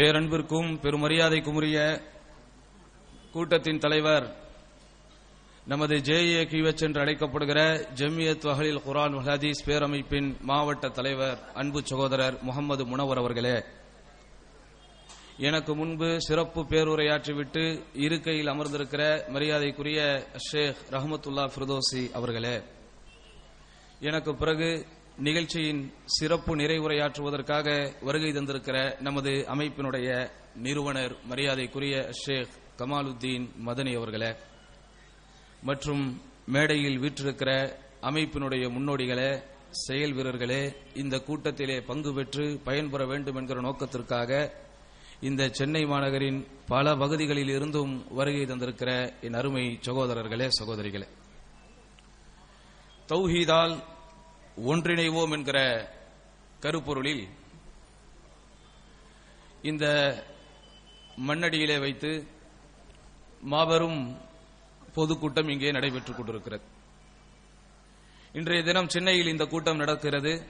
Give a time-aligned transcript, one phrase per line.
[0.00, 1.78] பேரன்பிற்கும் பெருமரியாதைக்கும் உரிய
[3.32, 4.26] கூட்டத்தின் தலைவர்
[5.66, 7.60] நமது ஜேஏ கியூஎச் என்று அழைக்கப்படுகிற
[7.98, 13.56] ஜம்மியத் வஹலில் குரான் ஹதீஸ் பேரமைப்பின் மாவட்ட தலைவர் அன்பு சகோதரர் முகமது முனவர் அவர்களே
[15.40, 17.64] எனக்கு முன்பு சிறப்பு பேருரையாற்றிவிட்டு
[18.00, 20.00] இருக்கையில் அமர்ந்திருக்கிற மரியாதைக்குரிய
[20.46, 22.56] ஷேக் ரஹமத்துல்லா ஃபிரதோசி அவர்களே
[24.02, 24.70] எனக்கு பிறகு
[25.16, 32.48] நிகழ்ச்சியின் சிறப்பு நிறைவுரையாற்றுவதற்காக வருகை தந்திருக்கிற நமது அமைப்பினுடைய நிறுவனர் மரியாதைக்குரிய ஷேக்
[32.78, 34.34] கமாலுத்தீன் மதனி அவர்களே
[35.62, 44.52] மற்றும் மேடையில் வீற்றிருக்கிற அமைப்பினுடைய முன்னோடிகளே செயல் வீரர்களே இந்த கூட்டத்திலே பங்கு பெற்று பயன்பெற வேண்டும் என்கிற நோக்கத்திற்காக
[45.20, 51.06] இந்த சென்னை மாநகரின் பல பகுதிகளில் இருந்தும் வருகை தந்திருக்கிற என் அருமை சகோதரர்களே சகோதரிகளே.
[53.08, 53.89] தௌஹீதால்
[54.66, 55.58] ஒன்றிணைவோம் என்கிற
[56.60, 57.28] கருப்பொருளில்
[59.62, 59.84] இந்த
[61.26, 62.26] மண்ணடியிலே வைத்து
[63.40, 64.20] மாபெரும்
[64.94, 66.64] பொதுக்கூட்டம் இங்கே நடைபெற்றுக் கொண்டிருக்கிறது.
[68.32, 70.46] இன்றைய தினம் சென்னையில் இந்த கூட்டம் நடக்கிறது.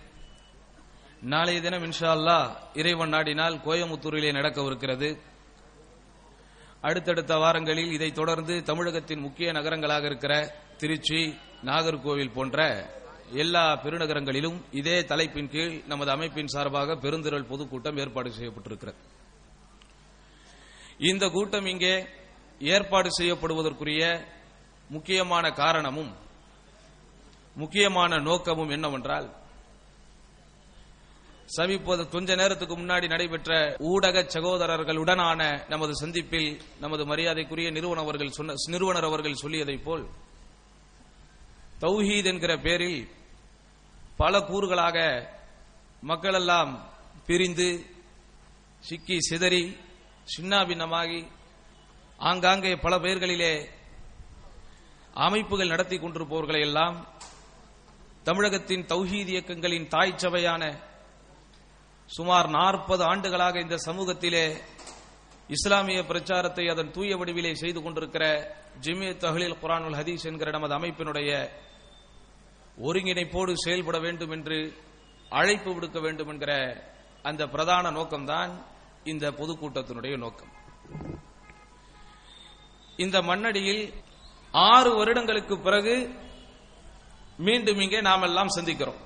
[1.21, 5.19] நாளைய தினம் இன்ஷா அல்லா இறைவன் நாடினால் கோயமுத்தூரிலே நடக்கவிருக்கிறது.
[6.81, 12.99] அடுத்தடுத்த வாரங்களில் இதைத் தொடர்ந்து தமிழகத்தின் முக்கிய நகரங்களாக இருக்கிற திருச்சி நாகர்கோவில் போன்ற
[13.33, 18.95] எல்லா பெருநகரங்களிலும் இதே தலைப்பின் கீழ் நமது அமைப்பின் சார்பாக பெருந்திரள் பொதுக்கூட்டம் ஏற்பாடு செய்யப்பட்டிருக்கிறது.
[20.99, 22.07] இந்த கூட்டம் இங்கே
[22.61, 24.27] ஏற்பாடு செய்யப்படுவதற்குரிய
[24.89, 26.13] முக்கியமான காரணமும்
[27.55, 29.39] முக்கியமான நோக்கமும் என்னவென்றால்
[31.47, 39.05] சமீபோது கொஞ்ச நேரத்துக்கு முன்னாடி நடைபெற்ற ஊடக சகோதரர்களுடனான நமது சந்திப்பில் நமது மரியாதைக்குரிய நிறுவனர் அவர்கள் சொன்ன நிறுவனர்
[39.05, 40.05] அவர்கள் சொல்லியதைப் போல்
[41.81, 43.01] தௌஹீத் என்கிற பேரில்
[44.21, 44.99] பல கூறுகளாக
[46.03, 46.73] மக்களெல்லாம்
[47.27, 47.69] பிரிந்து
[48.83, 49.65] சிக்கி சிதறி
[50.29, 51.21] சின்னாபின்னமாகி
[52.21, 53.55] ஆங்காங்கே பல பெயர்களிலே
[55.17, 56.97] அமைப்புகள் நடத்தி கொண்டிருப்பவர்களை எல்லாம்
[58.25, 60.63] தமிழகத்தின் தௌஹீத் இயக்கங்களின் தாய் சபையான
[62.11, 64.45] சுமார் நாற்பது ஆண்டுகளாக இந்த சமூகத்திலே
[65.49, 68.25] இஸ்லாமிய பிரச்சாரத்தை அதன் தூய வடிவிலே செய்து கொண்டிருக்கிற
[68.81, 71.31] ஜிமிய தஹலில் குரானுல் ஹதீஸ் என்கிற நமது அமைப்பினுடைய
[72.83, 74.77] ஒருங்கிணைப்போடு செயல்பட வேண்டும் என்று
[75.29, 76.53] அழைப்பு விடுக்க வேண்டும் என்கிற
[77.23, 78.65] அந்த பிரதான நோக்கம்தான்
[79.05, 80.53] இந்த பொதுக்கூட்டத்தினுடைய நோக்கம்.
[82.97, 83.93] இந்த மண்ணடியில்
[84.53, 85.95] ஆறு வருடங்களுக்கு பிறகு
[87.37, 89.01] மீண்டும் இங்கே நாம் எல்லாம் சந்திக்கிறோம்.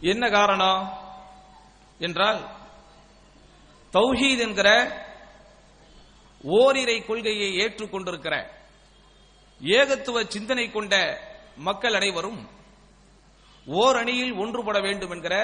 [0.00, 0.92] என்ன காரணம்
[1.98, 2.40] என்றால்
[3.92, 4.68] தௌஹீத் என்கிற
[6.42, 8.46] ஓரிரை கொள்கையை ஏற்றுக்கொண்டிருக்கிற
[9.60, 10.94] ஏகத்துவ சிந்தனை கொண்ட
[11.56, 12.48] மக்கள் அனைவரும்
[13.66, 15.36] ஓர் அணியில் ஒன்றுபட வேண்டும் என்கிற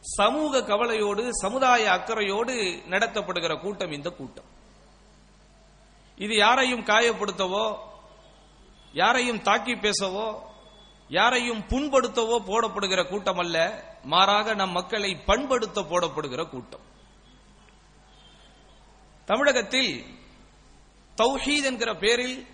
[0.00, 2.54] சமூக கவலையோடு சமுதாய அக்கறையோடு
[2.90, 4.44] நடத்தப்படுகிற கூட்டம் இந்த கூட்டம்.
[6.16, 7.78] இது யாரையும் காயப்படுத்தவோ
[8.92, 10.38] யாரையும் தாக்கி பேசவோ
[11.08, 16.80] யாரையும் புண்படுத்தவோ போடப்படுகிற கூட்டம் அல்ல மாறாக நம் மக்களை பண்படுத்த போடப்படுகிற கூட்டம்.
[19.24, 20.04] தமிழகத்தில்
[21.16, 22.46] தௌஹீத் என்கிற பேரில்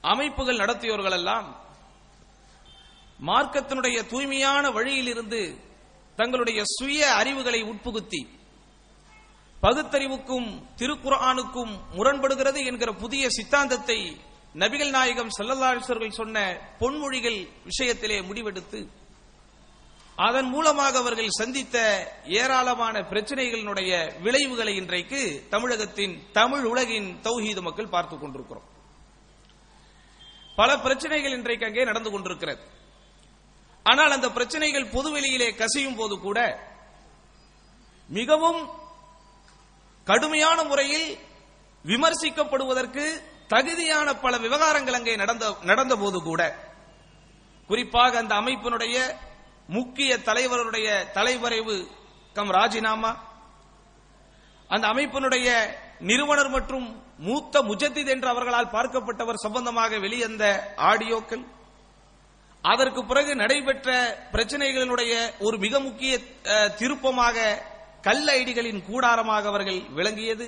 [0.00, 1.56] அமைப்புகள் நடத்தியவர்கள் எல்லாம்
[3.26, 5.58] மார்க்கத்தினுடைய தூய்மையான வழியிலிருந்து
[6.16, 8.28] தங்களுடைய சுய அறிவுகளை உட்புகுத்தி
[9.62, 14.20] பகுத்தறிவுக்கும் திருக்குரானுக்கும் முரண்படுகிறது என்கிற புதிய சித்தாந்தத்தை
[14.54, 18.86] நபிகள் நாயகம் செல்லல்லாசர்கள் சொன்ன பொன்மொழிகள் விஷயத்திலே முடிவெடுத்து
[20.16, 28.69] அதன் மூலமாக அவர்கள் சந்தித்த ஏராளமான பிரச்சனைகளினுடைய விளைவுகளை இன்றைக்கு தமிழகத்தின் தமிழ் உலகின் தௌஹீது மக்கள் பார்த்துக் கொண்டிருக்கிறோம்.
[30.60, 32.62] பல பிரச்சனைகள் இன்றைக்கு அங்கே நடந்து கொண்டிருக்கிறது.
[33.86, 36.38] ஆனால் அந்த பிரச்சனைகள் பொதுவெளியிலே கசியும் போது கூட
[38.08, 38.60] மிகவும்
[40.06, 41.08] கடுமையான முறையில்
[41.84, 43.04] விமர்சிக்கப்படுவதற்கு
[43.52, 46.42] தகுதியான பல விவகாரங்கள் அங்கே நடந்த நடந்த போது கூட
[47.70, 48.96] குறிப்பாக அந்த அமைப்பினுடைய
[49.68, 51.76] முக்கிய தலைவருடைய தலைவரைவு
[52.36, 53.12] கம் ராஜினாமா
[54.70, 55.48] அந்த அமைப்பினுடைய
[56.08, 56.86] நிறுவனர் மற்றும்
[57.26, 60.44] மூத்த முஜத்தித் என்று அவர்களால் பார்க்கப்பட்டவர் சம்பந்தமாக வெளியந்த
[60.90, 61.42] ஆடியோக்கள்.
[62.64, 63.90] அதற்கு பிறகு நடைபெற்ற
[64.32, 65.12] பிரச்சனைகளினுடைய
[65.46, 66.12] ஒரு மிக முக்கிய
[66.80, 67.36] திருப்பமாக
[68.06, 70.46] கல் ஐடிகளின் கூடாரமாக அவர்கள் விளங்கியது.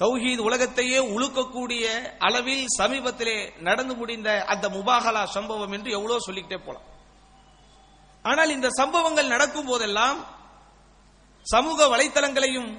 [0.00, 1.84] தௌஹீத் உலகத்தையே உழுக்கக்கூடிய
[2.26, 3.38] அளவில் சமீபத்திலே
[3.68, 6.86] நடந்து முடிந்த அந்த முபாகலா சம்பவம் என்று எவ்வளவு சொல்லிக்கிட்டே போலாம்.
[8.24, 10.18] ஆனால் இந்த சம்பவங்கள் நடக்கும் போதெல்லாம்
[11.46, 12.70] சமூக வலைத்தளங்களையும்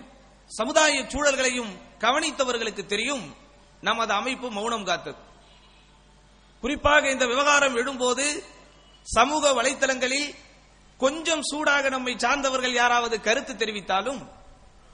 [0.51, 1.69] சமுதாய சூழல்களையும்
[2.00, 3.36] கவனித்தவர்களுக்கு தெரியும்.
[3.81, 5.18] நமது அமைப்பு மௌனம் காத்தது.
[6.62, 8.44] குறிப்பாக இந்த விவகாரம் எழும்போது
[9.01, 10.36] சமூக வலைத்தளங்களில்
[10.98, 14.27] கொஞ்சம் சூடாக நம்மை சார்ந்தவர்கள் யாராவது கருத்து தெரிவித்தாலும்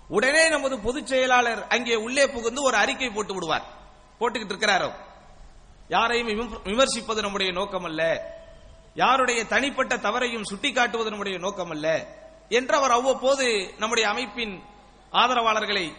[0.07, 3.65] உடனே நமது பொதுச் செயலாளர் அங்கே உள்ளே புகுந்து ஒரு அறிக்கை போட்டு விடுவார்.
[4.19, 4.91] போட்டுக்கிட்டு இருக்கிறாரோ?
[5.87, 6.27] யாரையும்
[6.65, 8.33] விமர்சிப்பது நம்முடைய நோக்கம் அல்ல
[8.95, 12.07] யாருடைய தனிப்பட்ட தவறையும் சுட்டிக்காட்டுவது நம்முடைய நோக்கம் அல்ல
[12.49, 14.75] என்று அவர் அவ்வப்போது நம்முடைய அமைப்பின்
[15.11, 15.95] ஆதரவாளர்களை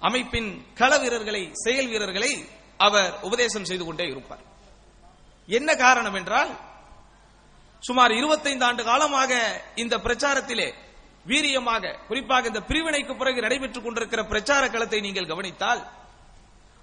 [0.00, 4.40] அமைப்பின் கள வீரர்களை செயல் வீரர்களை அவர் உபதேசம் செய்து கொண்டே இருப்பார்.
[5.46, 6.50] என்ன காரணம் என்றால்
[7.80, 10.74] சுமார் 25 ஆண்டு காலமாக இந்த பிரச்சாரத்திலே
[11.26, 15.90] வீரியமாக குறிப்பாக இந்த பிரிவினைக்கு பிறகு நடைபெற்றுக் கொண்டிருக்கிற பிரச்சார களத்தை நீங்கள் கவனித்தால்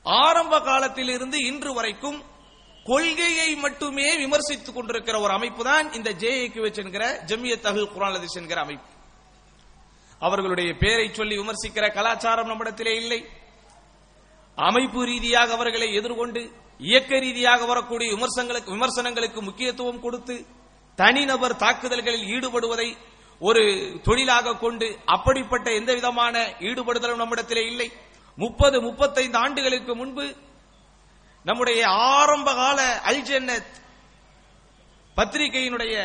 [0.04, 2.24] ஆரம்ப காலத்திலிருந்து இன்று வரைக்கும்
[2.84, 8.99] கொள்கையை மட்டுமே விமர்சித்துக் கொண்டிருக்கிற ஒரு அமைப்பு தான் இந்த ஜேஏக்யூஎச் என்கிற ஜமியத் தஹில் குரான் என்கிற அமைப்பு.
[10.20, 13.26] அவர்களுடைய பெயரை சொல்லி விமர்சிக்கிற கலாச்சாரம் நம்மிடத்திலே இல்லை.
[14.56, 16.42] அமைப்பு ரீதியாக அவர்களை எதிர்கொண்டு
[16.78, 20.46] இயக்க ரீதியாக வரக்கூடிய விமர்சனங்களுக்கு விமர்சனங்களுக்கு முக்கியத்துவம் கொடுத்து
[20.96, 22.98] தனிநபர் தாக்குதல்களில் ஈடுபடுவதை
[23.40, 23.64] ஒரு
[24.04, 27.92] தொழிலாக கொண்டு அப்படிப்பட்ட எந்த விதமான ஈடுபடுதலும் நம்மிடத்திலே இல்லை.
[28.36, 30.36] முப்பது முப்பத்தைந்து ஆண்டுகளுக்கு முன்பு
[31.44, 33.72] நம்முடைய ஆரம்ப கால அல்ஜென்னத்
[35.16, 35.96] பத்திரிகையினுடைய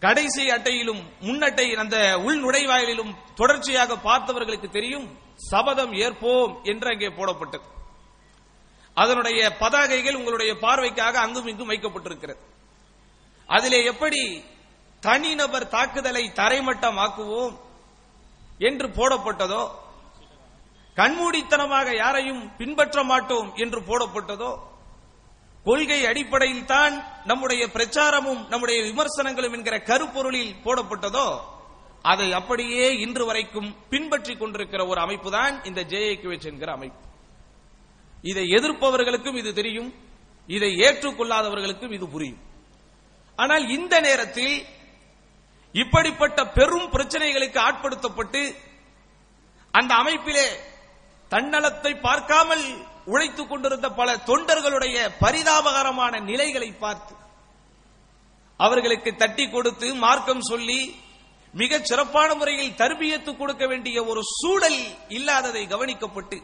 [0.00, 7.66] கடைசி அட்டையிலும் முன்னட்டை அந்த உள் நுழைவாயிலும் தொடர்ச்சியாக பார்த்தவர்களுக்கு தெரியும் சபதம் ஏற்போம் என்று அங்கே போடப்பட்டது.
[8.94, 12.40] அதனுடைய பதாகைகள் உங்களுடைய பார்வைக்காக அங்கும் இங்கும் வைக்கப்பட்டிருக்கிறது.
[13.46, 14.44] அதிலே எப்படி
[15.00, 17.56] தனிநபர் தாக்குதலை தரைமட்டமாக்குவோம்
[18.58, 19.62] என்று போடப்பட்டதோ
[20.96, 24.50] கண்மூடித்தனமாக யாரையும் பின்பற்ற மாட்டோம் என்று போடப்பட்டதோ
[25.68, 26.94] கொள்கை அடிப்படையில் தான்
[27.30, 31.28] நம்முடைய பிரச்சாரமும் நம்முடைய விமர்சனங்களும் என்கிற கருப்பொருளில் போடப்பட்டதோ
[32.04, 37.02] அதை அப்படியே இன்று வரைக்கும் பின்பற்றிக் கொண்டிருக்கிற ஒரு அமைப்பு தான் இந்த ஜேஏக்யூஎச் என்கிற அமைப்பு.
[38.24, 39.90] இதை எதிர்ப்பவர்களுக்கும் இது தெரியும்
[40.48, 42.40] இதை ஏற்றுக்கொள்ளாதவர்களுக்கும் இது புரியும்.
[43.38, 44.54] ஆனால் இந்த நேரத்தில்
[45.74, 48.42] இப்படிப்பட்ட பெரும் பிரச்சனைகளுக்கு ஆட்படுத்தப்பட்டு
[49.74, 50.46] அந்த அமைப்பிலே
[51.30, 52.66] தன்னலத்தை பார்க்காமல்
[53.08, 57.14] உழைத்துக் கொண்டிருந்த பல தொண்டர்களுடைய பரிதாபகரமான நிலைகளை பார்த்து
[58.60, 60.80] அவர்களுக்கு தட்டி கொடுத்து மார்க்கம் சொல்லி
[61.54, 66.38] மிக சிறப்பான முறையில் தர்பியத்து கொடுக்க வேண்டிய ஒரு சூழல் இல்லாததை கவனிக்கப்பட்டு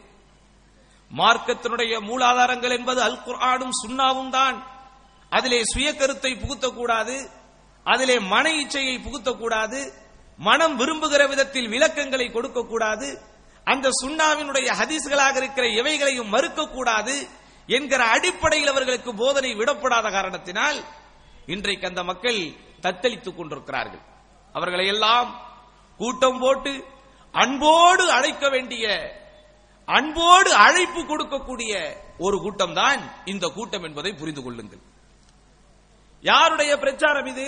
[1.11, 4.57] மார்க்கத்தினுடைய மூலாதாரங்கள் என்பது அல் குர்ஆனும் சுண்ணாவும் தான்.
[5.31, 7.15] அதிலே சுய கருத்தை புகுத்தக்கூடாது
[7.85, 9.79] அதிலே மன இச்சையை புகுத்தக்கூடாது
[10.39, 13.07] மனம் விரும்புகிற விதத்தில் விளக்கங்களை கொடுக்கக்கூடாது
[13.71, 17.15] அந்த சுண்ணாவினுடைய ஹதீஸ்களாக இருக்கிற எவைகளையும் மறுக்கக்கூடாது
[17.67, 20.79] என்கிற அடிப்படையில் அவர்களுக்கு போதனை விடப்படாத காரணத்தினால்
[21.45, 22.39] இன்றைக்கு அந்த மக்கள்
[22.81, 24.03] தத்தளித்துக் கொண்டிருக்கிறார்கள்.
[24.55, 25.29] அவர்களை எல்லாம்
[25.97, 26.73] கூட்டம் போட்டு
[27.33, 28.85] அன்போடு அழைக்க வேண்டிய
[29.85, 31.73] அன்போடு அழைப்பு கொடுக்கக்கூடிய
[32.17, 34.83] ஒரு கூட்டம் தான் இந்த கூட்டம் என்பதை புரிந்து கொள்ளுங்கள்.
[36.21, 37.47] யாருடைய பிரச்சாரம் இது?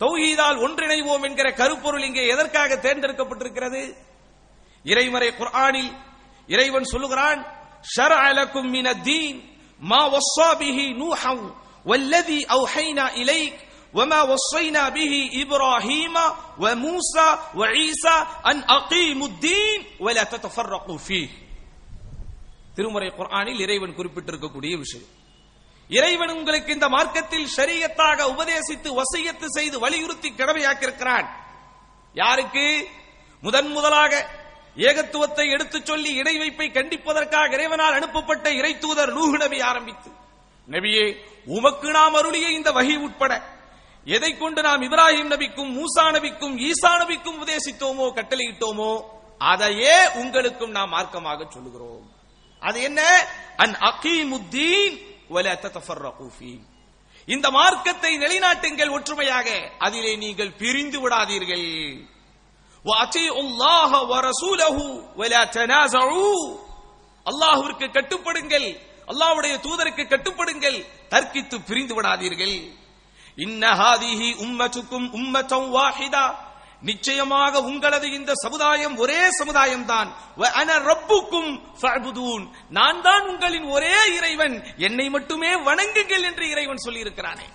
[0.00, 3.82] தௌஹீதால் ஒன்றிணைவோம் என்கிற கருப்பொருள் இங்கே எதற்காக தேர்ந்தெடுக்கப்பட்டிருக்கிறது?
[4.85, 5.91] இறைமறை குர்ஆனில்
[6.49, 7.41] இறைவன் சொல்லுகிறான்
[7.87, 9.39] ஷரஅ லக்கும் மின தீன்
[9.81, 11.43] மா வஸ்ஸா பிஹி நூஹன்
[11.85, 13.59] வல்லதி அவ்ஹைனா இலைக்
[13.93, 16.15] وما وصينا به ابراهيم
[16.59, 18.15] وموسى وعيسى
[18.45, 21.29] ان اقيموا الدين ولا تتفرقوا فيه
[22.75, 25.09] திருமறை குர்ஆனில் இறைவன் குறிப்பிட்டிருக்கக்கூடிய விஷயம்
[25.89, 31.27] இறைவன் உங்களுக்கு இந்த மார்க்கத்தில் ஷரியத்தாக உபதேசித்து வசியத்து செய்து வலியுறுத்தி கடமையாக்கியிருக்கிறான்
[32.15, 32.65] யாருக்கு
[33.43, 34.13] முதன் முதலாக
[34.76, 40.10] ஏகத்துவத்தை எடுத்துச் சொல்லி இணை வைப்பை கண்டிப்பதற்காக இறைவனால் அனுப்பப்பட்ட இறை தூதர் நூகு நபி ஆரம்பித்து
[40.68, 41.04] நபியே
[41.56, 43.32] உமக்கு நாம் அருளிய இந்த வகை உட்பட
[44.06, 48.92] எதை கொண்டு நாம் இப்ராஹிம் நபிக்கும் மூசா நபிக்கும் ஈசா நபிக்கும் உபதேசித்தோமோ கட்டளையிட்டோமோ
[49.38, 52.04] அதையே உங்களுக்கும் நாம் மார்க்கமாக சொல்லுகிறோம்.
[52.58, 53.00] அது என்ன?
[53.56, 54.96] அன் அகீமுத்தீன்
[57.28, 61.66] இந்த மார்க்கத்தை நிலைநாட்டுங்கள் ஒற்றுமையாக அதிலே நீங்கள் பிரிந்து விடாதீர்கள்.
[62.85, 64.77] وَأَطِيعُوا اللَّهَ وَرَسُولَهُ
[65.19, 66.41] وَلَا تَنَازَعُوا
[67.25, 68.69] அல்லாஹ்விற்கு கட்டுப்படுங்கள்
[69.07, 70.77] அல்லாஹ்வுடைய தூதருக்கு கட்டுப்படுங்கள்
[71.13, 72.55] தர்க்கித்து பிரிந்து விடாதீர்கள்
[73.37, 76.25] இன்ன ஹாதிஹி உம்மத்துக்கும் உம்மத்தம் வாஹிதா
[76.81, 80.09] நிச்சயமாக உங்களது இந்த சமுதாயம் ஒரே சமுதாயம் தான்
[80.89, 81.51] ரப்புக்கும்
[82.77, 84.55] நான் தான் உங்களின் ஒரே இறைவன்
[84.87, 87.47] என்னை மட்டுமே வணங்குங்கள் என்று இறைவன் சொல்லி இருக்கிறானே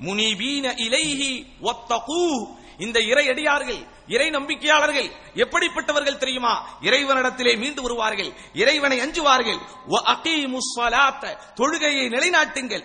[0.00, 1.32] முனிபீன இலைஹி
[1.70, 2.22] ஒத்தகூ
[2.84, 6.53] இந்த இறை அடியார்கள் இறை நம்பிக்கையாளர்கள் எப்படிப்பட்டவர்கள் தெரியுமா?
[6.81, 9.59] இறைவனிடத்திலே மீண்டு வருவார்கள் இறைவனை அஞ்சுவார்கள்.
[11.55, 12.83] தொழுகையை நிலைநாட்டுங்கள்.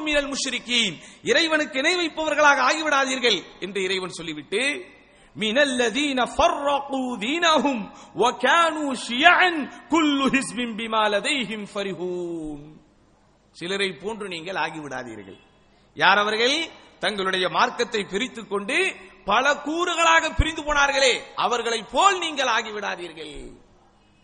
[0.00, 0.30] மினல்
[1.22, 4.62] இறைவனுக்கு இணை வைப்பவர்களாக ஆகிவிடாதீர்கள் என்று இறைவன் சொல்லிவிட்டு
[5.36, 7.82] மினல்லதீன ஃபர்ரகு தீனஹும்
[8.16, 11.66] வ கானூ ஷியஅன் குல்லு ஹிஸ்பின் பிமா லதைஹிம்
[13.50, 15.38] சிலரை போன்று நீங்கள் ஆகிவிடாதீர்கள்.
[15.94, 16.56] யார் அவர்கள்?
[17.00, 18.76] தங்களுடைய மார்க்கத்தை பிரித்துக் கொண்டு
[19.28, 23.32] பல கூறுகளாக பிரிந்து போனார்களே அவர்களைப் போல் நீங்கள் ஆகிவிடாதீர்கள்.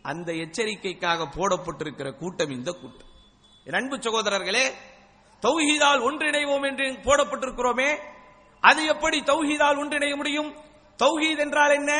[0.02, 3.10] அந்த எச்சரிக்கைக்காக போடப்பட்டிருக்கிற கூட்டம் இந்த கூட்டம்.
[3.72, 4.64] அன்பு சகோதரர்களே
[5.42, 7.98] தௌஹீதால் ஒன்றிணைவோம் என்று போடப்பட்டிருக்கிறோமே
[8.60, 10.50] அது எப்படி தௌஹீதால் ஒன்றிணைய முடியும்?
[10.98, 11.92] தௌஹீத் என்றால் என்ன?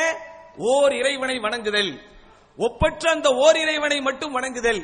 [0.57, 2.01] ஓர் இறைவனை வணங்குதல்.
[2.57, 4.81] ஒப்பற்ற அந்த ஓர் இறைவனை மட்டும் வணங்குதல்.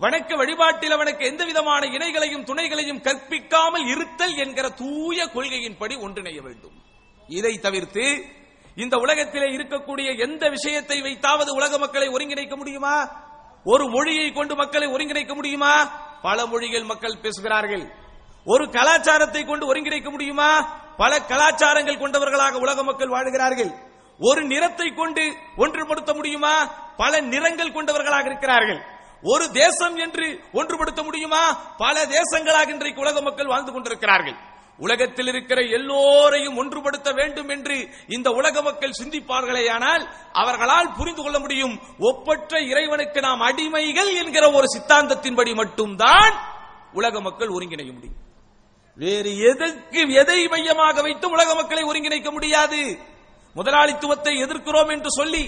[0.00, 6.78] வணக்க வழிபாட்டில் அவனுக்கு எந்த விதமான இணைகளையும் துணைகளையும் கற்பிக்காமல் இருத்தல் என்கிற தூய கொள்கையின்படி ஒன்றிணைய வேண்டும்.
[7.26, 8.24] இதை தவிர்த்து
[8.74, 13.22] இந்த உலகத்திலே இருக்கக்கூடிய எந்த விஷயத்தை வைத்தாவது உலக மக்களை ஒருங்கிணைக்க முடியுமா?
[13.64, 15.84] ஒரு மொழியை கொண்டு மக்களை ஒருங்கிணைக்க முடியுமா?
[16.22, 17.92] பல மொழிகள் மக்கள் பேசுகிறார்கள்.
[18.44, 20.60] ஒரு கலாச்சாரத்தை கொண்டு ஒருங்கிணைக்க முடியுமா?
[20.96, 23.74] பல கலாச்சாரங்கள் கொண்டவர்களாக உலக மக்கள் வாழுகிறார்கள்.
[24.18, 26.64] ஒரு நிறத்தை கொண்டு ஒன்றுபடுத்த முடியுமா?
[26.96, 28.84] பல நிறங்கள் கொண்டவர்களாக இருக்கிறார்கள்.
[29.22, 31.52] ஒரு தேசம் என்று ஒன்றுபடுத்த முடியுமா?
[31.76, 34.50] பல தேசங்களாக இன்றைக்கு உலக மக்கள் வாழ்ந்து கொண்டிருக்கிறார்கள்.
[34.84, 37.76] உலகத்தில் இருக்கிற எல்லோரையும் ஒன்றுபடுத்த வேண்டும் என்று
[38.16, 40.04] இந்த உலக மக்கள் சிந்திப்பார்களேயானால்
[40.42, 41.74] அவர்களால் புரிந்து கொள்ள முடியும்
[42.10, 46.34] ஒப்பற்ற இறைவனுக்கு நாம் அடிமைகள் என்கிற ஒரு சித்தாந்தத்தின்படி மட்டும்தான்
[46.92, 48.18] உலக மக்கள் ஒருங்கிணைய முடியும்.
[48.98, 52.80] வேறு எதற்கு எதை மையமாக வைத்து உலக மக்களை ஒருங்கிணைக்க முடியாது?
[53.56, 55.44] முதலாளித்துவத்தை எதிர்க்கிறோம் என்று சொல்லி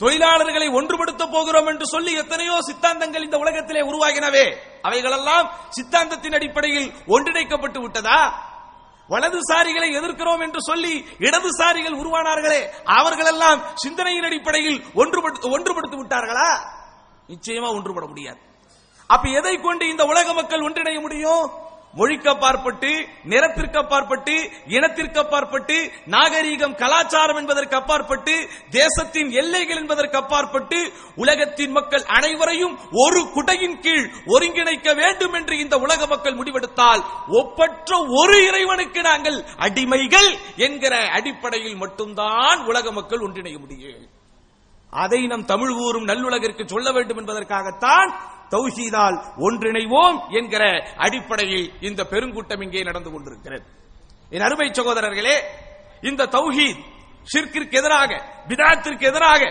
[0.00, 4.44] தொழிலாளர்களை ஒன்றுபடுத்த போகிறோம் என்று சொல்லி எத்தனையோ சித்தாந்தங்கள் இந்த உலகத்திலே உருவாகினவே
[4.82, 5.46] அவைகளெல்லாம்
[5.76, 8.20] சித்தாந்தத்தின் அடிப்படையில் ஒன்றிணைக்கப்பட்டு விட்டதா?
[9.08, 16.50] வலதுசாரிகளை எதிர்க்கிறோம் என்று சொல்லி இடதுசாரிகள் உருவானார்களே அவர்களெல்லாம் சிந்தனையின் அடிப்படையில் ஒன்றுபடுத்த ஒன்றுபடுத்தி விட்டார்களா?
[17.28, 18.38] நிச்சயமா ஒன்றுபட முடியாது.
[19.06, 21.66] அப்ப எதை கொண்டு இந்த உலக மக்கள் ஒன்றிணைய முடியும்?
[21.94, 31.70] மொழிக்கு பார்ப்பட்டு நிறத்திற்கு அப்பாற்பட்டு இனத்திற்கு அப்பாற்பட்டு நாகரீகம் கலாச்சாரம் என்பதற்கு அப்பாற்பட்டு தேசத்தின் எல்லைகள் என்பதற்கு அப்பாற்பட்டு உலகத்தின்
[31.70, 39.02] மக்கள் அனைவரையும் ஒரு குடையின் கீழ் ஒருங்கிணைக்க வேண்டும் என்று இந்த உலக மக்கள் முடிவெடுத்தால் ஒப்பற்ற ஒரு இறைவனுக்கு
[39.02, 44.06] நாங்கள் அடிமைகள் என்கிற அடிப்படையில் மட்டும்தான் உலக மக்கள் ஒன்றிணைய முடியும்.
[44.90, 50.62] அதை நம் தமிழ் ஊரும் நல்லுலகிற்கு சொல்ல வேண்டும் என்பதற்காகத்தான் தௌஹீதால் ஒன்றிணைவோம் என்கிற
[50.96, 53.64] அடிப்படையில் இந்த பெருங்கூட்டம் இங்கே நடந்து கொண்டிருக்கிறது.
[54.30, 55.36] என் அருமை சகோதரர்களே
[56.02, 56.82] இந்த தௌஹீத்
[57.32, 58.10] ஷிர்கிற்கு எதிராக
[58.48, 59.42] பிதாத்திற்கு எதிராக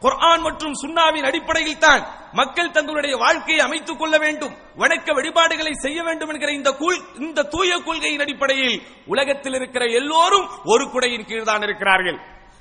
[0.00, 6.30] குர்ஆன் மற்றும் சுன்னாவின் அடிப்படையில் தான் மக்கள் தங்களுடைய வாழ்க்கையை அமைத்துக் கொள்ள வேண்டும் வணக்க வழிபாடுகளை செய்ய வேண்டும்
[6.32, 8.76] என்கிற இந்த கூழ் இந்த தூய கொள்கையின் அடிப்படையில்
[9.06, 12.18] உலகத்தில் இருக்கிற எல்லோரும் ஒரு குடையின் கீழ் தான் இருக்கிறார்கள்.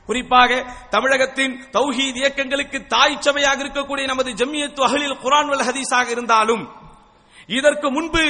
[0.08, 0.60] குறிப்பாக
[0.90, 6.64] தமிழகத்தின் தௌஹீத் இயக்கங்களுக்கு தாய் சபையாக இருக்கக்கூடிய நமது ஜம்மியத்து அகலில் குரான் வல் ஹதீஸாக இருந்தாலும்
[7.50, 8.24] இதற்கு முன்பு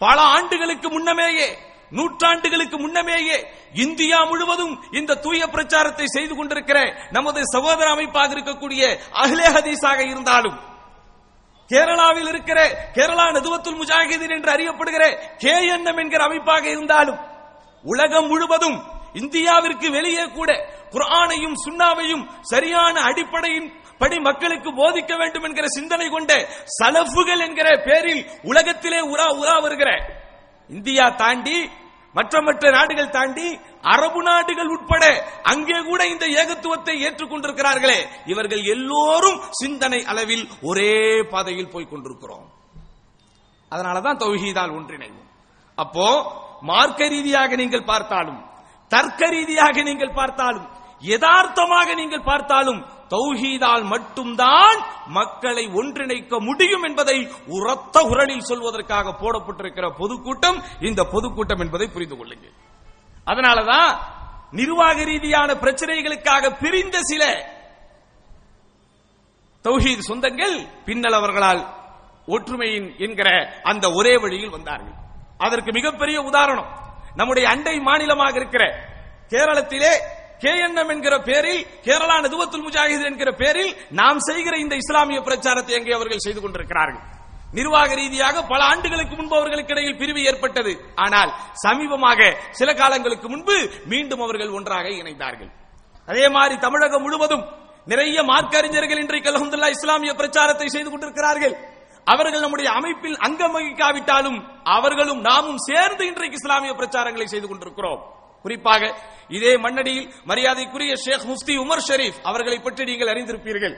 [0.00, 1.48] பல ஆண்டுகளுக்கு முன்னமேயே
[1.92, 3.38] நூற்றாண்டுகளுக்கு முன்னமேயே
[3.74, 6.78] இந்தியா முழுவதும் இந்த தூய பிரச்சாரத்தை செய்து கொண்டிருக்கிற
[7.10, 8.82] நமது சகோதர அமைப்பாக இருக்கக்கூடிய
[9.14, 10.58] அகிலே ஹதீஸாக இருந்தாலும்
[11.70, 12.60] கேரளாவில் இருக்கிற
[12.94, 15.04] கேரளா நதுவத்துல் முஜாஹிதீன் என்று அறியப்படுகிற
[15.38, 17.20] கே என்கிற அமைப்பாக இருந்தாலும்
[17.84, 18.78] உலகம் முழுவதும்
[19.14, 20.50] இந்தியாவிற்கு வெளியே கூட
[20.90, 26.32] குரானையும் சுண்ணாவையும் சரியான அடிப்படையின் படி மக்களுக்கு போதிக்க வேண்டும் என்கிற சிந்தனை கொண்ட
[26.80, 29.90] சலஃபுகள் என்கிற பேரில் உலகத்திலே உரா உரா வருகிற
[30.68, 31.70] இந்தியா தாண்டி
[32.14, 35.04] மற்ற மற்ற நாடுகள் தாண்டி அரபு நாடுகள் உட்பட
[35.42, 38.06] அங்கே கூட இந்த ஏகத்துவத்தை ஏற்றுக்கொண்டிருக்கிறார்களே.
[38.26, 42.50] இவர்கள் எல்லோரும் சிந்தனை அளவில் ஒரே பாதையில் போய் கொண்டிருக்கிறோம்.
[43.70, 45.28] அதனாலதான் தௌஹீதால் ஒன்றிணைவோம்.
[45.74, 48.49] அப்போ மார்க்க ரீதியாக நீங்கள் பார்த்தாலும்
[48.94, 50.66] தர்க்க ரீதியாக நீங்கள் பார்த்தாலும்
[51.10, 52.80] யதார்த்தமாக நீங்கள் பார்த்தாலும்
[53.14, 54.78] தௌஹீதால் மட்டும்தான்
[55.18, 57.16] மக்களை ஒன்றிணைக்க முடியும் என்பதை
[57.56, 62.54] உரத்த உரலில் சொல்வதற்காக போடப்பட்டிருக்கிற பொதுக்கூட்டம் இந்த பொதுக்கூட்டம் என்பதை புரிந்து கொள்ளுங்கள்.
[63.26, 63.90] அதனாலதான்
[64.58, 67.24] நிர்வாக ரீதியான பிரச்சனைகளுக்காக பிரிந்த சில
[69.64, 71.62] தௌஹீத் சொந்தங்கள் பின்னல் அவர்களால்
[72.26, 73.28] ஒற்றுமையின் என்கிற
[73.62, 74.96] அந்த ஒரே வழியில் வந்தார்கள்.
[75.38, 76.70] அதற்கு மிகப்பெரிய உதாரணம்
[77.20, 78.64] நம்முடைய அண்டை மாநிலமாக இருக்கிற
[79.34, 79.92] கேரளத்திலே
[80.42, 86.24] கேஎன்எம் என்கிற பேரில் கேரளா நதுவத்துல் முஜாஹித் என்கிற பேரில் நாம் செய்கிற இந்த இஸ்லாமிய பிரச்சாரத்தை அங்கே அவர்கள்
[86.26, 87.06] செய்து கொண்டிருக்கிறார்கள்?
[87.58, 90.72] நிர்வாக ரீதியாக பல ஆண்டுகளுக்கு முன்பு அவர்களுக்கு இடையில் பிரிவு ஏற்பட்டது.
[91.04, 91.30] ஆனால்
[91.64, 92.20] சமீபமாக
[92.58, 93.56] சில காலங்களுக்கு முன்பு
[93.92, 95.50] மீண்டும் அவர்கள் ஒன்றாக இணைந்தார்கள்.
[96.10, 97.44] அதே மாதிரி தமிழகம் முழுவதும்
[97.92, 101.54] நிறைய மார்க்க அறிஞர்கள் இன்றைக்கு அலமதுல்லா இஸ்லாமிய பிரச்சாரத்தை செய்து கொண்டிருக்கிறார்கள்.
[102.04, 108.18] அவர்கள் நம்முடைய அமைப்பில் அங்கம் வகிக்காவிட்டாலும் அவர்களும் நாமும் சேர்ந்து இன்றைக்கு இஸ்லாமிய பிரச்சாரங்களை செய்து கொண்டிருக்கிறோம்.
[108.42, 108.94] குறிப்பாக
[109.28, 113.74] இதே மண்ணடியில் மரியாதைக்குரிய ஷேக் முஃப்தி உமர் ஷெரீப் அவர்களை பற்றி நீங்கள் அறிந்திருப்பீர்கள்.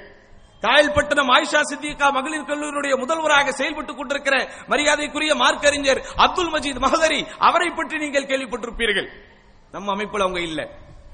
[0.61, 7.99] காயல்பட்டினம் ஆயிஷா சித்திகா மகளிர் கல்லூரியுடைய முதல்வராக செயல்பட்டுக் கொண்டிருக்கிற மரியாதைக்குரிய மார்க்கறிஞர் அப்துல் மஜீத் மஹதரி அவரை பற்றி
[7.99, 9.09] நீங்கள் கேள்விப்பட்டிருப்பீர்கள்.
[9.73, 10.69] நம்ம அமைப்பில் அவங்க இல்லை.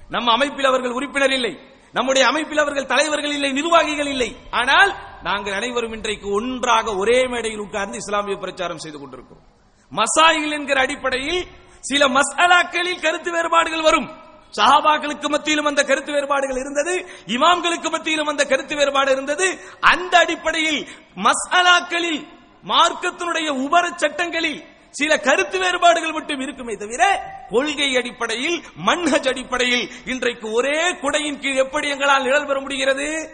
[0.09, 1.59] நம்ம அமைப்பில் அவர்கள் உறுப்பினர் இல்லை.
[1.92, 4.30] நம்முடைய அமைப்பில் அவர்கள் தலைவர்கள் இல்லை நிர்வாகிகள் இல்லை.
[4.50, 4.90] ஆனால்
[5.23, 9.47] நாங்கள் அனைவரும் இன்றைக்கு ஒன்றாக ஒரே மேடையில் உட்கார்ந்து இஸ்லாமிய பிரச்சாரம் செய்து கொண்டிருக்கிறோம்.
[9.92, 11.42] மசாயில் என்கிற அடிப்படையில்
[11.80, 14.09] சில மசாலாக்களில் கருத்து வேறுபாடுகள் வரும்.
[14.57, 16.95] சஹாபாக்களுக்கு மத்தியிலும் அந்த கருத்து வேறுபாடுகள் இருந்தது.
[17.26, 19.47] இமாம்களுக்கு மத்தியிலும் அந்த கருத்து வேறுபாடு இருந்தது.
[19.80, 20.80] அந்த அடிப்படையில்
[21.26, 22.21] மசாலாக்களில்
[22.64, 30.92] மார்க்கத்தினுடைய உபர சட்டங்களில் சில கருத்து வேறுபாடுகள் மட்டும் இருக்குமே தவிர கொள்கை அடிப்படையில் மன்ஹஜ் அடிப்படையில் இன்றைக்கு ஒரே
[30.92, 33.30] குடையின் கீழ் எப்படி எங்களால் நிழல் பெற முடிகிறது?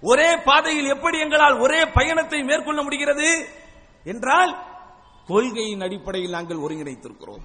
[0.00, 3.48] ஒரே பாதையில் எப்படி எங்களால் ஒரே பயணத்தை மேற்கொள்ள முடிகிறது?
[4.04, 4.64] என்றால்
[5.26, 7.44] கொள்கையின் அடிப்படையில் நாங்கள் ஒருங்கிணைத்திருக்கிறோம்.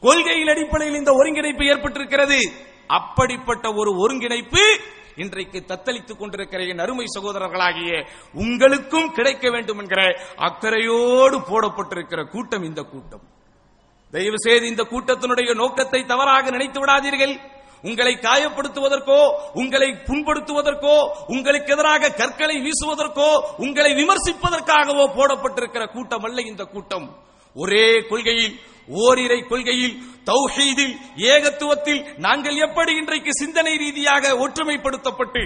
[0.00, 2.40] கொள்கையின் அடிப்படையில் இந்த ஒருங்கிணைப்பு ஏற்பட்டிருக்கிறது.
[2.86, 4.80] அப்படிப்பட்ட ஒரு ஒருங்கிணைப்பு
[5.24, 7.92] இன்றைக்கு தத்தளித்துக் கொண்டிருக்கிற என் அருமை சகோதரர்களாகிய
[8.34, 10.02] உங்களுக்கும் கிடைக்க வேண்டும் என்கிற
[10.48, 13.24] அக்கறையோடு போடப்பட்டிருக்கிற கூட்டம் இந்த கூட்டம்.
[14.14, 17.34] தயவு செய்து இந்த கூட்டத்தினுடைய நோக்கத்தை தவறாக நினைத்து விடாதீர்கள்.
[17.82, 19.18] உங்களை காயப்படுத்துவதற்கோ
[19.54, 20.94] உங்களை புண்படுத்துவதற்கோ
[21.26, 27.06] உங்களுக்கு எதிராக கற்களை வீசுவதற்கோ உங்களை விமர்சிப்பதற்காகவோ போடப்பட்டிருக்கிற கூட்டம் அல்ல இந்த கூட்டம்.
[27.56, 28.56] ஒரே கொள்கையில்
[29.04, 35.42] ஓரிரை கொள்கையில் தௌஹீதில் ஏகத்துவத்தில் நாங்கள் எப்படி இன்றைக்கு சிந்தனை ரீதியாக ஒற்றுமைப்படுத்தப்பட்டு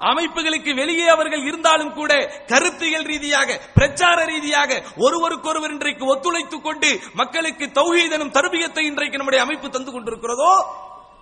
[0.00, 2.12] அமைப்புகளுக்கு வெளியே அவர்கள் இருந்தாலும் கூட
[2.46, 9.92] கருத்தியல் ரீதியாக பிரச்சார ரீதியாக ஒருவருக்கொருவர் இன்றைக்கு ஒத்துழைத்துக் கொண்டு மக்களுக்கு தௌஹீதனும் தருவியத்தை இன்றைக்கு நம்முடைய அமைப்பு தந்து
[9.92, 10.52] கொண்டிருக்கிறதோ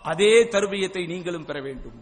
[0.02, 1.98] அதே தருவியத்தை நீங்களும் பெற வேண்டும்.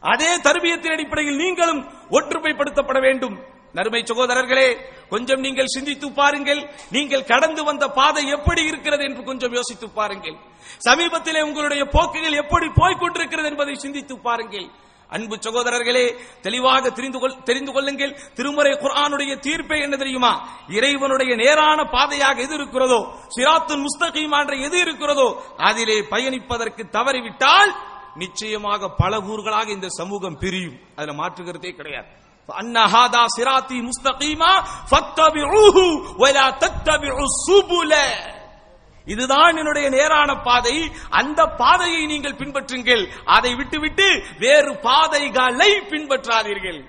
[0.00, 3.42] அதே தருவியத்தின் அடிப்படையில் நீங்களும் ஒற்றுமைப்படுத்தப்பட வேண்டும்.
[3.74, 4.68] நறுமை சகோதரர்களே
[5.08, 6.60] கொஞ்சம் நீங்கள் சிந்தித்து பாருங்கள்.
[6.90, 10.36] நீங்கள் கடந்து வந்த பாதை எப்படி இருக்கிறது என்று கொஞ்சம் யோசித்து பாருங்கள்.
[10.86, 14.68] சமீபத்திலே உங்களுடைய போக்குகள் எப்படி போய்கொண்டிருக்கிறது என்பதை சிந்தித்து பாருங்கள்.
[15.10, 16.04] அன்பு சகோதரர்களே
[16.42, 18.12] தெளிவாக தெரிந்து கொள் தெரிந்து கொள்ளுங்கள்.
[18.34, 20.32] திருமறை குர்ஆனுடைய தீர்ப்பே என்ன தெரியுமா?
[20.68, 23.00] இறைவனுடைய நேரான பாதையாக எது இருக்கிறதோ
[23.36, 27.72] சிராத்துன் முஸ்தகீமான்ற எது இருக்கிறதோ அதிலே பயணிப்பதற்கு தவறிவிட்டால்
[28.22, 30.80] நிச்சயமாக பல ஊர்களாக இந்த சமூகம் பிரியும்.
[30.96, 32.10] அதுல மாற்றுகிறதே கிடையாது.
[32.49, 34.51] أن هذا صراطي مستقيما
[34.91, 35.77] فاتبعوه
[36.21, 37.91] ولا تتبعوا السبل
[39.07, 40.75] இதுதான் என்னுடைய நேரான பாதை
[41.11, 44.07] அந்த பாதையை நீங்கள் பின்பற்றுங்கள் அதை விட்டுவிட்டு
[44.39, 46.79] வேறு பாதைகளை பின்பற்றாதீர்கள்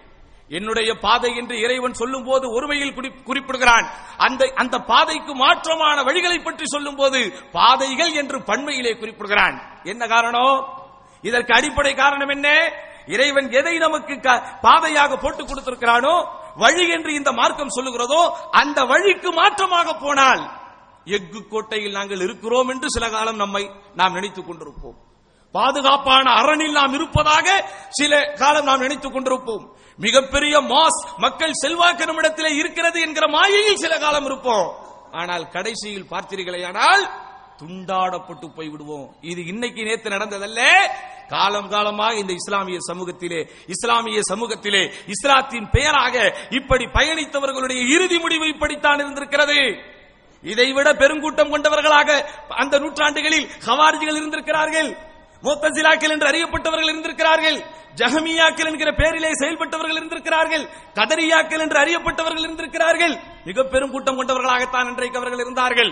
[0.51, 3.87] என்னுடைய பாதை என்று இறைவன் சொல்லும் போது ஒருமையில் குறி- குறிப்பிடுகிறான்
[4.19, 7.21] அந்த அந்த பாதைக்கு மாற்றமான வழிகளை பற்றி சொல்லும் போது
[7.53, 10.57] பாதைகள் என்று பன்மையிலே குறிப்பிடுகிறான் என்ன காரணம்
[11.25, 12.49] இதற்கு அடிப்படை காரணம் என்ன
[13.08, 20.00] இறைவன் எதை நமக்கு க- பாதையாக போட்டு கொடுத்திருக்கிறானோ வழி என்று இந்த மார்க்கம் சொல்லுகிறதோ அந்த வழிக்கு மாற்றமாக
[20.00, 20.44] போனால்
[21.06, 24.96] எஃகு கோட்டையில் நாங்கள் இருக்கிறோம் என்று சில காலம் நம்மை நாம் நினைத்துக் கொண்டிருப்போம்.
[25.52, 29.66] பாதுகாப்பான அரணில் நாம் இருப்பதாக சில காலம் நாம் நினைத்துக் கொண்டிருப்போம்.
[29.98, 34.76] மிகப்பெரிய மாஸ் மக்கள் செல்வாக்கு நம்மிடத்திலே இருக்கிறது என்கிற மாயையில் சில காலம் இருப்போம்.
[35.12, 37.04] ஆனால் கடைசியில் பார்த்தீர்களேயானால்
[37.58, 40.62] துண்டாடப்பட்டு போய் விடுவோம் இது இன்னைக்கு நேத்து நடந்ததல்ல
[41.34, 43.42] காலம் காலமாக இந்த இஸ்லாமிய சமூகத்திலே
[43.76, 44.84] இஸ்லாமிய சமூகத்திலே
[45.16, 46.16] இஸ்லாத்தின் பெயராக
[46.60, 49.60] இப்படி பயணித்தவர்களுடைய இறுதி முடிவு இப்படித்தான் இருந்திருக்கிறது.
[50.44, 52.10] இதைவிட பெருங்கூட்டம் கொண்டவர்களாக
[52.62, 54.90] அந்த நூற்றாண்டுகளில் ஹவாரிஜிகள் இருந்திருக்கிறார்கள்
[55.46, 57.58] மோத்தசிலாக்கள் என்று அறியப்பட்டவர்கள் இருந்திருக்கிறார்கள்
[58.00, 60.64] ஜஹமியாக்கள் என்கிற பெயரிலே செயல்பட்டவர்கள் இருந்திருக்கிறார்கள்
[61.00, 63.14] கதரியாக்கள் என்று அறியப்பட்டவர்கள் இருந்திருக்கிறார்கள்.
[63.48, 65.92] மிக பெரும் கூட்டம் கொண்டவர்களாகத்தான் இன்றைக்கு அவர்கள் இருந்தார்கள்.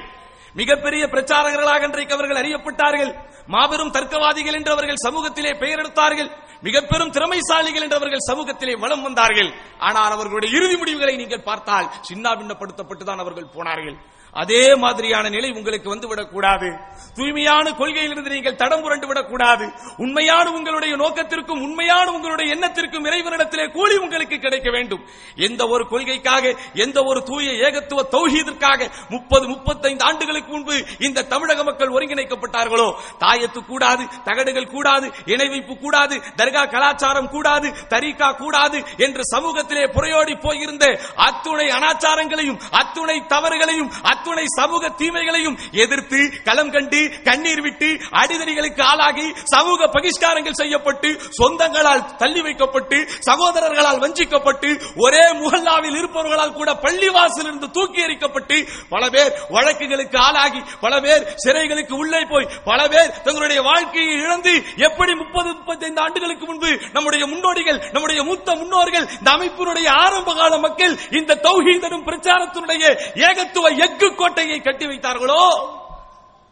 [0.59, 3.11] மிகப்பெரிய பிரச்சாரகர்களாக இன்றைக்கு அவர்கள் அறியப்பட்டார்கள்.
[3.53, 6.29] மாபெரும் தர்க்கவாதிகள் என்று அவர்கள் சமூகத்திலே பெயர் எடுத்தார்கள்.
[6.67, 9.49] மிக பெரும் திறமைசாலிகள் என்று அவர்கள் சமூகத்திலே வலம் வந்தார்கள்.
[9.87, 13.97] ஆனால் அவர்களுடைய இறுதி முடிவுகளை நீங்கள் பார்த்தால் சின்ன பின்னப்படுத்தப்பட்டு தான் அவர்கள் போனார்கள்.
[14.31, 16.77] அதே மாதிரியான நிலை உங்களுக்கு வந்துவிடக் கூடாது
[17.15, 19.71] தூய்மையான கொள்கையிலிருந்து நீங்கள் தடம் புரண்டு விடக்கூடாது.
[19.97, 25.05] உண்மையான உங்களுடைய நோக்கத்திற்கும் உண்மையான உங்களுடைய எண்ணத்திற்கும் இறைவனிடத்திலே கூலி உங்களுக்கு கிடைக்க வேண்டும்.
[25.35, 31.89] எந்த ஒரு கொள்கைக்காக எந்த ஒரு தூய ஏகத்துவ தௌஹீதிற்காக முப்பது முப்பத்தைந்து ஆண்டுகளுக்கு முன்பு இந்த தமிழக மக்கள்
[31.89, 32.93] ஒருங்கிணைக்கப்பட்டார்களோ?
[33.19, 40.99] தாயத்து கூடாது தகடுகள் கூடாது இணைவைப்பு கூடாது தர்கா கலாச்சாரம் கூடாது தரிகா கூடாது என்று சமூகத்திலே புறையோடி போயிருந்த
[41.15, 43.91] அத்துணை அனாச்சாரங்களையும் அத்துணை தவறுகளையும்
[44.21, 47.87] அத்துணை சமூக தீமைகளையும் எதிர்த்து களம் கண்டு கண்ணீர் விட்டு
[48.19, 54.69] அடிதடிகளுக்கு ஆளாகி சமூக பகிஷ்காரங்கள் செய்யப்பட்டு சொந்தங்களால் தள்ளி வைக்கப்பட்டு சகோதரர்களால் வஞ்சிக்கப்பட்டு
[55.05, 58.57] ஒரே முகல்லாவில் இருப்பவர்களால் கூட பள்ளிவாசல் இருந்து தூக்கி எறிக்கப்பட்டு
[58.93, 64.53] பல பேர் வழக்குகளுக்கு ஆளாகி பல பேர் சிறைகளுக்கு உள்ளே போய் பல பேர் தங்களுடைய வாழ்க்கையை இழந்து
[64.85, 70.95] எப்படி முப்பது முப்பத்தைந்து ஆண்டுகளுக்கு முன்பு நம்முடைய முன்னோடிகள் நம்முடைய மூத்த முன்னோர்கள் இந்த அமைப்பினுடைய ஆரம்ப கால மக்கள்
[71.19, 72.85] இந்த தௌஹீதனும் பிரச்சாரத்தினுடைய
[73.27, 75.43] ஏகத்துவ எஃகு கோட்டையை கட்டி வைத்தார்களோ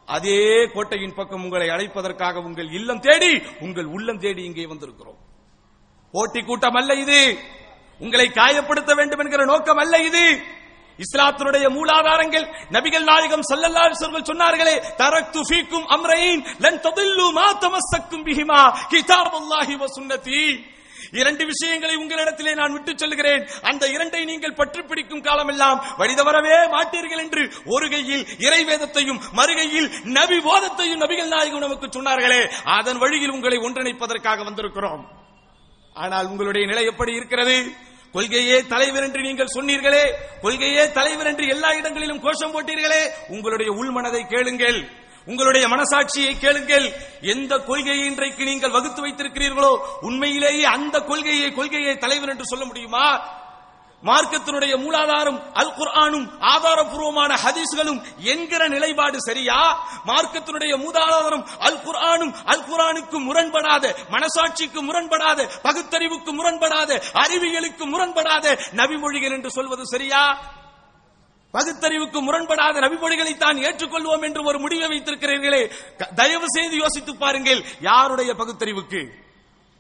[0.08, 5.20] அதே கோட்டையின் பக்கம் உங்களை அழைப்பதற்காக உங்கள் இல்லம் தேடி உங்கள் உள்ளம் தேடி இங்கே வந்திருக்கிறோம்.
[6.14, 7.20] போட்டி கூட்டம் அல்ல இது.
[8.00, 10.24] உங்களை காயப்படுத்த வேண்டும் என்கிற நோக்கம் அல்ல இது.
[11.00, 18.62] இஸ்லாத்தினுடைய மூலாதாரங்கள் நபிகள் நாயகம் சல்லல்லா அலைஹி சொன்னார்களே தரக்து ஃபீக்கும் அம்ரைன் லன் ததில்லு மா தமஸ்ஸக்கும் பிஹிமா
[18.92, 20.44] கிதாபுல்லாஹி வ சுன்னதி.
[21.12, 27.52] இரண்டு விஷயங்களை உங்களிடத்திலே நான் விட்டுச் சொல்கிறேன் அந்த இரண்டை நீங்கள் பற்றி பிடிக்கும் காலமெல்லாம் வழிதவரவே மாட்டீர்கள் என்று
[27.66, 32.52] ஒரு கையில் இறைவேதத்தையும் மறுகையில் நபி போதத்தையும் நபிகள் நாயகம் நமக்கு சொன்னார்களே.
[32.64, 35.04] அதன் வழியில் உங்களை ஒன்றிணைப்பதற்காக வந்திருக்கிறோம்.
[35.94, 37.72] ஆனால் உங்களுடைய நிலை எப்படி இருக்கிறது?
[38.12, 40.12] கொள்கையே தலைவர் என்று நீங்கள் சொன்னீர்களே.
[40.42, 43.02] கொள்கையே தலைவர் என்று எல்லா இடங்களிலும் கோஷம் போட்டீர்களே.
[43.28, 45.08] உங்களுடைய உள்மனதை கேளுங்கள்.
[45.30, 46.88] உங்களுடைய மனசாட்சியை கேளுங்கள்.
[47.34, 53.06] எந்த கொள்கையை இன்றைக்கு நீங்கள் வகுத்து வைத்திருக்கிறீர்களோ உண்மையிலேயே அந்த கொள்கையை கொள்கையை தலைவர் என்று சொல்ல முடியுமா?
[54.04, 58.00] மார்க்கத்தினுடைய மூலாதாரம் அல் குர்ஆனும் ஆதாரபூர்வமான ஹதீஸ்களும்
[58.34, 59.58] என்கிற நிலைப்பாடு சரியா?
[60.06, 66.92] மார்க்கத்தினுடைய மூலாதாரம் அல் குர்ஆனும் அல் குர்ஆனுக்கு முரண்படாத மனசாட்சிக்கு முரண்படாத பகுத்தறிவுக்கு முரண்படாத
[67.24, 70.24] அறிவியலுக்கு முரண்படாத நபிமொழிகள் என்று சொல்வது சரியா?
[71.54, 75.72] பகுத்தறிவுக்கு முரண்படாத நபிமொழிகளை தான் ஏற்றுக்கொள்வோம் என்று ஒரு முடிவை வைத்திருக்கிறீர்களே.
[76.16, 79.02] தயவு செய்து யோசித்து பாருங்கள் யாருடைய பகுத்தறிவுக்கு?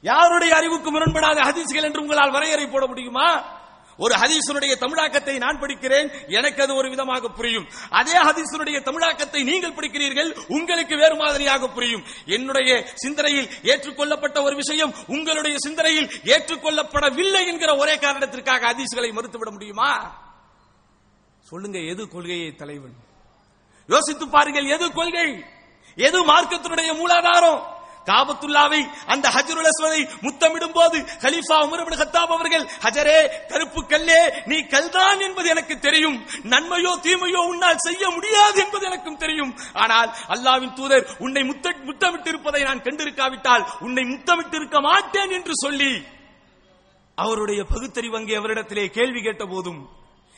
[0.01, 3.57] யாருடைய அறிவுக்கு முரண்படாத ஹதீஸ்கள் என்று உங்களால் வரையறை போட முடியுமா?
[3.97, 7.67] ஒரு ஹதீசனுடைய தமிழாக்கத்தை நான் படிக்கிறேன் எனக்கு அது ஒரு விதமாக புரியும்.
[7.89, 12.05] அதே ஹதீசனுடைய தமிழாக்கத்தை நீங்கள் படிக்கிறீர்கள் உங்களுக்கு வேறு மாதிரியாக புரியும்.
[12.25, 20.28] என்னுடைய சிந்தனையில் ஏற்றுக்கொள்ளப்பட்ட ஒரு விஷயம் உங்களுடைய சிந்தனையில் ஏற்றுக்கொள்ளப்படவில்லை என்கிற ஒரே காரணத்திற்காக ஹதீஸ்களை மறுத்துவிட முடியுமா?
[21.49, 22.95] சொல்லுங்க எது கொள்கையை தலைவன்?
[23.89, 25.27] யோசித்து பாருங்கள் எது கொள்கை?
[26.07, 27.61] எது மார்க்கத்தினுடைய மூலாதாரம்?
[28.09, 28.79] காபத்துல்லாவை
[29.13, 33.17] அந்த ஹஜருல் அஸ்வதை முத்தமிடும் போது ஹலீஃபா உமர் இப்னு கத்தாப் அவர்கள் ஹஜரே
[33.51, 36.17] கருப்பு கல்லே நீ கல்தான் என்பது எனக்கு தெரியும்.
[36.53, 39.51] நன்மையோ தீமையோ உன்னால் செய்ய முடியாது என்பது எனக்கும் தெரியும்.
[39.83, 45.93] ஆனால் அல்லாவின் தூதர் உன்னை முத்த முத்தமிட்டு இருப்பதை நான் கண்டிருக்காவிட்டால் உன்னை முத்தமிட்டு இருக்க மாட்டேன் என்று சொல்லி
[47.17, 49.81] அவருடைய பகுத்தறிவு அங்கே அவரிடத்திலே கேள்வி கேட்ட போதும்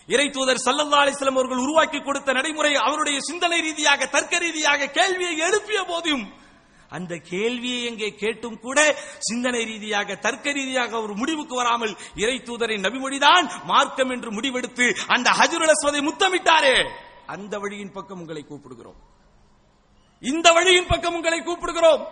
[0.08, 5.84] இறை தூதர் சல்லல்லா அலிஸ்லாம் அவர்கள் உருவாக்கி கொடுத்த நடைமுறை அவருடைய சிந்தனை ரீதியாக தர்க்க ரீதியாக கேள்வியை எழுப்பிய
[5.84, 6.40] போதும்
[6.90, 13.66] அந்த கேள்வியை எங்கே கேட்டும் கூட சிந்தனை ரீதியாக தர்க்க ரீதியாக ஒரு முடிவுக்கு வராமல் இறை தூதரை நபிமொழிதான்
[13.66, 16.90] மார்க்கம் என்று முடிவெடுத்து அந்த ஹஜருல் முத்தமிட்டாரே.
[17.26, 18.98] அந்த வழியின் பக்கம் உங்களை கூப்பிடுகிறோம்.
[20.20, 22.08] இந்த வழியின் பக்கம் உங்களை கூப்பிடுகிறோம்.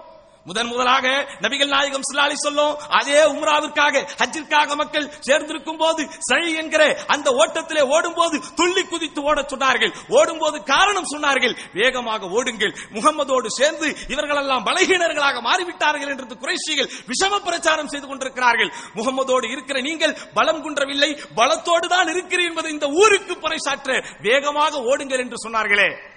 [0.45, 1.07] முதன் முதலாக
[1.43, 8.13] நபிகள் நாயகம் சிலாலி சொல்லும் அதே உம்ராவிற்காக ஹஜ்ஜிற்காக மக்கள் சேர்ந்திருக்கும் போது சழி என்கிற அந்த ஓட்டத்திலே ஓடும்
[8.13, 9.93] போது துள்ளி குதித்து ஓட சொன்னார்கள்.
[10.07, 11.55] ஓடும்போது காரணம் சொன்னார்கள்.
[11.73, 12.73] வேகமாக ஓடுங்கள்.
[12.95, 18.71] முகம்மதோடு சேர்ந்து இவர்களெல்லாம் பலகீனர்களாக மாறிவிட்டார்கள் என்று குறைஷிகள் விஷம பிரச்சாரம் செய்து கொண்டிருக்கிறார்கள்.
[18.95, 21.11] முகம்மதோடு இருக்கிற நீங்கள் பலம் குன்றவில்லை.
[21.35, 26.08] பலத்தோடு தான் இருக்கிறீர்கள் என்பதை இந்த ஊருக்கு பறைசாற்ற வேகமாக ஓடுங்கள் என்று சொன்னார்களே.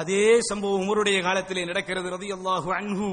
[0.00, 3.10] அதே சம்பவம் உமருடைய காலத்திலே நடக்கிறது ரதியல்லாஹு அன்ஹு.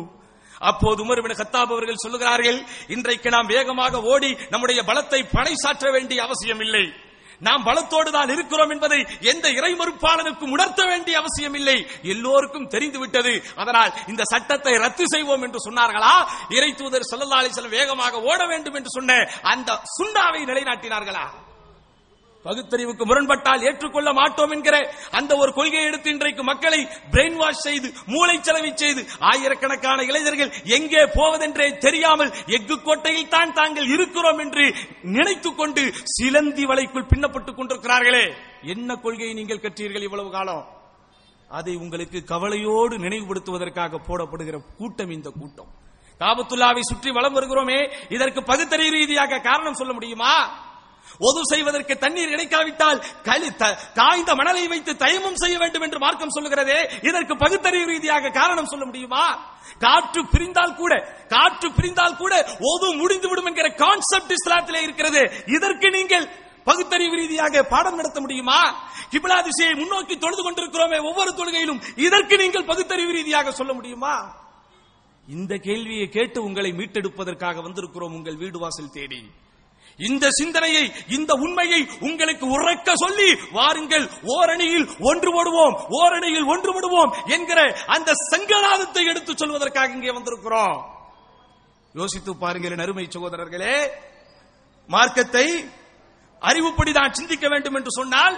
[0.62, 6.60] அப்போது உமர் பின் கத்தாப் அவர்கள் சொல்லுகிறார்கள் இன்றைக்கு நாம் வேகமாக ஓடி நம்முடைய பலத்தை பறைசாற்ற வேண்டிய அவசியம்
[6.60, 6.86] இல்லை.
[7.42, 9.00] நாம் பலத்தோடு தான் இருக்கிறோம் என்பதை
[9.32, 11.76] எந்த இறை மறுப்பாளனுக்கும் உணர்த்த வேண்டிய அவசியம் இல்லை.
[12.14, 13.34] எல்லோருக்கும் தெரிந்து விட்டது.
[13.56, 16.14] அதனால் இந்த சட்டத்தை ரத்து செய்வோம் என்று சொன்னார்களா?
[16.50, 19.20] இறை தூதர் ஸல்லல்லாஹு அலைஹி வேகமாக ஓட வேண்டும் என்று சொன்ன
[19.54, 21.26] அந்த சுண்ணாவை நிலைநாட்டினார்களா?
[22.46, 28.74] பகுத்தறிவுக்கு முரண்பட்டால் ஏற்றுக்கொள்ள மாட்டோம் என்கிற அந்த ஒரு கொள்கையை எடுத்து இன்றைக்கு மக்களை பிரெயின் வாஷ் செய்து மூளைச்சலவை
[28.74, 36.66] செய்து ஆயிரக்கணக்கான இளைஞர்கள் எங்கே போவதென்றே தெரியாமல் எஃகு கோட்டையில் தான் தாங்கள் இருக்கிறோம் என்று நினைத்துக் கொண்டு சிலந்தி
[36.66, 38.34] வலைக்குள் பின்னப்பட்டுக் கொண்டிருக்கிறார்களே.
[38.62, 40.68] என்ன கொள்கையை நீங்கள் கற்றீர்கள் இவ்வளவு காலம்?
[41.50, 45.72] அதை உங்களுக்கு கவலையோடு நினைவுபடுத்துவதற்காக போடப்படுகிற கூட்டம் இந்த கூட்டம்.
[46.20, 50.64] காபத்துல்லாவை சுற்றி வலம் வருகிறோமே இதற்கு பகுத்தறிவு ரீதியாக காரணம் சொல்ல முடியுமா?
[51.28, 53.50] ஒது செய்வதற்கு தண்ணீர் கிடைக்காவிட்டால் களி
[54.00, 56.80] காய்ந்த மணலை வைத்து தயமும் செய்ய வேண்டும் என்று மார்க்கம் சொல்லுகிறதே.
[57.10, 59.26] இதற்கு பகுத்தறிவு ரீதியாக காரணம் சொல்ல முடியுமா?
[59.80, 60.94] காற்று பிரிந்தால் கூட
[61.28, 62.34] காற்று பிரிந்தால் கூட
[62.72, 65.22] ஒது முடிந்து விடும் என்கிற கான்செப்ட் இஸ்லாத்திலே இருக்கிறது.
[65.56, 66.28] இதற்கு நீங்கள்
[66.70, 68.60] பகுத்தறிவு ரீதியாக பாடம் நடத்த முடியுமா?
[69.12, 74.16] கிபிலா திசையை முன்னோக்கி தொழுது கொண்டிருக்கிறோமே ஒவ்வொரு தொழுகையிலும் இதற்கு நீங்கள் பகுத்தறிவு ரீதியாக சொல்ல முடியுமா?
[75.28, 79.22] இந்த கேள்வியை கேட்டு உங்களை மீட்டெடுப்பதற்காக வந்திருக்கிறோம் உங்கள் வீடு வாசல் தேடி.
[80.00, 89.04] இந்த சிந்தனையை இந்த உண்மையை உங்களுக்கு உறக்க சொல்லி வாருங்கள் ஓரணியில் ஒன்றுபடுவோம் ஓரணியில் ஒன்றுபடுவோம் என்கிற அந்த சங்கநாதத்தை
[89.06, 90.76] எடுத்து சொல்வதற்காக இங்கே வந்திருக்கிறோம்.
[91.96, 93.78] யோசித்து பாருங்கள் என் அருமை சகோதரர்களே
[94.90, 95.46] மார்க்கத்தை
[96.42, 98.36] அறிவுப்படி தான் சிந்திக்க வேண்டும் என்று சொன்னால்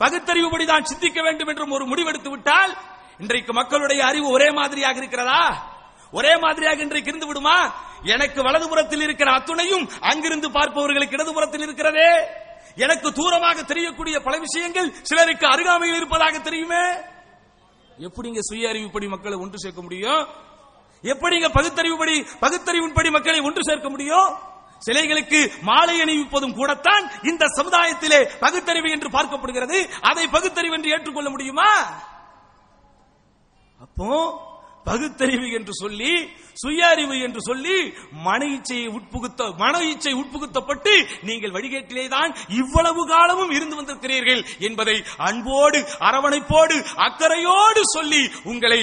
[0.00, 2.72] பகுத்தறிவுப்படிதான் சிந்திக்க வேண்டும் என்றும் ஒரு முடிவெடுத்து விட்டால்
[3.20, 5.42] இன்றைக்கு மக்களுடைய அறிவு ஒரே மாதிரியாக இருக்கிறதா?
[6.10, 7.74] ஒரே மாதிரியாக இன்றைக்கு இருந்து விடுமா?
[8.02, 12.26] எனக்கு வலதுபுறத்தில் இருக்கிற அத்துணையும் அங்கிருந்து பார்ப்பவர்களுக்கு இடதுபுறத்தில் இருக்கிறதே.
[12.74, 16.84] எனக்கு தூரமாக தெரியக்கூடிய பல விஷயங்கள் சிலருக்கு அருகாமையில் இருப்பதாக தெரியுமே.
[17.98, 20.28] எப்படிங்க சுய அறிவுப்படி மக்களை ஒன்று சேர்க்க முடியும்?
[21.02, 24.36] எப்படிங்க பகுத்தறிவுப்படி பகுத்தறிவின்படி மக்களை ஒன்று சேர்க்க முடியும்?
[24.86, 29.90] சிலைகளுக்கு மாலை அணிவிப்பதும் கூடத்தான் இந்த சமுதாயத்திலே பகுத்தறிவு என்று பார்க்கப்படுகிறது.
[30.00, 31.70] அதை பகுத்தறிவு என்று ஏற்றுக்கொள்ள முடியுமா?
[33.80, 34.44] அப்போ
[34.86, 36.12] பகுத்தறிவு என்று சொல்லி
[36.52, 37.76] சுய அறிவு என்று சொல்லி
[38.26, 45.80] மன இச்சையை உட்புகுத்த மன இச்சை உட்புகுத்தப்பட்டு நீங்கள் வழிகேட்டிலே தான் இவ்வளவு காலமும் இருந்து வந்திருக்கிறீர்கள் என்பதை அன்போடு
[46.08, 48.80] அரவணைப்போடு அக்கறையோடு சொல்லி உங்களை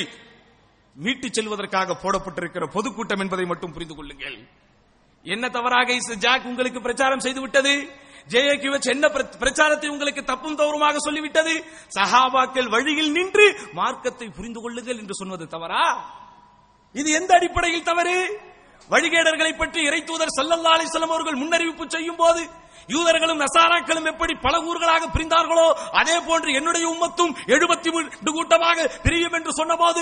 [0.96, 4.38] மீட்டுச் செல்வதற்காக போடப்பட்டிருக்கிற பொதுக்கூட்டம் என்பதை மட்டும் புரிந்து கொள்ளுங்கள்.
[5.26, 7.74] என்ன தவறாக ஜாக் உங்களுக்கு பிரச்சாரம் செய்து விட்டது?
[8.30, 11.54] ஜேஏகியூஎச் என்ன பிர- பிரச்சாரத்தை உங்களுக்கு தப்பும் தவறுமாக சொல்லிவிட்டது?
[11.96, 15.86] சஹாபாக்கள் வழியில் நின்று மார்க்கத்தை புரிந்து கொள்ளுங்கள் என்று சொன்னது தவறா?
[16.96, 18.18] இது எந்த அடிப்படையில் தவறு?
[18.90, 22.42] வழிகேடர்களை பற்றி இறைத்தூதர் செல்லல்லாலை சல்லல்லா அலிஸ்லாம் அவர்கள் முன்னறிவிப்பு செய்யும் போது
[22.90, 29.52] யூதர்களும் நசாராக்களும் எப்படி பல ஊர்களாக பிரிந்தார்களோ அதே போன்று என்னுடைய உம்மத்தும் எழுபத்தி மூன்று கூட்டமாக பிரியும் என்று
[29.52, 30.02] சொன்னபோது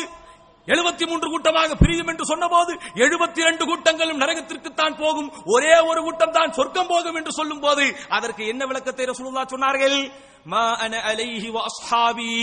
[0.67, 2.71] எழுபத்தி மூன்று கூட்டமாக பிரியும் என்று சொன்னபோது
[3.03, 5.29] எழுபத்தி இரண்டு கூட்டங்களும் நரகத்திற்குத்தான் போகும்.
[5.53, 7.85] ஒரே ஒரு கூட்டம் தான் சொர்க்கம் போகும் என்று சொல்லும் போது
[8.17, 9.97] அதற்கு என்ன விளக்கத்தை ரசூலுல்லாஹ் சொன்னார்கள்?
[10.51, 12.33] மா அன அலைஹி வ அஸ்ஹாபி.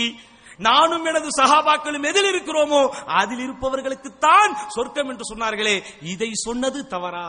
[0.67, 2.81] நானும் எனது சகாபாக்களும் எதில் இருக்கிறோமோ
[3.19, 5.75] அதில் இருப்பவர்களுக்குத்தான் சொர்க்கம் என்று சொன்னார்களே.
[6.13, 7.27] இதை சொன்னது தவறா?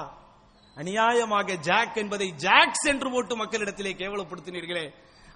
[0.77, 4.85] அநியாயமாக ஜாக் என்பதை ஜாக்ஸ் என்று போட்டு மக்களிடத்திலே கேவலப்படுத்தினீர்களே.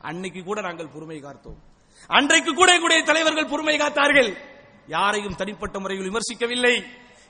[0.08, 1.60] அன்னைக்கு கூட நாங்கள் பொறுமை காத்தோம்.
[2.10, 4.32] அன்றைக்கு கூட எங்களுடைய தலைவர்கள் பொறுமை காத்தார்கள்.
[4.87, 6.75] யாரையும் தனிப்பட்ட முறையில் விமர்சிக்கவில்லை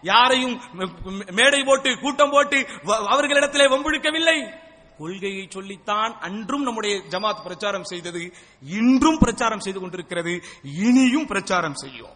[0.03, 4.37] யாரையும் மே- மே- மேடை போட்டு கூட்டம் போட்டு வ- அவர்களிடத்திலே வம்பிழுக்கவில்லை
[4.99, 8.21] கொள்கையை சொல்லித்தான் அன்றும் நம்முடைய ஜமாத் பிரச்சாரம் செய்தது
[8.79, 10.33] இன்றும் பிரச்சாரம் செய்து கொண்டிருக்கிறது
[10.85, 12.15] இனியும் பிரச்சாரம் செய்யும்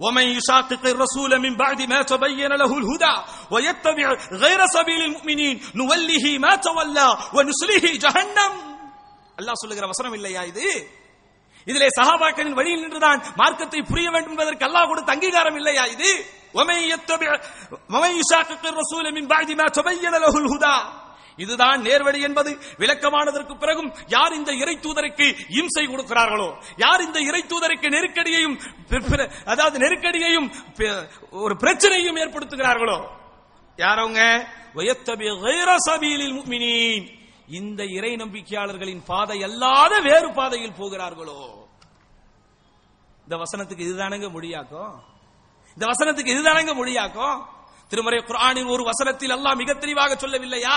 [0.00, 3.14] ومن يشاقق الرسول من بعد ما تبين له الهدى
[3.52, 8.52] ويتبع غير سبيل المؤمنين نوله ما تولى ونسله جهنم
[9.38, 10.66] அல்லாஹ் சொல்லுகிற வசனம் இல்லையா இது
[11.65, 16.39] இதிலே சகாபாக்களின் வழியில் நின்றுதான் மார்க்கத்தை புரிய வேண்டும் என்பதற்கு அல்லாஹ் கொடுத்த அங்கீகாரம் இல்லையா இது?
[21.37, 22.59] இதுதான் நேர்வழி என்பது.
[22.77, 26.57] விளக்கமானதற்கு பிறகும் யார் இந்த இறை தூதருக்கு இம்சை கொடுக்கிறார்களோ?
[26.77, 28.59] யார் இந்த இறை தூதருக்கு நெருக்கடியையும்
[29.45, 30.51] அதாவது நெருக்கடியையும்
[31.31, 33.07] ஒரு பிரச்சனையும் ஏற்படுத்துகிறார்களோ?
[33.77, 35.27] யாரவங்க வயத்தபி
[35.77, 37.20] சபீலில் முக்மினின்.
[37.59, 41.39] இந்த இறை நம்பிக்கையாளர்களின் பாதை அல்லாத வேறு பாதையில் போகிறார்களோ?
[43.25, 44.93] இந்த வசனத்துக்கு இதுதானங்க மொழியாக்கும்?
[45.77, 47.37] இந்த வசனத்துக்கு இதுதானங்க மொழியாக்கும்?
[47.89, 50.75] திருமறை குரானின் ஒரு வசனத்தில் அல்லாஹ் மிக தெளிவாக சொல்லவில்லையா?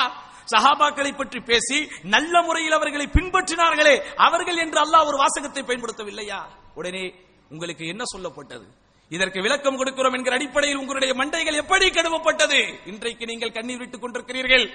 [0.53, 1.79] சஹாபாக்களை பற்றி பேசி
[2.15, 6.41] நல்ல முறையில் அவர்களை பின்பற்றினார்களே அவர்கள் என்று அல்லாஹ் ஒரு வாசகத்தை பயன்படுத்தவில்லையா?
[6.75, 7.05] உடனே
[7.49, 8.67] உங்களுக்கு என்ன சொல்லப்பட்டது?
[9.09, 12.61] இதற்கு விளக்கம் கொடுக்கிறோம் என்கிற அடிப்படையில் உங்களுடைய மண்டைகள் எப்படி கழுவப்பட்டது?
[12.87, 14.67] இன்றைக்கு நீங்கள் கண்ணீர் விட்டுக் கொண்டிருக்கிறீர்கள்.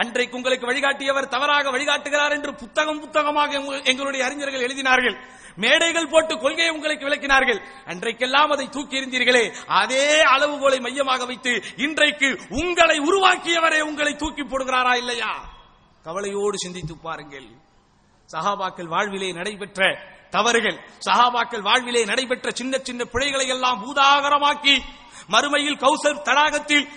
[0.00, 3.52] அன்றைக்கு உங்களுக்கு வழிகாட்டியவர் தவறாக வழிகாட்டுகிறார் என்று புத்தகம் புத்தகமாக
[3.84, 5.16] எங்களுடைய அறிஞர்கள் எழுதினார்கள்.
[5.56, 7.60] மேடைகள் போட்டு கொள்கையை உங்களுக்கு விளக்கினார்கள்.
[7.86, 9.44] அன்றைக்கெல்லாம் அதை தூக்கி எறிந்தீர்களே.
[9.66, 15.32] அதே அளவுகோலை மையமாக வைத்து இன்றைக்கு உங்களை உருவாக்கியவரே உங்களை தூக்கி போடுகிறாரா இல்லையா?
[16.02, 17.48] கவலையோடு சிந்தித்து பாருங்கள்.
[18.30, 19.82] சஹாபாக்கள் வாழ்விலே நடைபெற்ற
[20.30, 24.74] தவறுகள் சஹாபாக்கள் வாழ்விலே நடைபெற்ற சின்ன சின்ன பிழைகளை எல்லாம் பூதாகரமாக்கி
[25.30, 26.88] மறுமையில் கௌசர் தடாகத்தில்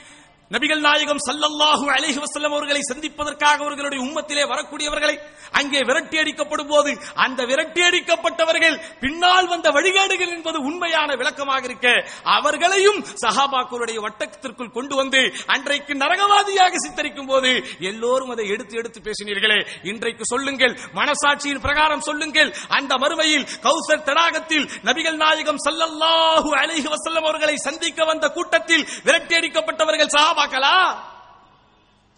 [0.52, 5.16] நபிகள் நாயகம் சல்லல்லாஹு அலேஹி வசல்லம் அவர்களை சந்திப்பதற்காக அவர்களுடைய உம்மத்திலே வரக்கூடியவர்களை
[5.60, 6.92] அங்கே விரட்டி அடிக்கப்படும் போது
[7.26, 11.88] அந்த விரட்டி அடிக்கப்பட்டவர்கள் பின்னால் வந்த வழிகாடுகள் என்பது உண்மையான விளக்கமாக இருக்க
[12.36, 15.22] அவர்களையும் சஹாபாக்களுடைய வட்டத்திற்குள் கொண்டு வந்து
[15.56, 17.52] அன்றைக்கு நரகவாதியாக சித்தரிக்கும் போது
[17.92, 19.60] எல்லோரும் அதை எடுத்து எடுத்து பேசினீர்களே.
[19.92, 22.52] இன்றைக்கு சொல்லுங்கள் மனசாட்சியின் பிரகாரம் சொல்லுங்கள்.
[22.78, 30.14] அந்த மறுமையில் கௌசர் தடாகத்தில் நபிகள் நாயகம் சல்லல்லாஹு அலேஹி வசல்லம் அவர்களை சந்திக்க வந்த கூட்டத்தில் விரட்டி அடிக்கப்பட்டவர்கள்
[30.16, 30.90] சஹாபா பார்க்கலாம்.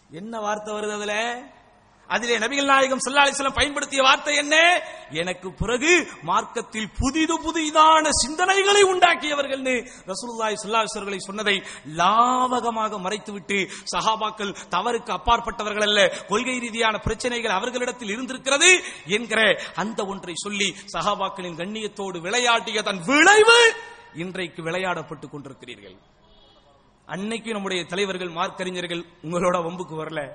[0.10, 1.16] என்ன வார்த்தை வருது அதுல?
[2.10, 4.56] அதிலே நபிகள் நாயகம் ஸல்லல்லாஹு பயன்படுத்திய வார்த்தை என்ன?
[5.22, 5.92] எனக்கு பிறகு
[6.30, 9.64] மார்க்கத்தில் புதிது புதிதான சிந்தனைகளை உண்டாக்கியவர்கள்
[10.12, 11.56] ரசூலுல்லாய் ஸல்லல்லாஹு சொன்னதை
[12.02, 13.58] லாவகமாக மறைத்துவிட்டு
[13.94, 18.72] சஹாபாக்கள் தவறுக்கு அப்பாற்பட்டவர்கள் அல்ல கொள்கை ரீதியான பிரச்சனைகள் அவர்களிடத்தில் இருந்திருக்கிறது
[19.18, 19.42] என்கிற
[19.76, 23.60] அந்த ஒன்றை சொல்லி சஹாபாக்களின் கண்ணியத்தோடு விளையாட்டிய தன் விளைவு
[24.24, 25.98] இன்றைக்கு விளையாடப்பட்டுக் கொண்டிருக்கிறீர்கள்.
[27.06, 30.32] அன்னைக்கு நம்முடைய தலைவர்கள் மார்க்கறிஞர்கள் உங்களோட வம்புக்கு வரல.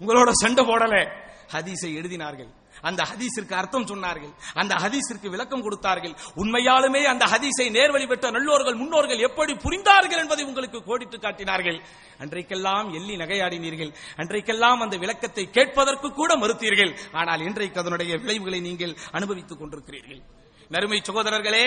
[0.00, 1.24] உங்களோட சண்டை போடல.
[1.52, 2.48] ஹதீஸை எழுதினார்கள்.
[2.80, 4.32] அந்த ஹதீஸிற்கு அர்த்தம் சொன்னார்கள்.
[4.54, 6.14] அந்த ஹதீஸிற்கு விளக்கம் கொடுத்தார்கள்.
[6.36, 11.82] உண்மையாலுமே அந்த ஹதீஸை நேர்வழி பெற்ற நல்லோர்கள் முன்னோர்கள் எப்படி புரிந்தார்கள் என்பதை உங்களுக்கு கோடிட்டு காட்டினார்கள்.
[12.18, 13.94] அன்றைக்கெல்லாம் எள்ளி நகையாடினீர்கள்.
[14.16, 16.98] அன்றைக்கெல்லாம் அந்த விளக்கத்தை கேட்பதற்கு கூட மறுத்தீர்கள்.
[17.12, 20.22] ஆனால் இன்றைக்கு அதனுடைய விளைவுகளை நீங்கள் அனுபவித்துக் கொண்டிருக்கிறீர்கள்.
[20.70, 21.64] நறுமை சகோதரர்களே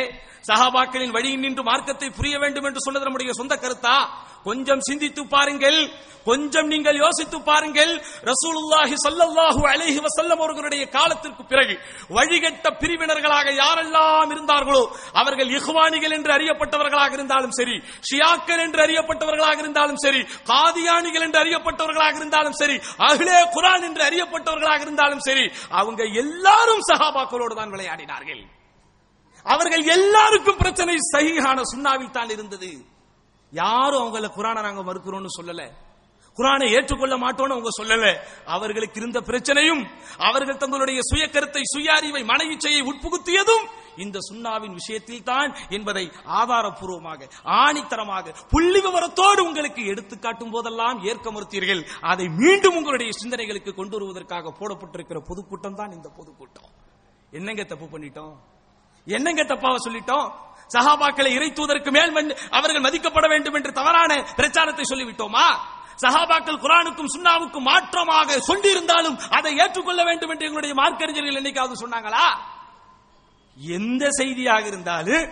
[0.48, 3.96] சஹாபாக்களின் வழியில் நின்று மார்க்கத்தை புரிய வேண்டும் என்று சொன்னது நம்முடைய சொந்த கருத்தா?
[4.48, 5.80] கொஞ்சம் சிந்தித்து பாருங்கள்.
[6.30, 7.92] கொஞ்சம் நீங்கள் யோசித்து பாருங்கள்.
[8.30, 11.76] ரசூலுல்லாஹி சல்லல்லாஹு அலைஹி வஸல்லம் அவர்களுடைய காலத்திற்கு பிறகு
[12.18, 14.84] வழிகட்ட பிரிவினர்களாக யாரெல்லாம் இருந்தார்களோ
[15.22, 17.76] அவர்கள் இஹ்வானிகள் என்று அறியப்பட்டவர்களாக இருந்தாலும் சரி
[18.10, 22.78] ஷியாக்கள் என்று அறியப்பட்டவர்களாக இருந்தாலும் சரி காதியானிகள் என்று அறியப்பட்டவர்களாக இருந்தாலும் சரி
[23.10, 25.46] அகிலே குரான் என்று அறியப்பட்டவர்களாக இருந்தாலும் சரி
[25.82, 28.42] அவங்க எல்லாரும் சஹாபாக்களோடு தான் விளையாடினார்கள்.
[29.46, 32.72] அவர்கள் எல்லாருக்கும் பிரச்சனை சஹீஹான சுண்ணாவில் தான் இருந்தது.
[33.54, 35.64] யாரும் அவங்கள குரானை நாங்க மறுக்கிறோம்னு சொல்லல.
[36.38, 38.06] குரானை ஏற்றுக்கொள்ள மாட்டோம்னு அவங்க சொல்லல.
[38.56, 39.82] அவர்களுக்கு இருந்த பிரச்சனையும்
[40.28, 43.66] அவர்கள் தங்களுடைய சுய கருத்தை சுய அறிவை மன இச்சையை உட்புகுத்தியதும்
[44.04, 46.04] இந்த சுன்னாவின் விஷயத்தில் தான் என்பதை
[46.40, 47.28] ஆதாரபூர்வமாக
[47.64, 51.82] ஆணித்தரமாக புள்ளி விவரத்தோடு உங்களுக்கு எடுத்துக்காட்டும் போதெல்லாம் ஏற்க மறுத்தீர்கள்.
[52.12, 56.72] அதை மீண்டும் உங்களுடைய சிந்தனைகளுக்கு கொண்டு வருவதற்காக போடப்பட்டிருக்கிற பொதுக்கூட்டம் தான் இந்த பொதுக்கூட்டம்.
[57.32, 58.36] என்னங்க தப்பு பண்ணிட்டோம்?
[59.08, 60.28] என்னங்க தப்பாவ சொல்லிட்டோம்?
[60.76, 65.46] சஹாபாக்களை இறை தூதருக்கு மேல் அவர்கள் மதிக்கப்பட வேண்டும் என்று தவறான பிரச்சாரத்தை சொல்லிவிட்டோமா?
[66.04, 72.26] சஹாபாக்கள் குரானுக்கும் சுண்ணாவுக்கும் மாற்றமாக சொல்லியிருந்தாலும் அதை ஏற்றுக்கொள்ள வேண்டும் என்று எங்களுடைய மார்க்கறிஞர்கள் என்னைக்காவது சொன்னாங்களா?
[73.58, 75.26] எந்த செய்தியாக இருந்தாலும்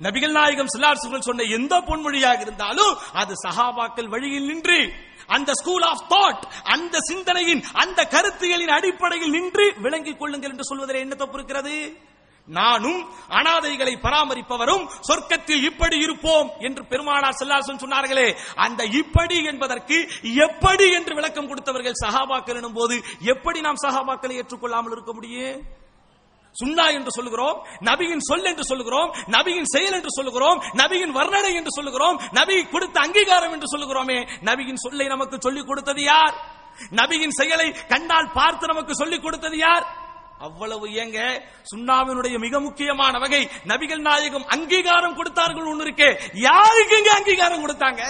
[0.00, 4.78] நபிகள் நாயகம் சிலார்சுகள் சொன்ன எந்த பொன்மொழியாக இருந்தாலும் அது சஹாபாக்கள் வழியில் நின்று
[5.36, 6.42] அந்த ஸ்கூல் ஆஃப் தாட்
[6.74, 11.76] அந்த சிந்தனையின் அந்த கருத்துகளின் அடிப்படையில் நின்று விளங்கிக் கொள்ளுங்கள் என்று சொல்வதில் என்ன தப்பு இருக்கிறது?
[12.46, 18.36] நானும் அனாதைகளை பராமரிப்பவரும் சொர்க்கத்தில் இப்படி இருப்போம் என்று பெருமானார் செல்லாசன் சொன்னார்களே.
[18.54, 25.12] அந்த இப்படி என்பதற்கு எப்படி என்று விளக்கம் கொடுத்தவர்கள் சகாபாக்கள் எனும் போது எப்படி நாம் சகாபாக்களை ஏற்றுக்கொள்ளாமல் இருக்க
[25.12, 25.62] முடியும்
[26.62, 32.22] சுண்ணா என்று சொல்லுகிறோம் நபியின் சொல் என்று சொல்லுகிறோம் நபியின் செயல் என்று சொல்லுகிறோம் நபியின் வர்ணனை என்று சொல்லுகிறோம்
[32.32, 34.28] நபி கொடுத்த அங்கீகாரம் என்று சொல்லுகிறோமே.
[34.44, 36.34] நபியின் சொல்லை நமக்கு சொல்லிக் கொடுத்தது யார்?
[36.90, 40.02] நபியின் செயலை கண்டால் பார்த்து நமக்கு சொல்லிக் கொடுத்தது யார்?
[40.38, 41.42] அவ்வளவு ஏங்க?
[41.74, 46.20] சுண்ணாவினுடைய மிக முக்கியமான வகை நபிகள் நாயகம் அங்கீகாரம் கொடுத்தார்கள் ஒன்று இருக்கே.
[46.32, 48.02] யாருக்கு இங்க அங்கீகாரம் கொடுத்தாங்க?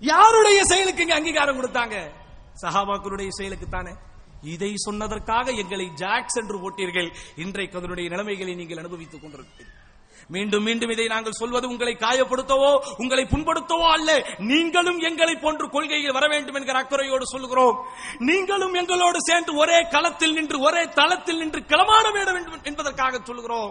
[0.00, 2.12] யாருடைய செயலுக்கு இங்க அங்கீகாரம் கொடுத்தாங்க?
[2.62, 3.90] சஹாபாக்களுடைய செயலுக்கு தானே.
[4.42, 7.14] இதை சொன்னதற்காக எங்களை ஜாக்ஸ் என்று போட்டீர்கள்.
[7.36, 9.79] இன்றைக்கு அதனுடைய நிலைமைகளை நீங்கள் அனுபவித்துக் கொண்டிருக்கிறீர்கள்.
[10.28, 14.10] மீண்டும் மீண்டும் இதை நாங்கள் சொல்வது உங்களை காயப்படுத்தவோ உங்களை புண்படுத்தவோ அல்ல.
[14.50, 17.76] நீங்களும் எங்களை போன்று கொள்கையில் வர வேண்டும் என்கிற அக்கறையோடு சொல்லுகிறோம்
[18.20, 23.70] நீங்களும் எங்களோடு சேர்ந்து ஒரே களத்தில் நின்று ஒரே தளத்தில் நின்று களமான வேண்டும் என்பதற்காக சொல்லுகிறோம்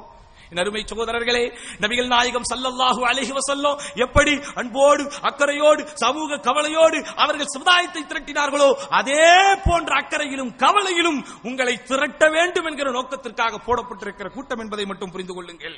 [0.52, 1.42] அருமை சகோதரர்களே
[1.80, 9.28] நபிகள் நாயகம் சல்லல்லாஹு அலைஹி வஸல்லம் எப்படி அன்போடு அக்கறையோடு சமூக கவலையோடு அவர்கள் சமுதாயத்தை திரட்டினார்களோ அதே
[9.68, 15.78] போன்ற அக்கறையிலும் கவலையிலும் உங்களை திரட்ட வேண்டும் என்கிற நோக்கத்திற்காக போடப்பட்டிருக்கிற கூட்டம் என்பதை மட்டும் புரிந்து கொள்ளுங்கள்.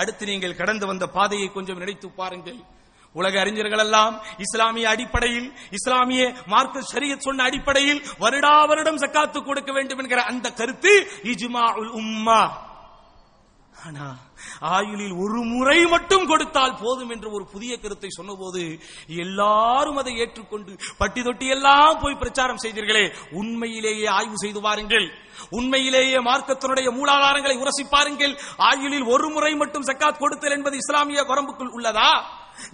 [0.00, 2.60] அடுத்து நீங்கள் கடந்து வந்த பாதையை கொஞ்சம் நினைத்து பாருங்கள்.
[3.14, 9.98] உலக அறிஞர்கள் எல்லாம் இஸ்லாமிய அடிப்படையில் இஸ்லாமிய மார்க்க ஷரியத் சொன்ன அடிப்படையில் வருடா வருடம் சக்காத்து கொடுக்க வேண்டும்
[9.98, 10.92] என்கிற அந்த கருத்து
[11.32, 11.64] இஜ்மா
[12.00, 12.40] உம்மா.
[13.86, 14.06] ஆனா
[14.60, 18.62] ஆயுளில் ஒரு முறை மட்டும் கொடுத்தால் போதும் என்ற ஒரு புதிய கருத்தை சொன்னபோது
[19.08, 25.08] எல்லாரும் அதை ஏற்றுக்கொண்டு பட்டி தொட்டி எல்லாம் போய் பிரச்சாரம் செய்தீர்களே உண்மையிலேயே ஆய்வு செய்து பாருங்கள்
[25.50, 28.32] உண்மையிலேயே மார்க்கத்தினுடைய மூலாதாரங்களை உரசி பாருங்கள்.
[28.56, 32.10] ஆயுளில் ஒரு முறை மட்டும் சக்காத் கொடுத்தல் என்பது இஸ்லாமிய வரம்புக்குள் உள்ளதா?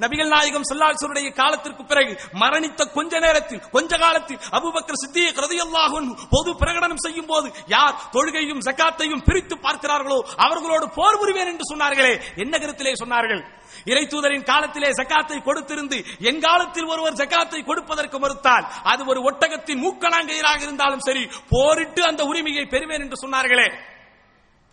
[0.03, 6.01] நபிகள் நாயகம் சல்லாசுடைய காலத்திற்கு பிறகு மரணித்த கொஞ்ச நேரத்தில் கொஞ்ச காலத்தில் அபுபக்கர் சித்திய ரதியல்லாஹு
[6.35, 12.15] பொது பிரகடனம் செய்யும் போது யார் தொழுகையும் சக்காத்தையும் பிரித்து பார்க்கிறார்களோ அவர்களோடு போர் புரிவேன் என்று சொன்னார்களே.
[12.43, 13.43] என்ன கருத்திலே சொன்னார்கள்?
[13.91, 20.61] இறை தூதரின் காலத்திலே ஜக்காத்தை கொடுத்திருந்து என் காலத்தில் ஒருவர் ஜக்காத்தை கொடுப்பதற்கு மறுத்தால் அது ஒரு ஒட்டகத்தின் மூக்கணாங்கயிராக
[20.67, 23.69] இருந்தாலும் சரி போரிட்டு அந்த உரிமையை பெறுவேன் என்று சொன்னார்களே.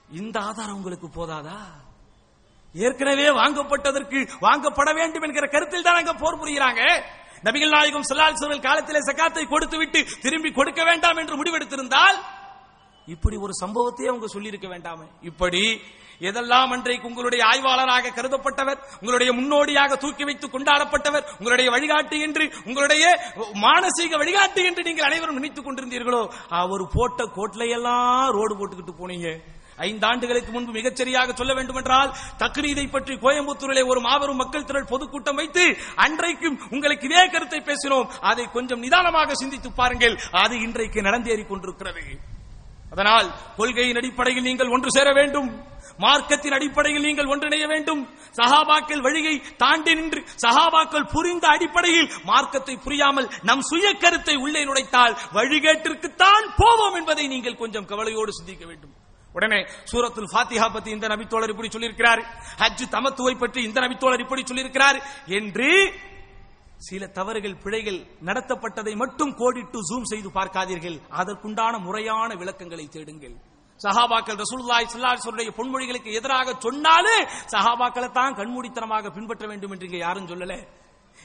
[0.10, 1.60] இந்த ஆதாரம் உங்களுக்கு போதாதா?
[2.76, 6.82] ஏற்கனவே வாங்கப்பட்டதற்கு வாங்கப்பட வேண்டும் என்கிற கருத்தில் தான் அங்க போர் புரிகிறாங்க.
[7.48, 12.20] நபிகள் நாயகம் சொல்லால் காலத்திலே சக்காத்தை கொடுத்து விட்டு திரும்பி கொடுக்க வேண்டாம் என்று முடிவெடுத்திருந்தால்
[13.08, 15.06] இப்படி ஒரு சம்பவத்தையே அவங்க சொல்லியிருக்க வேண்டாமே.
[15.30, 15.64] இப்படி
[16.30, 23.06] எதெல்லாம் அன்றைக்கு உங்களுடைய ஆய்வாளராக கருதப்பட்டவர் உங்களுடைய முன்னோடியாக தூக்கி வைத்து கொண்டாடப்பட்டவர் உங்களுடைய வழிகாட்டு என்று உங்களுடைய
[23.64, 26.22] மானசீக வழிகாட்டு என்று நீங்கள் அனைவரும் நினைத்துக் கொண்டிருந்தீர்களோ
[26.62, 29.32] அவர் போட்ட கோட்லையெல்லாம் ரோடு போட்டுக்கிட்டு போனீங்க.
[29.78, 35.40] ஐந்து ஆண்டுகளுக்கு முன்பு மிகச்சரியாக சொல்ல வேண்டும் என்றால் தக்ரீதை பற்றி கோயம்புத்தூரிலே ஒரு மாபெரும் மக்கள் திரள் பொதுக்கூட்டம்
[35.42, 35.66] வைத்து
[36.06, 38.10] அன்றைக்கும் உங்களுக்கு இதே கருத்தை பேசினோம்.
[38.32, 40.16] அதை கொஞ்சம் நிதானமாக சிந்தித்து பாருங்கள்.
[40.44, 42.06] அது இன்றைக்கு நடந்தேறிக் கொண்டிருக்கிறது.
[42.94, 45.50] அதனால் கொள்கையின் அடிப்படையில் நீங்கள் ஒன்று சேர வேண்டும்.
[46.04, 48.02] மார்க்கத்தின் அடிப்படையில் நீங்கள் ஒன்றிணைய வேண்டும்.
[48.40, 56.48] சஹாபாக்கள் வழியை தாண்டி நின்று சஹாபாக்கள் புரிந்த அடிப்படையில் மார்க்கத்தை புரியாமல் நம் சுய கருத்தை உள்ளே நுழைத்தால் வழிகேட்டிற்குத்தான்
[56.62, 58.94] போவோம் என்பதை நீங்கள் கொஞ்சம் கவலையோடு சிந்திக்க வேண்டும்.
[59.38, 59.60] உடனே
[59.92, 62.22] சூரத்துல் ஃபாத்திஹா பத்தி இந்த நபித்தோழர் இப்படி சொல்லியிருக்கிறார்.
[62.62, 64.98] ஹஜ் தமத்துவை பற்றி இந்த நபித்தோழர் இப்படி சொல்லியிருக்கிறார்
[65.40, 65.70] என்று
[66.88, 70.98] சில தவறுகள் பிழைகள் நடத்தப்பட்டதை மட்டும் கோடிட்டு ஜூம் செய்து பார்க்காதீர்கள்.
[71.22, 73.36] அதற்குண்டான முறையான விளக்கங்களை தேடுங்கள்.
[73.82, 77.18] சஹாபாக்கள் ரசூல்லாய் ஸல்லல்லாஹு பொன்மொழிகளுக்கு எதிராக சொன்னாலே
[77.54, 80.56] சஹாபாக்களை தான் கண்மூடித்தனமாக பின்பற்ற வேண்டும் என்று இங்கே யாரும் சொல்லல.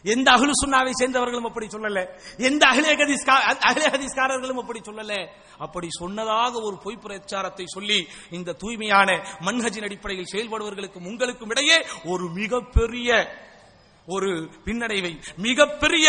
[0.05, 2.07] எந்த அகலு சுண்ணாவை சேர்ந்தவர்களும் அப்படி சொல்லல.
[2.37, 2.91] எந்த அகிலே
[3.69, 5.29] அகிலே ஹதீஸ்காரர்களும் அப்படி சொல்லல.
[5.59, 13.45] அப்படி சொன்னதாக ஒரு பொய் பிரச்சாரத்தை சொல்லி இந்த தூய்மையான மன்ஹஜின் அடிப்படையில் செயல்படுவர்களுக்கும் உங்களுக்கும் இடையே ஒரு மிகப்பெரிய
[14.09, 16.07] ஒரு பின்னடைவை மிகப்பெரிய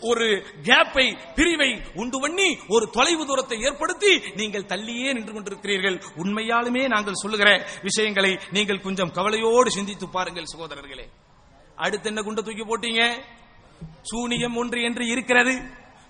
[0.00, 0.26] ஒரு
[0.62, 6.02] கேப்பை பிரிவை உண்டு பண்ணி ஒரு தொலைவு தூரத்தை ஏற்படுத்தி நீங்கள் தள்ளியே நின்று கொண்டிருக்கிறீர்கள்.
[6.16, 11.08] உண்மையாலுமே நாங்கள் சொல்லுகிற விஷயங்களை நீங்கள் கொஞ்சம் கவலையோடு சிந்தித்து பாருங்கள் சகோதரர்களே.
[11.76, 13.02] அடுத்து என்ன குண்ட தூக்கி போட்டீங்க?
[14.02, 15.62] சூனியம் ஒன்று என்று இருக்கிறது.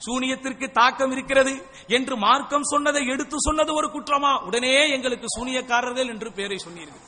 [0.06, 1.52] சூனியத்திற்கு தாக்கம் இருக்கிறது
[1.86, 4.44] என்று மார்க்கம் சொன்னதை எடுத்து சொன்னது ஒரு குற்றமா?
[4.44, 7.02] உடனே எங்களுக்கு சூனியக்காரர்கள் என்று பெயரை சொன்னீர்கள்.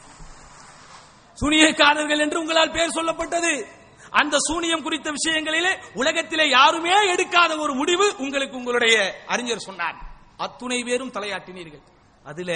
[1.40, 3.66] சூனியக்காரர்கள் என்று உங்களால் பெயர் சொல்லப்பட்டது.
[4.11, 9.98] அந்த சூனியம் குறித்த விஷயங்களிலே உலகத்திலே யாருமே எடுக்காத ஒரு முடிவு உங்களுக்கு உங்களுடைய அறிஞர் சொன்னார்.
[10.36, 11.84] அத்துணை பேரும் தலையாட்டினீர்கள்.
[12.24, 12.52] அதுல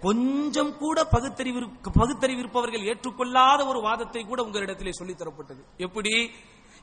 [0.00, 5.64] கொஞ்சம் கூட பகுத்தறிவு பகுத்தறிவு இருப்பவர்கள் ஏற்றுக்கொள்ளாத ஒரு வாதத்தை கூட உங்களிடத்திலே சொல்லித் தரப்பட்டது.
[5.76, 6.30] எப்படி?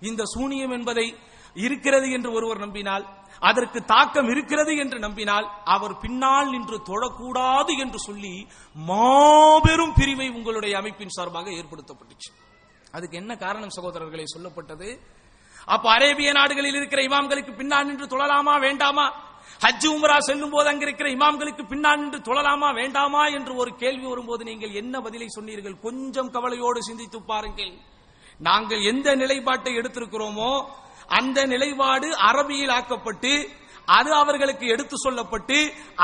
[0.01, 1.15] இந்த சூனியம் என்பதை
[1.53, 3.07] இருக்கிறது என்று ஒருவர் நம்பினால்
[3.39, 11.09] அதற்கு தாக்கம் இருக்கிறது என்று நம்பினால் அவர் பின்னால் நின்று தொழக்கூடாது என்று சொல்லி மாபெரும் பிரிவை உங்களுடைய அமைப்பின்
[11.09, 12.31] சார்பாக ஏற்படுத்தப்பட்டுச்சு.
[12.91, 14.99] அதுக்கு என்ன காரணம் சகோதரர்களை சொல்லப்பட்டது?
[15.65, 19.35] அப்ப அரேபிய நாடுகளில் இருக்கிற இமாம்களுக்கு பின்னால் நின்று தொழலாமா வேண்டாமா?
[19.65, 24.43] ஹஜ் உம்ரா செல்லும் போது அங்க இருக்கிற இமாம்களுக்கு பின்னால் நின்று தொழலாமா வேண்டாமா என்று ஒரு கேள்வி வரும்போது
[24.43, 25.75] நீங்கள் என்ன பதிலை சொன்னீர்கள்?
[25.85, 27.71] கொஞ்சம் கவலையோடு சிந்தித்து பாருங்கள்.
[28.39, 30.51] நாங்கள் எந்த நிலைப்பாட்டை எடுத்திருக்கிறோமோ
[31.19, 33.31] அந்த நிலைப்பாடு அரபியில் ஆக்கப்பட்டு
[33.97, 35.57] அது அவர்களுக்கு எடுத்து சொல்லப்பட்டு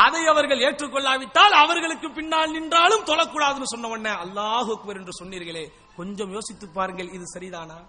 [0.03, 5.65] அதை அவர்கள் ஏற்றுக்கொள்ளாவிட்டால் அவர்களுக்கு பின்னால் நின்றாலும் தொழக்கூடாதுன்னு சொன்ன உடனே அல்லாஹ் அக்பர் என்று சொன்னீர்களே
[5.97, 7.79] கொஞ்சம் யோசித்து பாருங்கள் இது சரிதானா?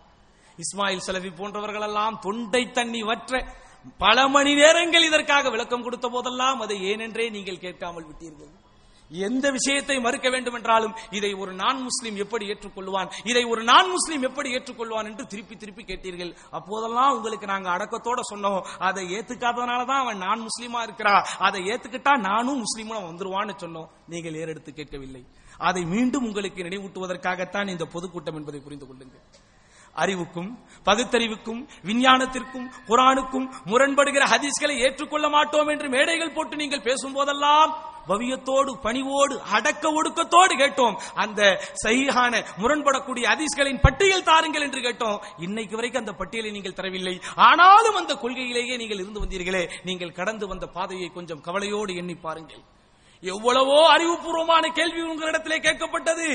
[0.58, 3.32] இஸ்மாயில் சலவி போன்றவர்கள் எல்லாம் தொண்டை தண்ணி வற்ற
[4.04, 8.52] பல மணி நேரங்கள் இதற்காக விளக்கம் கொடுத்த போதெல்லாம் அதை ஏனென்றே நீங்கள் கேட்காமல் விட்டீர்கள்.
[9.10, 14.24] எந்த விஷயத்தை மறுக்க வேண்டும் என்றாலும் இதை ஒரு நான் முஸ்லீம் எப்படி ஏற்றுக்கொள்வான் இதை ஒரு நான் முஸ்லீம்
[14.28, 16.32] எப்படி ஏற்றுக்கொள்வான் என்று திருப்பி திருப்பி கேட்டீர்கள்.
[16.58, 18.60] அப்போதெல்லாம் உங்களுக்கு நாங்க அடக்கத்தோட சொன்னோம்.
[18.88, 21.14] அதை ஏத்துக்காதனால தான் அவன் நான் முஸ்லீமா இருக்கிறா.
[21.48, 23.90] அதை ஏத்துக்கிட்டா நானும் முஸ்லீமா வந்துருவான்னு சொன்னோம்.
[24.14, 25.24] நீங்கள் ஏறெடுத்து கேட்கவில்லை.
[25.68, 29.24] அதை மீண்டும் உங்களுக்கு நினைவூட்டுவதற்காகத்தான் இந்த பொதுக்கூட்டம் என்பதை புரிந்து கொள்ளுங்கள்.
[30.02, 30.50] அறிவுக்கும்
[30.86, 37.72] பகுத்தறிவுக்கும் விஞ்ஞானத்திற்கும் குரானுக்கும் முரண்படுகிற ஹதீஸ்களை ஏற்றுக்கொள்ள மாட்டோம் என்று மேடைகள் போட்டு நீங்கள் பேசும் போதெல்லாம்
[38.08, 40.96] பவியத்தோடு பணிவோடு அடக்க ஒடுக்கத்தோடு கேட்டோம்.
[41.14, 41.40] அந்த
[41.82, 45.20] சகிஹான முரண்படக்கூடிய அதிஸ்களின் பட்டியல் தாருங்கள் என்று கேட்டோம்.
[45.38, 47.14] இன்னைக்கு வரைக்கும் அந்த பட்டியலை நீங்கள் தரவில்லை.
[47.48, 49.64] ஆனாலும் அந்த கொள்கையிலேயே நீங்கள் இருந்து வந்தீர்களே.
[49.84, 52.62] நீங்கள் கடந்து வந்த பாதையை கொஞ்சம் கவலையோடு எண்ணி பாருங்கள்.
[53.22, 56.28] எவ்வளவோ அறிவுபூர்வமான கேள்வி உங்களிடத்திலே கேட்கப்பட்டது.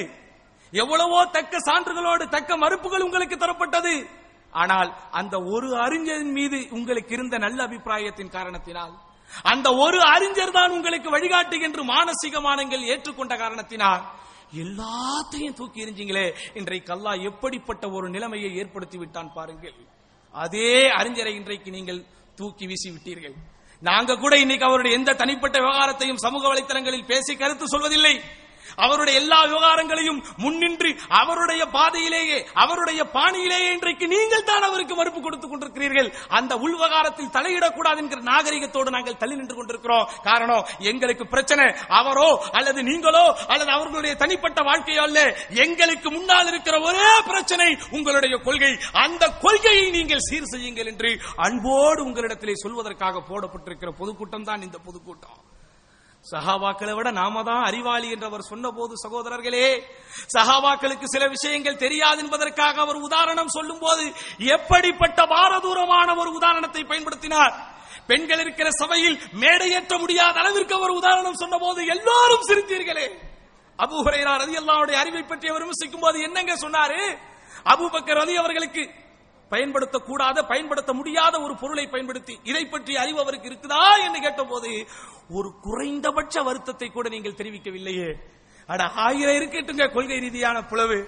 [0.73, 3.93] எவ்வளவோ தக்க சான்றுகளோடு தக்க மறுப்புகள் உங்களுக்கு தரப்பட்டது.
[4.61, 4.89] ஆனால்
[5.19, 8.93] அந்த ஒரு அறிஞரின் மீது உங்களுக்கு இருந்த நல்ல அபிப்பிராயத்தின் காரணத்தினால்
[9.51, 14.03] அந்த ஒரு அறிஞர் தான் உங்களுக்கு வழிகாட்டு என்று மானசீகமானங்கள் ஏற்றுக்கொண்ட காரணத்தினால்
[14.63, 16.25] எல்லாத்தையும் தூக்கி எறிஞ்சிங்களே
[16.59, 19.77] இன்றைக்கு அல்லா எப்படிப்பட்ட ஒரு நிலைமையை ஏற்படுத்தி விட்டான் பாருங்கள்.
[20.43, 22.01] அதே அறிஞரை இன்றைக்கு நீங்கள்
[22.39, 23.35] தூக்கி வீசி விட்டீர்கள்.
[23.81, 28.15] நாங்க கூட இன்னைக்கு அவருடைய எந்த தனிப்பட்ட விவகாரத்தையும் சமூக வலைத்தளங்களில் பேசி கருத்து சொல்வதில்லை.
[28.75, 30.91] அவருடைய எல்லா விவகாரங்களையும் முன்னின்று
[31.21, 36.09] அவருடைய பாதையிலேயே அவருடைய பாணியிலேயே இன்றைக்கு நீங்கள் தான் அவருக்கு மறுப்பு கொடுத்துக் கொண்டிருக்கிறீர்கள்.
[36.37, 40.07] அந்த உள்வகாரத்தில் தலையிடக்கூடாது என்கிற நாகரிகத்தோடு நாங்கள் தள்ளி நின்று கொண்டிருக்கிறோம்.
[40.27, 41.67] காரணம் எங்களுக்கு பிரச்சனை
[41.99, 45.19] அவரோ அல்லது நீங்களோ அல்லது அவர்களுடைய தனிப்பட்ட வாழ்க்கையோ அல்ல.
[45.65, 48.73] எங்களுக்கு முன்னால் இருக்கிற ஒரே பிரச்சனை உங்களுடைய கொள்கை.
[49.05, 51.11] அந்த கொள்கையை நீங்கள் சீர் செய்யுங்கள் என்று
[51.47, 55.39] அன்போடு உங்களிடத்திலே சொல்வதற்காக போடப்பட்டிருக்கிற பொதுக்கூட்டம் தான் இந்த பொதுக்கூட்டம்.
[56.25, 59.67] சஹாபாக்களை விட நாம தான் அறிவாளி என்று அவர் சொன்னபோது சகோதரர்களே
[60.35, 64.03] சஹாபாக்களுக்கு சில விஷயங்கள் தெரியாது என்பதற்காக அவர் உதாரணம் சொல்லும் போது
[64.55, 67.55] எப்படிப்பட்ட பாரதூரமான ஒரு உதாரணத்தை பயன்படுத்தினார்.
[68.09, 73.07] பெண்கள் இருக்கிற சபையில் மேடையேற்ற முடியாத அளவிற்கு அவர் உதாரணம் சொன்னபோது எல்லாரும் சிரித்தீர்களே.
[73.79, 77.01] அபு ஹுரைரா ரதி அல்லாவுடைய அறிவை பற்றி அவர் விமர்சிக்கும் போது என்னங்க சொன்னாரு?
[77.73, 78.83] அபுபக்கர் ரதி அவர்களுக்கு
[79.51, 84.71] பயன்படுத்தக்கூடாத பயன்படுத்த முடியாத ஒரு பொருளை பயன்படுத்தி இதை பற்றி அறிவு அவருக்கு இருக்குதா என்று கேட்டபோது
[85.29, 88.09] ஒரு குறைந்தபட்ச வருத்தத்தை கூட நீங்கள் தெரிவிக்கவில்லையே.
[88.73, 90.99] அட ஆயிரம் இருக்கட்டுங்க கொள்கை ரீதியான புலவு.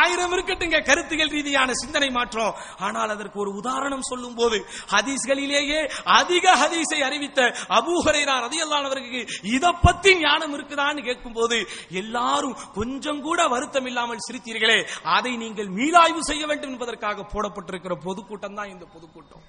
[0.00, 2.52] ஆயிரம் இருக்கட்டுங்க கருத்துகள் ரீதியான சிந்தனை மாற்றம்.
[2.86, 4.58] ஆனால் அதற்கு ஒரு உதாரணம் சொல்லும் போது
[4.92, 5.80] ஹதீஸ்களிலேயே
[6.18, 7.40] அதிக ஹதீஸை அறிவித்த
[7.78, 9.20] அபூஹரைரா ரதியல்லானவருக்கு
[9.56, 11.58] இதை பத்தி ஞானம் இருக்குதான்னு கேட்கும் போது
[12.02, 14.78] எல்லாரும் கொஞ்சம் கூட வருத்தம் இல்லாமல் சிரித்தீர்களே
[15.16, 19.44] அதை நீங்கள் மீளாய்வு செய்ய வேண்டும் என்பதற்காக போடப்பட்டிருக்கிற பொதுக்கூட்டம் தான் இந்த பொதுக்கூட்டம்.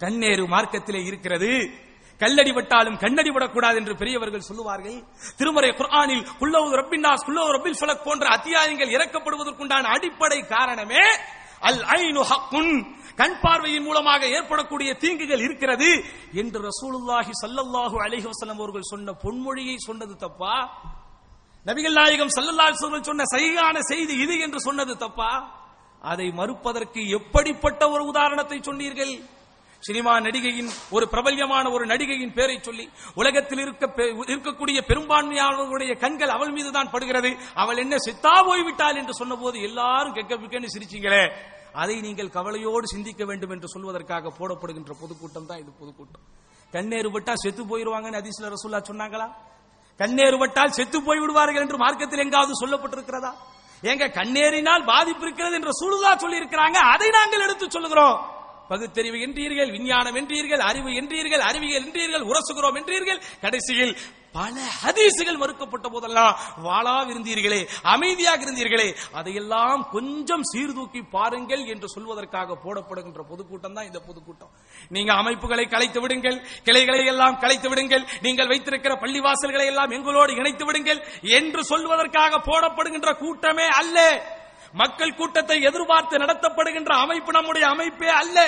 [0.00, 1.50] கண்ணேறு மார்க்கத்திலே இருக்கிறது.
[2.20, 4.98] கல்லடி விட்டாலும் கண்ணடி விடக்கூடாது என்று பெரியவர்கள் சொல்லுவார்கள்.
[5.38, 11.04] திருமறை குர்ஆனில் குல்லவு ரப்பின்னாஸ் குல்லவு ரப்பில் ஃபலக் போன்ற அத்தியாயங்கள் இறக்கப்படுவதற்குண்டான அடிப்படை காரணமே
[11.68, 12.74] அல் ஐனு ஹக்குன்.
[13.20, 15.88] கண் பார்வையின் மூலமாக ஏற்படக்கூடிய தீங்குகள் இருக்கிறது
[16.40, 20.54] என்று ரசூலுல்லாஹி சல்லல்லாஹு அலைஹி வஸல்லம் அவர்கள் சொன்ன பொன்மொழியை சொன்னது தப்பா?
[21.66, 25.32] நபிகள் நாயகம் ஸல்லல்லாஹு அலைஹி சொன்ன சரியான செய்தி இது என்று சொன்னது தப்பா?
[26.12, 29.12] அதை மறுப்பதற்கு எப்படிப்பட்ட ஒரு உதாரணத்தை சொன்னீர்கள்?
[29.82, 36.50] சினிமா நடிகையின் ஒரு பிரபல்யமான ஒரு நடிகையின் பேரை சொல்லி உலகத்தில் இருக்க பெ- இருக்கக்கூடிய பெரும்பான்மையாளர்களுடைய கண்கள் அவள்
[36.50, 37.36] மீதுதான் படுகிறது.
[37.54, 41.32] அவள் என்ன செத்தா போய்விட்டாள் என்று சொன்னபோது எல்லாரும் கெக்க பிக்கன்னு சிரிச்சீங்களே.
[41.72, 46.22] அதை நீங்கள் கவலையோடு சிந்திக்க வேண்டும் என்று சொல்வதற்காக போடப்படுகின்ற பொதுக்கூட்டம் தான் இது பொதுக்கூட்டம்.
[46.72, 49.32] கண்ணேறு பட்டா செத்து போயிருவாங்கன்னு அதிசல ரசூல்லா சொன்னாங்களா?
[49.96, 53.32] கண்ணேறு பட்டால் செத்து போய் விடுவார்கள் என்று மார்க்கத்தில் எங்காவது சொல்லப்பட்டிருக்கிறதா?
[53.80, 58.40] எங்க கண்ணேறினால் பாதிப்பு இருக்கிறது என்று சூழ்தா சொல்லி இருக்கிறாங்க அதை நாங்கள் எடுத்து சொல்லுகிறோம்.
[58.72, 63.22] பகுத்தறிவு என்றீர்கள் விஞ்ஞானம் என்றீர்கள் அறிவு என்றீர்கள் அறிவியல் என்றீர்கள் உரசுகிறோம் என்றீர்கள்.
[63.46, 63.94] கடைசியில்
[64.36, 67.58] பல ஹதீசுகள் மறுக்கப்பட்ட போதெல்லாம் வாழா இருந்தீர்களே
[67.94, 68.86] அமைதியாக இருந்தீர்களே
[69.18, 74.52] அதையெல்லாம் கொஞ்சம் சீர்தூக்கி பாருங்கள் என்று சொல்வதற்காக போடப்படுகின்ற பொதுக்கூட்டம் தான் இந்த பொதுக்கூட்டம்.
[74.96, 81.02] நீங்க அமைப்புகளை கலைத்து விடுங்கள் கிளைகளை எல்லாம் கலைத்து விடுங்கள் நீங்கள் வைத்திருக்கிற பள்ளிவாசல்களை எல்லாம் எங்களோடு இணைத்து விடுங்கள்
[81.40, 83.98] என்று சொல்வதற்காக போடப்படுகின்ற கூட்டமே அல்ல.
[84.80, 88.38] மக்கள் கூட்டத்தை எதிர்பார்த்து நடத்தப்படுகின்ற அமைப்பு நம்முடைய அமைப்பே அல்ல.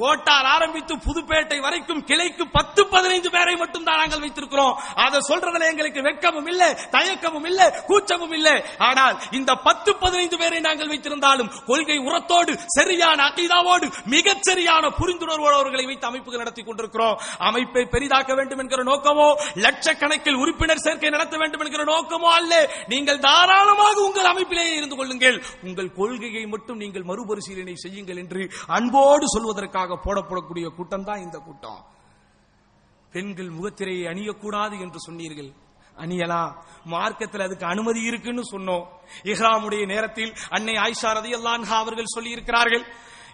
[0.00, 4.74] கோட்டார் ஆரம்பித்து புதுப்பேட்டை வரைக்கும் கிளைக்கு பத்து பதினைந்து பேரை மட்டும் தான் நாங்கள் வைத்திருக்கிறோம்.
[5.04, 8.54] அதை சொல்றதுல எங்களுக்கு வெட்கமும் இல்லை தயக்கமும் இல்லை கூச்சமும் இல்லை.
[8.88, 15.84] ஆனால் இந்த பத்து பதினைந்து பேரை நாங்கள் வைத்திருந்தாலும் கொள்கை உரத்தோடு சரியான அகிதாவோடு மிகச் சரியான புரிந்துணர்வோடு அவர்களை
[15.90, 17.18] வைத்து அமைப்புகள் நடத்தி கொண்டிருக்கிறோம்.
[17.48, 19.28] அமைப்பை பெரிதாக்க வேண்டும் என்கிற நோக்கமோ
[19.66, 22.54] லட்சக்கணக்கில் உறுப்பினர் சேர்க்கை நடத்த வேண்டும் என்கிற நோக்கமோ அல்ல.
[22.94, 25.38] நீங்கள் தாராளமாக உங்கள் அமைப்பிலேயே இருந்து கொள்ளுங்கள்.
[25.72, 28.42] உங்கள் கொள்கையை மட்டும் நீங்கள் மறுபரிசீலனை செய்யுங்கள் என்று
[28.76, 31.80] அன்போடு சொல்வதற்காக போடப்படக்கூடிய கூட்டம் தான் இந்த கூட்டம்.
[33.12, 35.50] பெண்கள் முகத்திரையை அணியக்கூடாது என்று சொன்னீர்கள்.
[36.02, 36.52] அணியலாம்
[36.92, 38.84] மார்க்கத்தில் அதுக்கு அனுமதி இருக்குன்னு சொன்னோம்.
[39.32, 42.84] இஹ்ராமுடைய நேரத்தில் அன்னை ஆயிஷா ரதியல்லான்ஹா அவர்கள் சொல்லி இருக்கிறார்கள்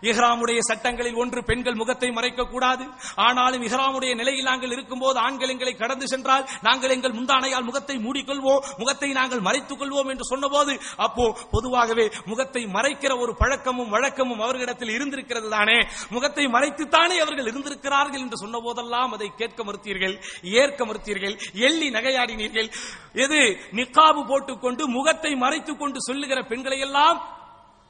[0.03, 2.85] இஹ்ராமுடைய சட்டங்களில் ஒன்று பெண்கள் முகத்தை மறைக்க கூடாது
[3.17, 9.13] ஆனாலும் இஹ்ராமுடைய நிலையில் நாங்கள் இருக்கும்போது ஆண்கள் எங்களை கடந்து சென்றால் நாங்கள் எங்கள் முந்தானையால் முகத்தை மூடிக்கொள்வோம் முகத்தை
[9.13, 15.79] நாங்கள் மறைத்துக் கொள்வோம் என்று சொன்னபோது அப்போ பொதுவாகவே முகத்தை மறைக்கிற ஒரு பழக்கமும் வழக்கமும் அவர்களிடத்தில் இருந்திருக்கிறது தானே.
[16.11, 22.69] முகத்தை மறைத்துத்தானே அவர்கள் இருந்திருக்கிறார்கள் என்று சொன்ன போதெல்லாம் அதை கேட்க மறுத்தீர்கள் ஏற்க மறுத்தீர்கள் எள்ளி நகையாடினீர்கள்.
[23.15, 23.41] எது?
[23.73, 27.19] நிக்காபு போட்டுக்கொண்டு முகத்தை மறைத்துக் கொண்டு சொல்லுகிற பெண்களை எல்லாம்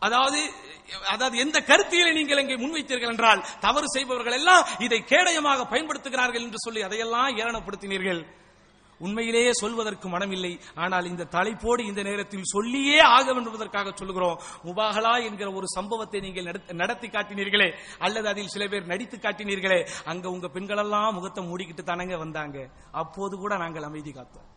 [0.07, 0.41] அதாவது
[1.13, 6.81] அதாவது எந்த கருத்தியலை நீங்கள் இங்கே முன்வைத்தீர்கள் என்றால் தவறு செய்பவர்கள் எல்லாம் இதை கேடயமாக பயன்படுத்துகிறார்கள் என்று சொல்லி
[6.89, 8.21] அதையெல்லாம் ஏளனப்படுத்தினீர்கள்.
[9.01, 10.51] உண்மையிலேயே சொல்வதற்கு மனமில்லை.
[10.83, 14.41] ஆனால் இந்த தலைப்போடு இந்த நேரத்தில் சொல்லியே ஆக வேண்டுவதற்காக சொல்லுகிறோம்.
[14.69, 16.49] முபாகலா என்கிற ஒரு சம்பவத்தை நீங்கள்
[16.83, 17.69] நடத்தி காட்டினீர்களே
[18.07, 19.81] அல்லது அதில் சில பேர் நடித்து காட்டினீர்களே
[20.13, 22.59] அங்க உங்க பெண்களெல்லாம் முகத்தை மூடிக்கிட்டு தானங்க வந்தாங்க.
[23.03, 24.49] அப்போது கூட நாங்கள் அமைதி காத்தோம்.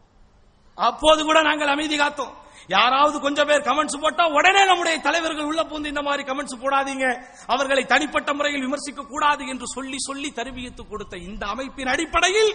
[0.78, 2.36] அப்போது கூட நாங்கள் அமைதி காத்தோம்.
[2.68, 7.06] யாராவது கொஞ்சம் பேர் கமெண்ட்ஸ் போட்டா உடனே நம்முடைய தலைவர்கள் உள்ள பூந்து இந்த மாதிரி கமெண்ட்ஸ் போடாதீங்க.
[7.54, 12.52] அவர்களை தனிப்பட்ட முறையில் விமர்சிக்க கூடாது என்று சொல்லி சொல்லி தருவியத்து கொடுத்த இந்த அமைப்பின் அடிப்படையில்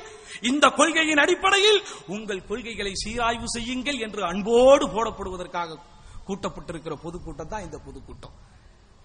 [0.51, 1.81] இந்த கொள்கையின் அடிப்படையில்
[2.17, 5.81] உங்கள் கொள்கைகளை சீராய்வு செய்யுங்கள் என்று அன்போடு போடப்படுவதற்காக
[6.29, 8.37] கூட்டப்பட்டிருக்கிற பொதுக்கூட்டம் தான் இந்த பொதுக்கூட்டம்.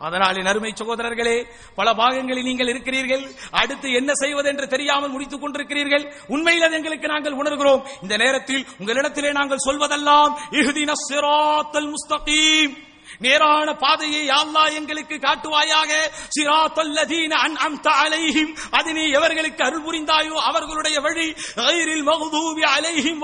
[0.02, 1.38] அதனால் என் அருமை சகோதரர்களே
[1.76, 3.24] பல பாகங்களில் நீங்கள் இருக்கிறீர்கள்.
[3.52, 6.06] அடுத்து என்ன செய்வது என்று தெரியாமல் முடித்துக் கொண்டிருக்கிறீர்கள்.
[6.28, 7.84] உண்மையில் அது எங்களுக்கு நாங்கள் உணர்கிறோம்.
[8.02, 12.74] இந்த நேரத்தில் உங்களிடத்திலே நாங்கள் சொல்வதெல்லாம் இஹ்தின சிராத்தல் முஸ்தகீம்.
[13.20, 15.92] நேரான பாதையை அல்லாஹ் எங்களுக்கு காட்டுவாயாக.
[16.38, 18.58] சிராத்தல் லதீன அன்அம்த அலைஹிம்.
[18.72, 21.34] அது எவர்களுக்கு அருள் புரிந்தாயோ அவர்களுடைய வழி.
[21.56, 23.20] கைரில் மகுதூபி அலைஹிம்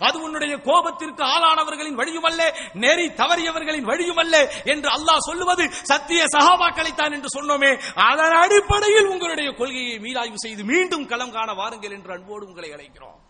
[0.00, 7.80] அது உன்னுடைய கோபத்திற்கு ஆளானவர்களின் வழியுமல்ல நெறி தவறியவர்களின் வழியுமல்ல என்று அல்லாஹ் சொல்லுவது சத்திய சகாபாக்களைத்தான் என்று சொன்னோமே.
[7.94, 13.20] அதன் அடிப்படையில் உங்களுடைய கொள்கையை மீளாய்வு செய்து மீண்டும் களம் காண வாருங்கள் என்று அன்போடு உங்களை அழைக்கிறோம்.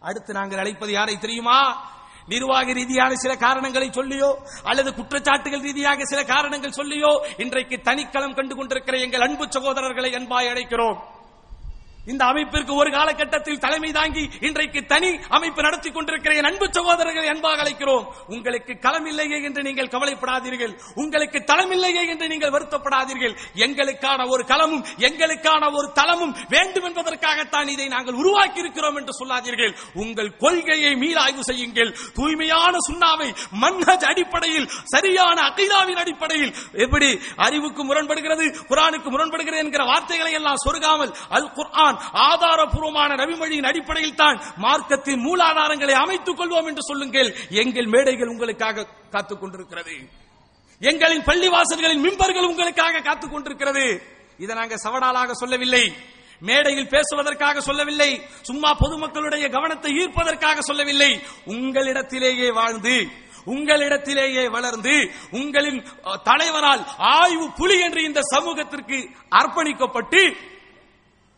[0.00, 1.94] அடுத்து நாங்கள் அழைப்பது யாரை தெரியுமா?
[2.26, 4.30] நிர்வாக ரீதியான சில காரணங்களை சொல்லியோ
[4.62, 10.98] அல்லது குற்றச்சாட்டுகள் ரீதியாக சில காரணங்கள் சொல்லியோ இன்றைக்கு தனிக்களம் கண்டு கொண்டிருக்கிற எங்கள் அன்பு சகோதரர்களை அன்பாய் அழைக்கிறோம்.
[12.12, 17.62] இந்த அமைப்பிற்கு ஒரு காலகட்டத்தில் தலைமை தாங்கி இன்றைக்கு தனி அமைப்பு நடத்தி கொண்டிருக்கிற என் அன்பு சகோதரர்களை அன்பாக
[17.64, 18.04] அழைக்கிறோம்.
[18.34, 20.74] உங்களுக்கு களமில்லையே என்று நீங்கள் கவலைப்படாதீர்கள்.
[21.02, 23.34] உங்களுக்கு தளமில்லையே என்று நீங்கள் வருத்தப்படாதீர்கள்.
[23.66, 29.74] எங்களுக்கான ஒரு களமும் எங்களுக்கான ஒரு தளமும் வேண்டும் என்பதற்காகத்தான் இதை நாங்கள் உருவாக்கி இருக்கிறோம் என்று சொல்லாதீர்கள்.
[30.04, 31.92] உங்கள் கொள்கையை மீளாய்வு செய்யுங்கள்.
[32.18, 33.28] தூய்மையான சுண்ணாவை
[33.64, 36.54] மன்ஹஜ் அடிப்படையில் சரியான அகைதாவின் அடிப்படையில்
[36.86, 37.10] எப்படி
[37.46, 45.24] அறிவுக்கு முரண்படுகிறது குரானுக்கு முரண்படுகிறது என்கிற வார்த்தைகளை எல்லாம் சொருகாமல் அல் குர்ஆன் ஆதாரபூர்வமான நபிமொழியின் அடிப்படையில் தான் மார்க்கத்தின்
[45.24, 47.36] மூலாதாரங்களை அமைத்துக் கொள்வோம் என்று சொல்லுங்கள்.
[47.50, 49.92] எங்கள் மேடைகள் உங்களுக்காக காத்துக் கொண்டிருக்கிறது.
[50.80, 54.02] எங்களின் பள்ளிவாசல்களின் மிம்பர்கள் உங்களுக்காக காத்துக் கொண்டிருக்கிறது.
[54.38, 55.92] இதை நாங்கள் சவடாலாக சொல்லவில்லை.
[56.40, 58.22] மேடையில் பேசுவதற்காக சொல்லவில்லை.
[58.40, 61.22] சும்மா பொதுமக்களுடைய கவனத்தை ஈர்ப்பதற்காக சொல்லவில்லை.
[61.46, 65.86] உங்களிடத்திலேயே வாழ்ந்து உங்களிடத்திலேயே வளர்ந்து உங்களின்
[66.24, 70.36] தலைவரால் ஆய்வு புலி என்று இந்த சமூகத்திற்கு அர்ப்பணிக்கப்பட்டு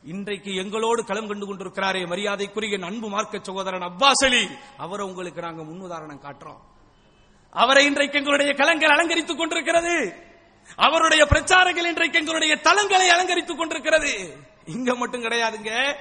[0.02, 4.48] இன்றைக்கு எங்களோடு களம் கண்டு கொண்டிருக்கிறாரே மரியாதைக்குரிய அன்பு மார்க்க சகோதரன் அப்பாஸ் அலி.
[4.76, 6.58] அவரை உங்களுக்கு நாங்க முன்னுதாரணம் காட்டுறோம்.
[7.50, 10.14] அவரை இன்றைக்கு எங்களுடைய களங்கள் அலங்கரித்துக் கொண்டிருக்கிறது.
[10.76, 14.36] அவருடைய பிரச்சாரங்கள் இன்றைக்கு எங்களுடைய தளங்களை அலங்கரித்துக் கொண்டிருக்கிறது.
[14.68, 15.94] இங்க மட்டும் கிடையாதுங்க.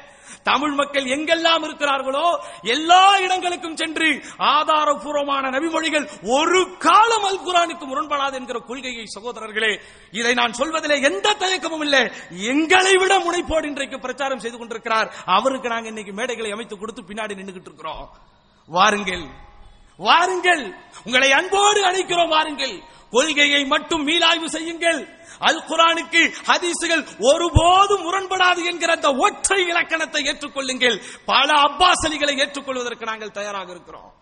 [0.43, 8.59] தமிழ் மக்கள் எங்கெல்லாம் இருக்கிறார்களோ எல்லா இடங்களுக்கும் சென்று ஆதாரபூர்வமான நபிமொழிகள் ஒரு காலம் அல் குரானுக்கு முரண்படாது என்கிற
[8.59, 9.79] கொள்கையை சகோதரர்களே
[10.11, 12.11] இதை நான் சொல்வதிலே எந்த தயக்கமும் இல்லை.
[12.31, 15.13] எங்களை விட முனைப்போடு இன்றைக்கு பிரச்சாரம் செய்து கொண்டிருக்கிறார்.
[15.25, 18.17] அவருக்கு நாங்கள் இன்னைக்கு மேடைகளை அமைத்து கொடுத்து பின்னாடி நின்றுகிட்டு இருக்கிறோம்.
[18.67, 19.25] வாருங்கள்.
[19.97, 20.75] வாருங்கள்.
[21.05, 22.29] உங்களை அன்போடு அழைக்கிறோம்.
[22.29, 22.83] வாருங்கள்.
[23.11, 25.16] கொள்கையை மட்டும் மீளாய்வு செய்யுங்கள்.
[25.39, 31.03] அல் குரானுக்கு ஹதீசுகள் ஒருபோதும் முரண்படாது என்கிற அந்த ஒற்றை இலக்கணத்தை ஏற்றுக்கொள்ளுங்கள்.
[31.25, 34.13] பல அப்பாசலிகளை ஏற்றுக்கொள்வதற்கு நாங்கள் தயாராக இருக்கிறோம்.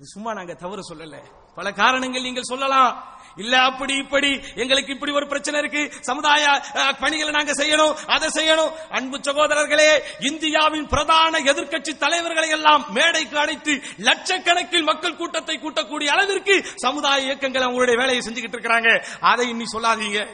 [0.00, 1.22] சும்மா நாங்க தவறு சொல்லல.
[1.54, 3.19] பல காரணங்கள் நீங்கள் சொல்லலாம்.
[3.36, 4.40] இல்ல அப்படி இப்படி.
[4.54, 5.92] எங்களுக்கு இப்படி ஒரு பிரச்சனை இருக்கு.
[6.00, 6.62] சமுதாய
[7.00, 8.72] பணிகளை நாங்க செய்யணும் அதை செய்யணும்.
[8.88, 17.22] அன்பு சகோதரர்களே இந்தியாவின் பிரதான எதிர்க்கட்சி தலைவர்களை எல்லாம் மேடைக்கு அழைத்து லட்சக்கணக்கில் மக்கள் கூட்டத்தை கூட்டக்கூடிய அளவிற்கு சமுதாய
[17.22, 19.04] இயக்கங்கள் அவங்களுடைய வேலையை செஞ்சுக்கிட்டு இருக்கிறாங்க.
[19.20, 20.26] அதை இன்னி சொல்லாதீங்க.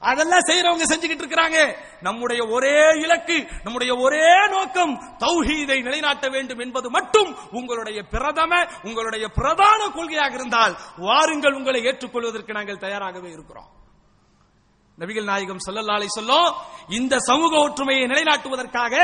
[0.00, 1.76] அதெல்லாம் செய்யறவங்க செஞ்சுக்கிட்டு இருக்கிறாங்க.
[2.00, 9.86] நம்முடைய ஒரே இலக்கு நம்முடைய ஒரே நோக்கம் தௌஹீதை நிலைநாட்ட வேண்டும் என்பது மட்டும் உங்களுடைய பிரதம உங்களுடைய பிரதான
[9.86, 13.68] கொள்கையாக இருந்தால் வாருங்கள் உங்களை ஏற்றுக்கொள்வதற்கு நாங்கள் தயாராகவே இருக்கிறோம்.
[14.98, 16.54] நபிகள் நாயகம் சொல்லல்லாலை சொல்லும்
[16.88, 18.94] இந்த சமூக ஒற்றுமையை நிலைநாட்டுவதற்காக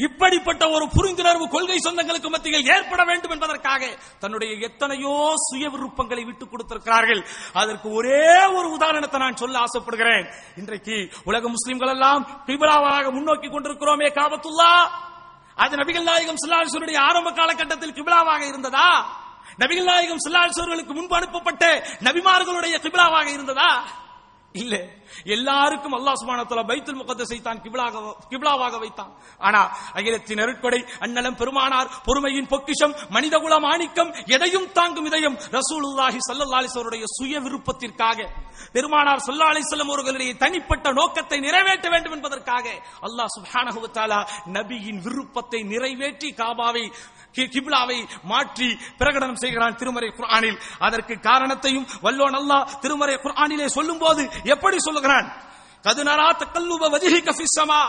[0.00, 3.88] இப்படிப்பட்ட ஒரு புரிந்துணர்வு கொள்கை சொந்தங்களுக்கு மத்தியில் ஏற்பட வேண்டும் என்பதற்காக
[4.18, 7.22] தன்னுடைய எத்தனையோ சுய விருப்பங்களை விட்டுக் கொடுத்திருக்கிறார்கள்.
[7.52, 10.26] அதற்கு ஒரே ஒரு உதாரணத்தை நான் சொல்ல ஆசைப்படுகிறேன்.
[10.56, 14.72] இன்றைக்கு உலக முஸ்லிம்கள் எல்லாம் கிபிலாவாக முன்னோக்கி கொண்டிருக்கிறோமே காபத்துல்லா.
[15.54, 19.18] அது நபிகள் நாயகம் ஸல்லல்லாஹு ஆரம்ப காலகட்டத்தில் கிபிலாவாக இருந்ததா?
[19.58, 23.70] நபிகள் நாயகம் சில்லாசுவர்களுக்கு முன்பு அனுப்பப்பட்ட நபிமார்களுடைய கிபிலாவாக இருந்ததா?
[24.54, 24.74] இல்ல.
[25.26, 29.12] எல்லாருக்கும் அல்லாஹ் சுப்ஹானஹு பைத்துல் முகத்தஸை தான் கிப்லாக வைத்தான்.
[29.40, 29.60] ஆனா
[29.94, 38.18] அகிலத்தின் அருட்கொடை அன்னலம் பெருமானார் பொறுமையின் பொக்கிஷம் மனிதகுல மாணிக்கம் எதையும் தாங்கும் இதயம் ரசூலுல்லாஹி ஸல்லல்லாஹு சுய விருப்பத்திற்காக
[38.74, 42.66] பெருமானார் ஸல்லல்லாஹு அலைஹி அவர்களுடைய தனிப்பட்ட நோக்கத்தை நிறைவேற்ற வேண்டும் என்பதற்காக
[43.06, 43.78] அல்லாஹ் சுப்ஹானஹு
[44.58, 46.84] நபியின் விருப்பத்தை நிறைவேற்றி காபாவை
[47.36, 47.98] கிபிலாவை
[48.32, 48.68] மாற்றி
[49.00, 50.58] பிரகடனம் செய்கிறான் திருமறை குர்ஆனில்.
[50.86, 54.22] அதற்கு காரணத்தையும் வல்லோன் அல்லாஹ் திருமறை குர்ஆனிலே சொல்லும்போது
[54.54, 55.28] எப்படி சொல்லுகிறான்?
[55.86, 57.82] கதுனரா தக்கல்லுப வஜிஹிக ஃபிஸ் ஸமா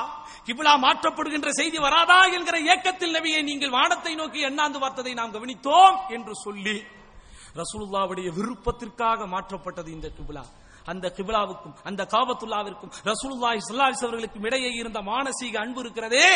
[0.86, 6.78] மாற்றப்படுகின்ற செய்தி வராதா என்கிற ஏக்கத்தில் நபியை நீங்கள் வானத்தை நோக்கி எண்ணாந்து பார்த்ததை நாம் கவனித்தோம் என்று சொல்லி
[7.60, 10.44] ரசூலுல்லாவுடைய விருப்பத்திற்காக மாற்றப்பட்டது இந்த கிபிலா.
[10.92, 16.28] அந்த கிபிலாவுக்கும் அந்த காபத்துல்லாவிற்கும் ரசூலுல்லாஹி ஸல்லல்லாஹு அலைஹி அவர்களுக்கும் இடையே இருந்த மானசீக அன்பு இருக்கிறதே.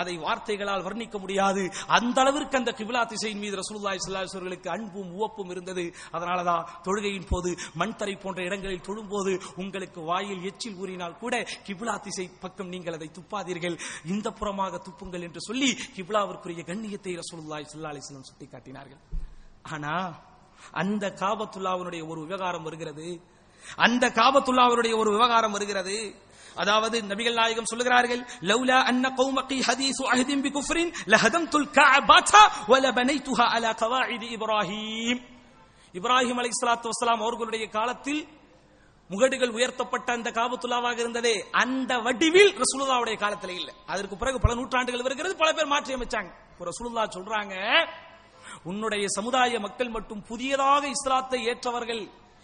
[0.00, 1.62] அதை வார்த்தைகளால் வர்ணிக்க முடியாது.
[1.98, 5.84] அந்த அளவிற்கு அந்த கிபிலா திசையின் மீது ரசூலுல்லாஹி ஸல்லல்லாஹு அன்பும் உவப்பும் இருந்தது.
[6.16, 9.34] அதனாலதான் தொழுகையின் போது மண்தரை போன்ற இடங்களில் தொழும்போது
[9.64, 11.34] உங்களுக்கு வாயில் எச்சில் ஊறினால் கூட
[11.68, 13.76] கிபிலா திசை பக்கம் நீங்கள் அதை துப்பாதீர்கள்.
[14.14, 19.02] இந்த புறமாக துப்புங்கள் என்று சொல்லி கிபிலாவிற்குரிய கண்ணியத்தை ரசூலுல்லாஹி ஸல்லல்லாஹு அலைஹி வஸல்லம் சுட்டிக்காட்டினார்கள்.
[19.74, 19.94] ஆனா
[20.82, 23.06] அந்த காபத்துல்லாவினுடைய ஒரு விவகாரம் வருகிறது.
[23.86, 25.96] அந்த காபத்துல்லாவுடைய ஒரு விவகாரம் வருகிறது.
[26.56, 32.32] அதாவது நபிகள் நாயகம் சொல்லுகிறார்கள் லௌலா அன்ன கௌமகி ஹதீசு அஹ்தின் பிகுஃப்ரின் லஹதம்துல் கஅபத
[32.68, 35.20] வலபனைதுஹா அலா கவாஇதி இப்ராஹீம்.
[35.94, 38.20] இப்ராஹிம் அலைஹிஸ்ஸலாத்து வஸ்ஸலாம் அவர்களுடைய காலத்தில்
[39.10, 43.74] முகடுகள் உயர்த்தப்பட்ட அந்த காபத்துல்லாவாக இருந்ததே அந்த வடிவில் ரசூலுல்லாவுடைய காலத்தில் இல்லை.
[43.86, 46.30] அதற்கு பிறகு பல நூற்றாண்டுகள் வருகிறது பல பேர் மாற்றி அமைச்சாங்க.
[46.60, 47.54] ரசூலுல்லா சொல்றாங்க
[48.64, 52.02] உன்னுடைய சமுதாய மக்கள் மட்டும் புதியதாக இஸ்லாத்தை ஏற்றவர்கள்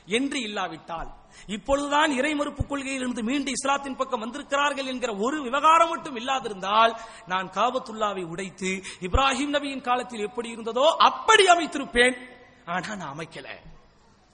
[0.09, 1.09] என்று இல்லாவிட்டால்
[1.47, 8.83] இப்பொழுதுதான் இறைமறுப்பு கொள்கையிலிருந்து மீண்டு இஸ்லாத்தின் பக்கம் வந்திருக்கிறார்கள் என்கிற ஒரு விவகாரம் மட்டும் இல்லாதிருந்தால் நான் காபத்துல்லாவை உடைத்து
[9.01, 12.17] இப்ராஹிம் நபியின் காலத்தில் எப்படி இருந்ததோ அப்படி அமைத்திருப்பேன்.
[12.65, 13.49] ஆனா நான் அமைக்கல.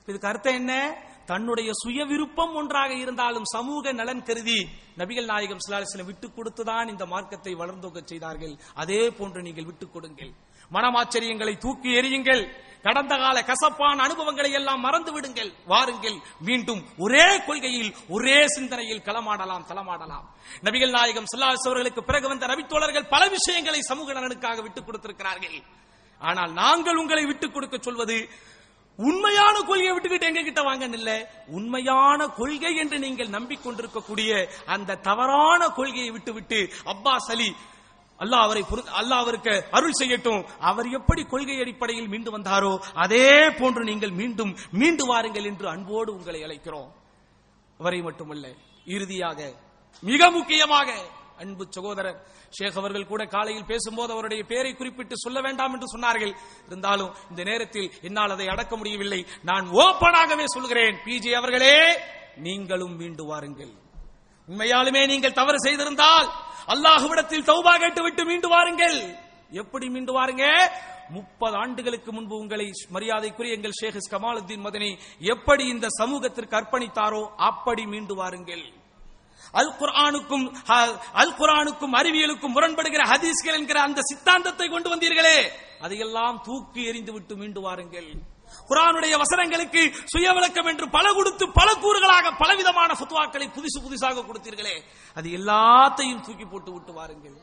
[0.06, 0.96] இதுக்கு அர்த்தம் என்ன?
[1.26, 7.54] தன்னுடைய சுய விருப்பம் ஒன்றாக இருந்தாலும் சமூக நலன் கருதி நபிகள் நாயகம் சிலாசிலம் விட்டுக் கொடுத்துதான் இந்த மார்க்கத்தை
[7.54, 8.56] வளர்ந்தோக்க செய்தார்கள்.
[8.74, 10.32] அதே போன்று நீங்கள் விட்டுக் கொடுங்கள்.
[10.72, 12.48] மனமாச்சரியங்களை தூக்கி எறியுங்கள்.
[12.82, 15.52] கடந்த கால கசப்பான அனுபவங்களை எல்லாம் மறந்து விடுங்கள்.
[15.66, 20.26] வாருங்கள் மீண்டும் ஒரே கொள்கையில் ஒரே சிந்தனையில் களமாடலாம் தளமாடலாம்
[20.62, 25.62] நபிகள் நாயகம் சில்லாஸ் அவர்களுக்கு பிறகு வந்த ரவித்தோழர்கள் பல விஷயங்களை சமூக நலனுக்காக விட்டுக் கொடுத்திருக்கிறார்கள்.
[26.18, 28.28] ஆனால் நாங்கள் உங்களை விட்டுக் கொடுக்க சொல்வது
[28.96, 31.30] உண்மையான கொள்கையை விட்டுக்கிட்டு எங்க கிட்ட வாங்க இல்ல.
[31.46, 37.56] உண்மையான கொள்கை என்று நீங்கள் நம்பிக்கொண்டிருக்கக்கூடிய அந்த தவறான கொள்கையை விட்டுவிட்டு அப்பாஸ் அலி
[38.22, 38.62] அல்லாஹ் அவரை
[39.00, 40.42] அல்லாஹ் அவருக்கு அருள் செய்யட்டும்.
[40.70, 42.72] அவர் எப்படி கொள்கை அடிப்படையில் மீண்டு வந்தாரோ
[43.04, 46.90] அதே போன்று நீங்கள் மீண்டும் மீண்டு வாருங்கள் என்று அன்போடு உங்களை அழைக்கிறோம்.
[47.80, 48.46] அவரை மட்டுமல்ல
[48.96, 49.40] இறுதியாக
[50.02, 50.88] மிக முக்கியமாக
[51.42, 52.18] அன்பு சகோதரர்
[52.56, 56.34] ஷேக் அவர்கள் கூட காலையில் பேசும்போது அவருடைய பெயரை குறிப்பிட்டு சொல்ல வேண்டாம் என்று சொன்னார்கள்.
[56.68, 59.20] இருந்தாலும் இந்த நேரத்தில் என்னால் அதை அடக்க முடியவில்லை.
[59.50, 60.98] நான் ஓப்பனாகவே சொல்கிறேன்.
[61.06, 61.76] பிஜே அவர்களே
[62.46, 63.72] நீங்களும் மீண்டு வாருங்கள்.
[64.48, 66.28] உண்மையாலுமே நீங்கள் தவறு செய்திருந்தால்
[66.72, 68.98] அல்லாஹுவிடத்தில் தௌபா கேட்டுவிட்டு மீண்டு வாருங்கள்.
[69.62, 70.44] எப்படி மீண்டு வாருங்க?
[71.16, 74.90] முப்பது ஆண்டுகளுக்கு முன்பு உங்களை மரியாதைக்குரிய எங்கள் ஷேக் கமாலுத்தீன் மதனி
[75.34, 78.64] எப்படி இந்த சமூகத்திற்கு அர்ப்பணித்தாரோ அப்படி மீண்டு வாருங்கள்.
[79.60, 80.46] அல் குர்ஆனுக்கும்
[81.22, 85.38] அல் குரானுக்கும் அறிவியலுக்கும் முரண்படுகிற ஹதீஸ்கள் என்கிற அந்த சித்தாந்தத்தை கொண்டு வந்தீர்களே.
[85.80, 88.10] அதையெல்லாம் தூக்கி எறிந்து விட்டு மீண்டு வாருங்கள்.
[88.72, 94.76] குரானுடைய வசனங்களுக்கு சுய விளக்கம் என்று பல கொடுத்து பல கூறுகளாக பலவிதமான ஃபத்வாக்களை புதுசு புதுசாக கொடுத்தீர்களே
[95.16, 97.38] அது எல்லாத்தையும் தூக்கி போட்டு விட்டு வாருங்கள்.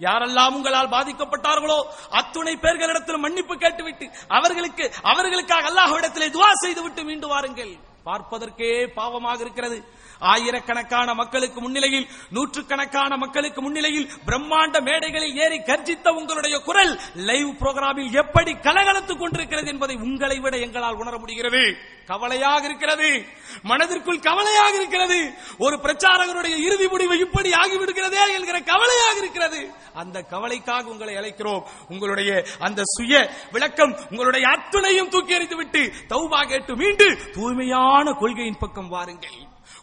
[0.00, 1.76] யாரெல்லாம் உங்களால் பாதிக்கப்பட்டார்களோ
[2.18, 4.06] அத்துணை பேர்களிடத்தில் மன்னிப்பு கேட்டுவிட்டு
[4.36, 7.72] அவர்களுக்கு அவர்களுக்காக அல்லாஹ்விடத்திலே துவா செய்துவிட்டு மீண்டு வாருங்கள்.
[8.04, 9.84] பார்ப்பதற்கே பாவமாக இருக்கிறது.
[10.18, 18.52] ஆயிரக்கணக்கான மக்களுக்கு முன்னிலையில் நூற்றுக்கணக்கான மக்களுக்கு முன்னிலையில் பிரம்மாண்ட மேடைகளில் ஏறி கர்ஜித்த உங்களுடைய குரல் லைவ் புரோகிராமில் எப்படி
[18.52, 21.76] கலகலத்துக் கொண்டிருக்கிறது என்பதை உங்களை விட எங்களால் உணர முடிகிறது.
[22.06, 23.24] கவலையாக இருக்கிறது.
[23.62, 25.32] மனதிற்குள் கவலையாக இருக்கிறது.
[25.58, 29.70] ஒரு பிரச்சாரகருடைய இறுதி முடிவு இப்படி ஆகிவிடுகிறதே என்கிற கவலையாக இருக்கிறது.
[29.94, 31.62] அந்த கவலைக்காக உங்களை அழைக்கிறோம்.
[31.88, 37.92] உங்களுடைய அந்த சுய விளக்கம் உங்களுடைய அத்துணையும் தூக்கி எறிந்து விட்டு தௌபா கேட்டு மீண்டு தூய்மையான
[38.22, 39.38] கொள்கையின் பக்கம் வாருங்கள்.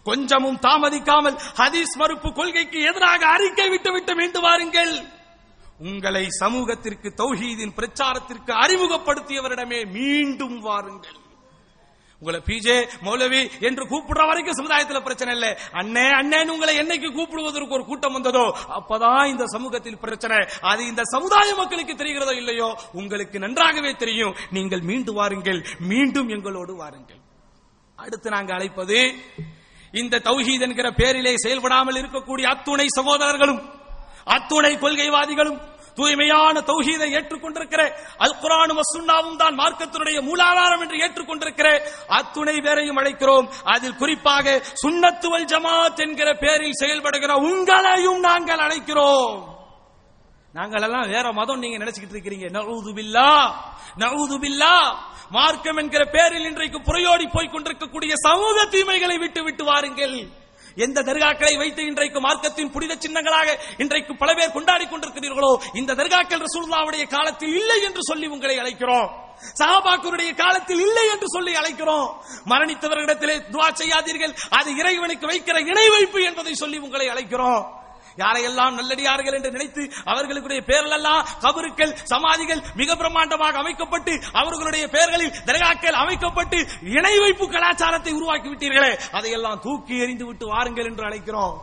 [0.09, 4.93] கொஞ்சமும் தாமதிக்காமல் ஹதீஸ் மறுப்பு கொள்கைக்கு எதிராக அறிக்கை விட்டுவிட்டு மீண்டு வாருங்கள்.
[5.89, 11.17] உங்களை சமூகத்திற்கு தௌஹீதின் பிரச்சாரத்திற்கு அறிமுகப்படுத்தியவரிடமே மீண்டும் வாருங்கள்.
[12.21, 15.49] உங்களை பிஜே மௌலவி என்று கூப்பிடுற வரைக்கும் சமுதாயத்துல பிரச்சனை இல்லை.
[15.79, 18.45] அண்ணே அண்ணேன்னு உங்களை என்னைக்கு கூப்பிடுவதற்கு ஒரு கூட்டம் வந்ததோ
[18.79, 20.37] அப்பதான் இந்த சமூகத்தில் பிரச்சனை.
[20.71, 24.37] அது இந்த சமுதாய மக்களுக்கு தெரிகிறதோ இல்லையோ உங்களுக்கு நன்றாகவே தெரியும்.
[24.57, 25.61] நீங்கள் மீண்டு வாருங்கள்.
[25.79, 27.21] மீண்டும் எங்களோடு வாருங்கள்.
[28.01, 28.99] அடுத்து நாங்கள் அழைப்பது
[29.91, 33.61] இந்த தௌஹீத் என்கிற பேரிலே செயல்படாமல் இருக்கக்கூடிய அத்துணை சகோதரர்களும்
[34.25, 35.59] அத்துணை கொள்கைவாதிகளும்
[35.95, 37.81] தூய்மையான தௌஹீதை ஏற்றுக்கொண்டிருக்கிற
[38.17, 41.67] அல் குரானும் சுண்ணாவும் தான் மார்க்கத்தினுடைய மூலாதாரம் என்று ஏற்றுக்கொண்டிருக்கிற
[42.07, 43.47] அத்துணை பேரையும் அழைக்கிறோம்.
[43.63, 49.59] அதில் குறிப்பாக சுண்ணத்துவல் ஜமாத் என்கிற பேரில் செயல்படுகிற உங்களையும் நாங்கள் அழைக்கிறோம்.
[50.53, 52.47] நாங்கள் எல்லாம் வேற மதம் நீங்க நினைச்சுக்கிட்டு இருக்கிறீங்க.
[52.57, 53.53] நவுது பில்லா
[53.97, 55.09] நவுது பில்லா.
[55.35, 60.15] மார்க்கம் என்கிற பேரில் இன்றைக்கு புறையோடி போய் கொண்டிருக்கக்கூடிய சமூக தீமைகளை விட்டு விட்டு வாருங்கள்.
[60.85, 67.03] எந்த தர்காக்களை வைத்து இன்றைக்கு மார்க்கத்தின் புனித சின்னங்களாக இன்றைக்கு பல பேர் கொண்டாடி கொண்டிருக்கிறீர்களோ இந்த தர்காக்கள் ரசூல்லாவுடைய
[67.15, 69.09] காலத்தில் இல்லை என்று சொல்லி உங்களை அழைக்கிறோம்.
[69.59, 72.09] சஹாபாக்களுடைய காலத்தில் இல்லை என்று சொல்லி அழைக்கிறோம்.
[72.51, 74.33] மரணித்தவர்களிடத்திலே துவா செய்யாதீர்கள்.
[74.59, 77.63] அது இறைவனுக்கு வைக்கிற இணை வைப்பு என்பதை சொல்லி உங்களை அழைக்கிறோம்.
[78.21, 86.59] யாரையெல்லாம் நல்லடியார்கள் என்று நினைத்து அவர்களுடைய பெயர்களெல்லாம் கபருக்கள் சமாதிகள் மிக பிரம்மாண்டமாக அமைக்கப்பட்டு அவர்களுடைய பெயர்களில் தர்காக்கள் அமைக்கப்பட்டு
[86.95, 91.57] இணை வைப்பு கலாச்சாரத்தை உருவாக்கி விட்டீர்களே அதையெல்லாம் தூக்கி எறிந்து விட்டு வாருங்கள் என்று அழைக்கிறோம்.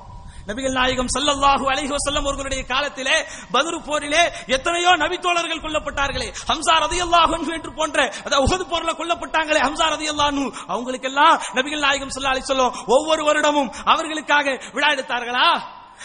[0.49, 3.17] நபிகள் நாயகம் சல்லல்லாஹு அலைஹி வஸல்லம் அவர்களுடைய காலத்திலே
[3.55, 4.23] பதுரு போரிலே
[4.57, 10.47] எத்தனையோ நபித்தோழர்கள் கொல்லப்பட்டார்களே ஹம்சா ரதியல்லாஹு அன்ஹு என்று போன்ற அதாவது உஹது போர்ல கொல்லப்பட்டாங்களே ஹம்சா ரதியல்லாஹு அன்ஹு
[10.73, 14.47] அவங்களுக்கெல்லாம் நபிகள் நாயகம் ஸல்லல்லாஹு அலைஹி வஸல்லம் ஒவ்வொரு வருடமும் அவர்களுக்காக
[14.77, 15.49] விழா எடுத்தார்களா?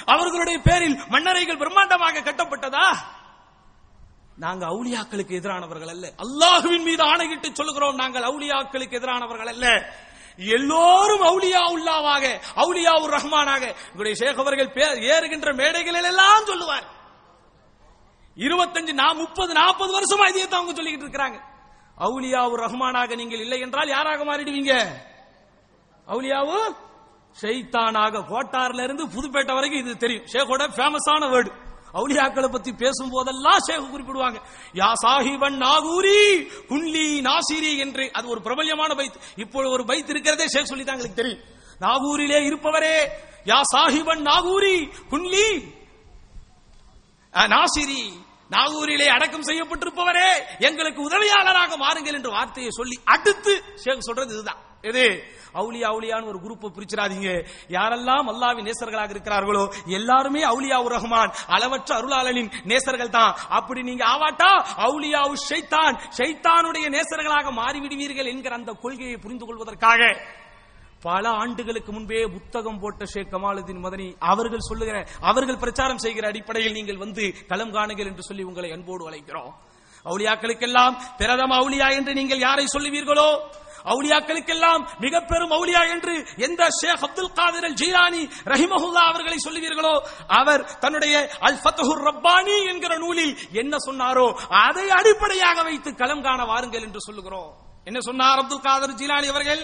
[0.06, 2.86] அவர்களுடைய பேரில் மன்னரைகள் பிரம்மாண்டமாக கட்டப்பட்டதா?
[4.36, 6.14] நாங்க அவுலியாக்களுக்கு எதிரானவர்கள் அல்ல.
[6.18, 9.68] அல்லாஹுவின் மீது ஆணையிட்டு சொல்லுகிறோம் நாங்கள் அவுளியாக்களுக்கு எதிரானவர்கள் அல்ல.
[10.38, 13.64] எல்லோரும் அவுலியா உல்லாவாக அவுலியா உர் ரஹ்மானாக.
[13.92, 16.86] உங்களுடைய ஷேக் அவர்கள் பேர் ஏறுகின்ற மேடைகளில் எல்லாம் சொல்லுவார்.
[18.38, 21.40] இருபத்தஞ்சு நான் முப்பது நாற்பது வருஷமா இதையே தான் அவங்க சொல்லிக்கிட்டு இருக்கிறாங்க.
[21.98, 24.74] அவுலியா உர் ரஹ்மானாக நீங்கள் இல்லை என்றால் யாராக மாறிடுவீங்க?
[26.08, 26.58] அவுலியாவு
[27.42, 30.26] ஷெய்தானாக கோட்டார்ல இருந்து புதுப்பேட்டை வரைக்கும் இது தெரியும்.
[30.34, 31.52] ஷேகோட ஃபேமஸான வேர்டு
[32.00, 34.38] அவுலியாக்களை பத்தி பேசும் போதெல்லாம் ஷேக் குறிப்பிடுவாங்க.
[34.80, 36.22] யா சாஹிபன் நாகூரி
[36.72, 38.06] குன்லி நாசிரி என்று.
[38.18, 39.20] அது ஒரு பிரபல்யமான பைத்.
[39.44, 41.44] இப்போ ஒரு பைத் இருக்கிறதே ஷேக் சொல்லி தான் எங்களுக்கு தெரியும்.
[41.86, 42.98] நாகூரிலே இருப்பவரே
[43.52, 44.76] யா சாஹிபன் நாகூரி
[45.14, 45.48] குன்லி
[47.56, 48.04] நாசிரி.
[48.56, 50.28] நாகூரிலே அடக்கம் செய்யப்பட்டிருப்பவரே
[50.70, 53.54] எங்களுக்கு உதவியாளராக மாறுங்கள் என்று வார்த்தையை சொல்லி அடுத்து
[53.84, 54.62] ஷேக் சொல்றது இதுதான்.
[54.90, 55.04] எது
[55.60, 57.30] அவுளியா அவுளியான்னு ஒரு குரூப்பை பிரிச்சிடாதீங்க.
[57.76, 59.64] யாரெல்லாம் அல்லாவின் நேசர்களாக இருக்கிறார்களோ
[59.98, 63.32] எல்லாருமே அவுளியா ரஹ்மான் அளவற்ற அருளாளனின் நேசர்கள் தான்.
[63.58, 64.52] அப்படி நீங்க ஆவாட்டா?
[64.88, 65.96] அவுளியா ஷைத்தான்.
[66.18, 70.02] ஷைத்தானுடைய நேசர்களாக மாறிவிடுவீர்கள் என்கிற அந்த கொள்கையை புரிந்து கொள்வதற்காக.
[71.08, 76.98] பல ஆண்டுகளுக்கு முன்பே புத்தகம் போட்ட ஷேக் கமாலுதீன் மதனி அவர்கள் சொல்லுகிற அவர்கள் பிரச்சாரம் செய்கிற அடிப்படையில் நீங்கள்
[76.98, 79.54] வந்து களம் காணுங்கள் என்று சொல்லி உங்களை அன்போடு அழைக்கிறோம்.
[80.06, 83.30] அவுளியாக்களுக்கெல்லாம் பிரதம அவுளியா என்று நீங்கள் யாரை சொல்லுவீர்களோ?
[83.86, 86.16] அவுளியாக்களுக்கெல்லாம் மிக பெரும் அவுளியா என்று
[86.48, 88.24] எந்த ஷேக் அப்துல் காதிர் அல் ஜீரானி
[88.54, 89.96] ரஹிமஹுல்லா அவர்களை சொல்லுவீர்களோ
[90.40, 91.16] அவர் தன்னுடைய
[91.48, 94.28] அல் ஃபத்ஹுர் ரப்பானி என்கிற நூலில் என்ன சொன்னாரோ
[94.64, 97.52] அதை அடிப்படையாக வைத்து களம் காண வாருங்கள் என்று சொல்லுகிறோம்.
[97.88, 99.62] என்ன சொன்னார் அப்துல் காதர் ஜிலானி அவர்கள்?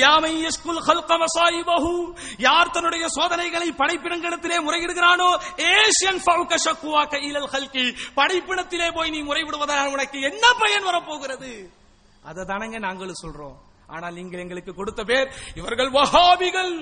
[0.00, 1.92] யாமை யஸ்குல் ஹல்க மசாயிபஹு
[2.38, 5.28] யார் தன்னுடைய சோதனைகளை படைப்பினங்களிடத்திலே முறையிடுகிறானோ
[5.70, 11.52] ஏஷியன் ஃபவுக ஷக்குவா கைலல் ஹல்கி படைப்பினத்திலே போய் நீ முறைவிடுவதால் உனக்கு என்ன பயன் வரப்போகிறது?
[12.28, 13.56] அதை தானங்க நாங்களும் சொல்றோம்.
[13.94, 15.28] ஆனால் நீங்கள் எங்களுக்கு கொடுத்த பேர்
[15.60, 16.72] இவர்கள் வஹாபிகள்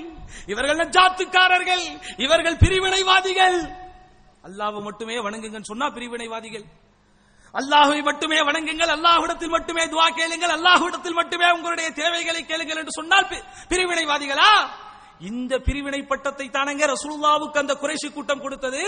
[0.52, 1.84] இவர்கள் ஜாத்துக்காரர்கள்
[2.24, 3.58] இவர்கள் பிரிவினைவாதிகள்.
[4.48, 6.66] அல்லாஹ்வை மட்டுமே வணங்குங்கன்னு சொன்னா பிரிவினைவாதிகள்.
[7.54, 13.26] அல்லாஹுவை மட்டுமே வணங்குங்கள் அல்லாஹுடத்தில் மட்டுமே துவா கேளுங்கள் அல்லாஹுடத்தில் மட்டுமே உங்களுடைய தேவைகளை கேளுங்கள் என்று சொன்னால்
[13.72, 14.52] பிரிவினைவாதிகளா?
[15.30, 18.84] இந்த பிரிவினை பட்டத்தை தானங்க ரசூல்லாவுக்கு அந்த குறைசி கூட்டம் கொடுத்தது.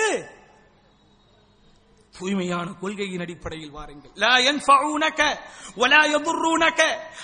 [2.18, 4.10] தூய்மையான கொள்கையின் அடிப்படையில் வாருங்கள்.
[4.14, 4.38] லா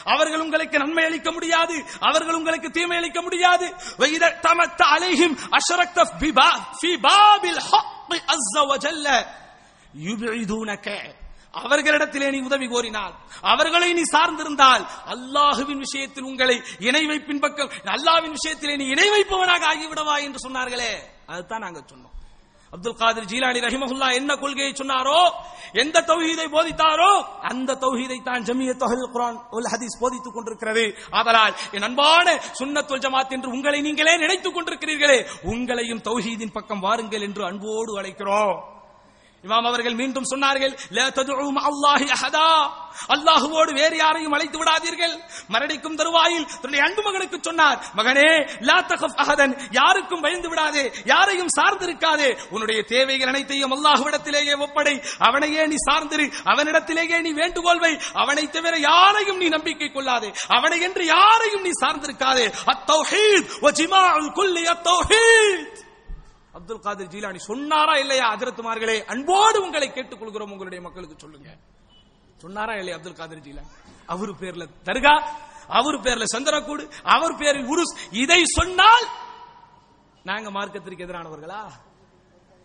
[0.04, 3.74] அவர்கள் உங்களுக்கு நன்மை அளிக்க முடியாது அவர்கள் உங்களுக்கு தீமை அளிக்க முடியாது.
[3.98, 6.50] தமத்த அலைஹிம் அஷரக்த பிபா
[11.52, 18.76] அவர்களிடத்திலே நீ உதவி கோரினால் அவர்களை நீ சார்ந்திருந்தால் அல்லாஹுவின் விஷயத்தில் உங்களை இணை வைப்பின் பக்கம் அல்லாஹ்வின் விஷயத்திலே
[18.76, 20.92] நீ இணை வைப்பவனாக ஆகிவிடவா என்று சொன்னார்களே.
[21.26, 22.16] அதுதான் நாங்க சொன்னோம்.
[22.72, 25.20] அப்துல் காதிர் ஜீலானி ரஹிமஹுல்லா என்ன கொள்கையை சொன்னாரோ
[25.72, 27.12] எந்த தௌஹீதை போதித்தாரோ
[27.50, 30.84] அந்த தௌஹீதை தான் ஜமியத் அஹ்ல் குரான் உல் ஹதீஸ் போதித்துக் கொண்டிருக்கிறது.
[31.10, 32.26] ஆதலால் என் அன்பான
[32.60, 35.18] சுன்னத்துல் ஜமாத் என்று உங்களை நீங்களே நினைத்துக் கொண்டிருக்கிறீர்களே
[35.52, 38.56] உங்களையும் தௌஹீதின் பக்கம் வாருங்கள் என்று அன்போடு அழைக்கிறோம்.
[39.44, 40.74] இமாம் அவர்கள் மீண்டும் சொன்னார்கள்
[42.14, 42.70] அஹதா.
[43.14, 45.14] அல்லாஹுவோடு வேறு யாரையும் அழைத்து விடாதீர்கள்.
[45.52, 52.36] மரணிக்கும் தருவாயில் தன்னுடைய அன்பு மகனுக்கு சொன்னார் மகனே லா தகப் அஹதன் யாருக்கும் பயந்து விடாதே யாரையும் சார்ந்திருக்காதே.
[52.50, 55.04] உன்னுடைய தேவைகள் அனைத்தையும் அல்லாஹுவிடத்திலேயே ஒப்படை.
[55.18, 60.32] அவனையே நீ சார்ந்திரு அவனிடத்திலேயே நீ வேண்டுகோள்வை அவனை தவிர யாரையும் நீ நம்பிக்கை கொள்ளாதே.
[60.48, 62.46] அவனை என்று யாரையும் நீ சார்ந்திருக்காதே.
[62.66, 65.86] அத்தௌஹீத் வ ஜிமாஉல் குல்லி அத்தௌஹீத்
[66.58, 68.26] அப்துல் காதிர் ஜீலானி சொன்னாரா இல்லையா?
[68.34, 70.50] அதிரத்துமார்களே அன்போடு உங்களை கேட்டுக்கொள்கிறோம்.
[70.50, 71.50] உங்களுடைய மக்களுக்கு சொல்லுங்க.
[72.36, 73.70] சொன்னாரா இல்லையா அப்துல் காதிர் ஜீலானி?
[74.06, 75.14] அவர் பேர்ல தர்கா
[75.68, 77.94] அவர் பேர்ல சந்திரக்கூடு அவர் பேரில் உருஸ்.
[78.10, 79.06] இதை சொன்னால்
[80.24, 81.60] நாங்க மார்க்கத்திற்கு எதிரானவர்களா?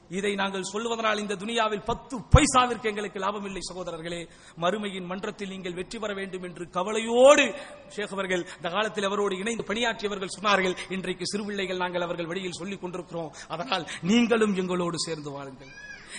[0.10, 4.30] இதை நாங்கள் சொல்வதனால் இந்த துனியாவில் பத்து பைசாவிற்கு எங்களுக்கு லாபம் இல்லை சகோதரர்களே.
[4.62, 7.56] மறுமையின் மன்றத்தில் நீங்கள் வெற்றி பெற வேண்டும் என்று கவலையோடு
[7.90, 10.78] ஷேக் அவர்கள் இந்த காலத்தில் அவரோடு இணைந்து பணியாற்றியவர்கள் சொன்னார்கள்.
[10.90, 13.34] இன்றைக்கு சிறுபிள்ளைகள் நாங்கள் அவர்கள் வழியில் சொல்லிக் கொண்டிருக்கிறோம்.
[13.48, 15.68] அதனால் நீங்களும் எங்களோடு சேர்ந்து வாருங்கள்.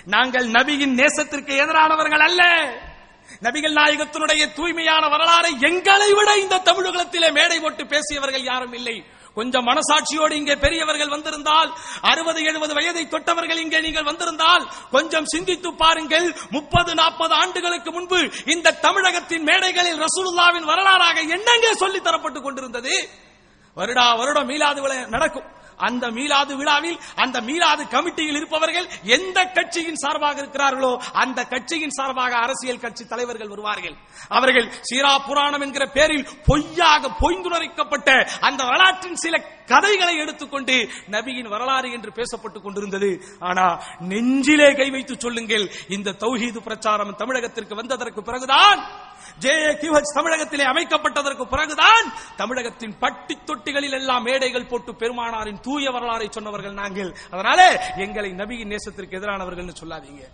[0.05, 2.43] நாங்கள் நபியின் நேசத்திற்கு எதிரானவர்கள் அல்ல.
[3.41, 9.05] நபிகள் நாயகத்தினுடைய தூய்மையான வரலாறை எங்களை விட இந்த தமிழகத்திலே மேடை போட்டு பேசியவர்கள் யாரும் இல்லை.
[9.35, 11.70] கொஞ்சம் மனசாட்சியோடு இங்கே பெரியவர்கள் வந்திருந்தால்
[12.03, 16.37] அறுபது எழுபது வயதை தொட்டவர்கள் இங்கே நீங்கள் வந்திருந்தால் கொஞ்சம் சிந்தித்து பாருங்கள்.
[16.51, 23.09] முப்பது நாற்பது ஆண்டுகளுக்கு முன்பு இந்த தமிழகத்தின் மேடைகளில் ரசூலுல்லாவின் வரலாறாக என்னங்க சொல்லி தரப்பட்டுக் கொண்டிருந்தது.
[23.76, 25.62] வருடா வருடம் மீளாது நடக்கும்.
[25.77, 32.81] அந்த மீலாது விழாவில் அந்த மீலாது கமிட்டியில் இருப்பவர்கள் எந்த கட்சியின் சார்பாக இருக்கிறார்களோ அந்த கட்சியின் சார்பாக அரசியல்
[32.81, 33.97] கட்சி தலைவர்கள் வருவார்கள்.
[34.29, 42.11] அவர்கள் சீரா புராணம் என்கிற பேரில் பொய்யாக பொய்ந்துணரைக்கப்பட்ட அந்த வரலாற்றின் சில கதைகளை எடுத்துக்கொண்டு நபியின் வரலாறு என்று
[42.11, 43.25] பேசப்பட்டுக் கொண்டிருந்தது.
[43.39, 49.03] ஆனா நெஞ்சிலே கை வைத்து சொல்லுங்கள் இந்த தௌஹீது பிரச்சாரம் தமிழகத்திற்கு வந்ததற்கு பிறகுதான்
[49.41, 57.16] ஜேஏகியூஹெச் தமிழகத்திலே அமைக்கப்பட்டதற்கு பிறகுதான் தமிழகத்தின் பட்டி தொட்டிகளில் எல்லாம் மேடைகள் போட்டு பெருமானாரின் தூய வரலாறை சொன்னவர்கள் நாங்கள்.
[57.31, 60.25] அதனால எங்களை நபியின் நேசத்திற்கு எதிரானவர்கள் சொல்லாதீங்க.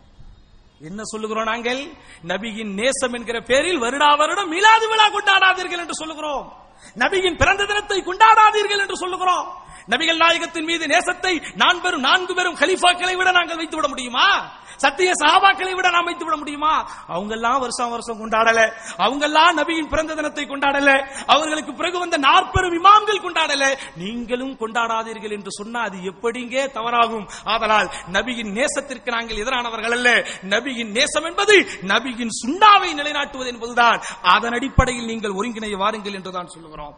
[0.80, 1.92] என்ன சொல்லுகிறோம் நாங்கள்?
[2.26, 6.52] நபியின் நேசம் என்கிற பேரில் வருடா வருடம் மீலாது விழா கொண்டாடாதீர்கள் என்று சொல்லுகிறோம்.
[6.98, 9.68] நபியின் பிறந்த தினத்தை கொண்டாடாதீர்கள் என்று சொல்லுகிறோம்.
[9.90, 14.58] நபிகள் நாயகத்தின் மீது நேசத்தை நான் நான்கு பெரும் கலிஃபாக்களை விட நாங்கள் வைத்து விட முடியுமா?
[14.76, 16.88] சத்திய சஹாபாக்களை விட நாம் வைத்து விட முடியுமா?
[17.06, 18.72] அவங்க எல்லாம் வருஷம் வருஷம் கொண்டாடல.
[18.96, 21.06] அவங்க எல்லாம் நபியின் பிறந்த தினத்தை கொண்டாடல.
[21.26, 23.78] அவர்களுக்கு பிறகு வந்த நாற்பெரும் இமாம்கள் கொண்டாடல.
[23.96, 27.28] நீங்களும் கொண்டாடாதீர்கள் என்று சொன்னா அது எப்படிங்கே தவறாகும்.
[27.44, 30.10] ஆதலால் நபியின் நேசத்திற்கு நாங்கள் எதிரானவர்கள் அல்ல.
[30.48, 34.02] நபியின் நேசம் என்பது நபியின் சுண்ணாவை நிலைநாட்டுவது என்பதுதான்.
[34.22, 36.96] அதன் அடிப்படையில் நீங்கள் ஒருங்கிணைய வாருங்கள் என்றுதான் சொல்லுகிறோம்.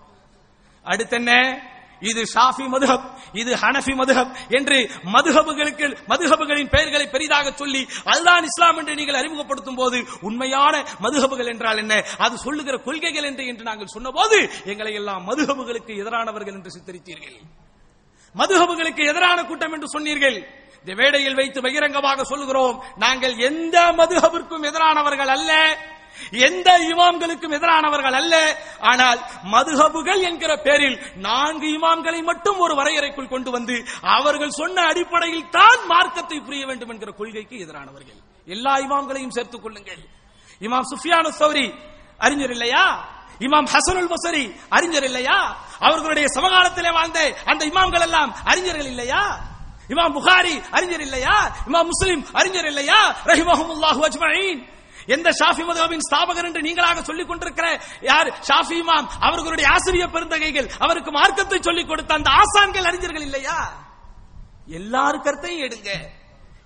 [0.84, 1.32] அடுத்தென்ன
[2.11, 4.78] இது ஷாஃபி மதுஹப் இது ஹனஃபி மதுஹப் என்று
[5.14, 11.94] மதுஹபுகளுக்கு மதுஹபுகளின் பெயர்களை பெரிதாக சொல்லி அதுதான் இஸ்லாம் என்று நீங்கள் அறிமுகப்படுத்தும் போது உண்மையான மதுஹபுகள் என்றால் என்ன?
[12.18, 17.38] அது சொல்லுகிற கொள்கைகள் என்று என்று நாங்கள் சொன்னபோது எங்களை எல்லாம் மதுஹபுகளுக்கு எதிரானவர்கள் என்று சித்தரித்தீர்கள்.
[18.34, 20.36] மதுஹபுகளுக்கு எதிரான கூட்டம் என்று சொன்னீர்கள்.
[20.78, 22.84] இந்த வேடையில் வைத்து பகிரங்கமாக சொல்லுகிறோம்.
[22.96, 25.53] நாங்கள் எந்த மதுஹபிற்கும் எதிரானவர்கள் அல்ல.
[26.46, 28.34] எந்த இமாம்களுக்கும் எதிரானவர்கள் அல்ல.
[28.80, 29.20] ஆனால்
[29.54, 30.96] மதுஹபுகள் என்கிற பேரில்
[31.28, 37.10] நான்கு இமாம்களை மட்டும் ஒரு வரையறைக்குள் கொண்டு வந்து அவர்கள் சொன்ன அடிப்படையில் தான் மார்க்கத்தை புரிய வேண்டும் என்கிற
[37.10, 38.20] கொள்கைக்கு எதிரானவர்கள்.
[38.46, 40.02] எல்லா இமாம்களையும் சேர்த்துக் கொள்ளுங்கள்.
[40.60, 41.66] இமாம் சுஃபியானு சௌரி
[42.18, 42.84] அறிஞர் இல்லையா?
[43.40, 45.38] இமாம் ஹசனுல் பசரி அறிஞர் இல்லையா?
[45.78, 49.22] அவர்களுடைய சமகாலத்திலே வாழ்ந்த அந்த இமாம்கள் எல்லாம் அறிஞர்கள் இல்லையா?
[49.88, 51.36] இமாம் புகாரி அறிஞர் இல்லையா?
[51.68, 53.00] இமாம் முஸ்லிம் அறிஞர் இல்லையா?
[53.30, 54.60] ரஹிமஹமுல்லாஹு அஜ்மயின்
[55.07, 58.28] எந்த ஷாஃபி மதுவின் ஸ்தாபகர் என்று நீங்களாக சொல்லிக் கொண்டிருக்கிற யார்?
[58.28, 59.07] ஷாஃபி இமாம்.
[59.20, 60.70] அவர்களுடைய ஆசிரிய பெருந்தகைகள்.
[60.78, 63.84] அவருக்கு மார்க்கத்தை சொல்லிக் கொடுத்த அந்த ஆசான்கள் அறிஞர்கள் இல்லையா?
[64.68, 65.90] எல்லாரு கருத்தையும் எடுங்க.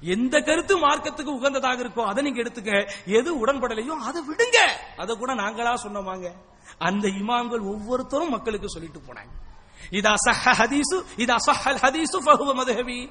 [0.00, 2.90] எந்த கருத்து மார்க்கத்துக்கு உகந்ததாக இருக்கோ அதை நீங்க எடுத்துக்க.
[3.06, 4.56] எது உடன்படலையோ அதை விடுங்க.
[4.96, 6.32] அதை கூட நாங்களா சொன்னோமாங்க.
[6.78, 9.54] அந்த இமாம்கள் ஒவ்வொருத்தரும் மக்களுக்கு சொல்லிட்டு போனாங்க.
[9.90, 13.10] இதா சஹ ஹதீசு இதா சஹல் ஹதீசு ஃபஹுவ மதுஹபி.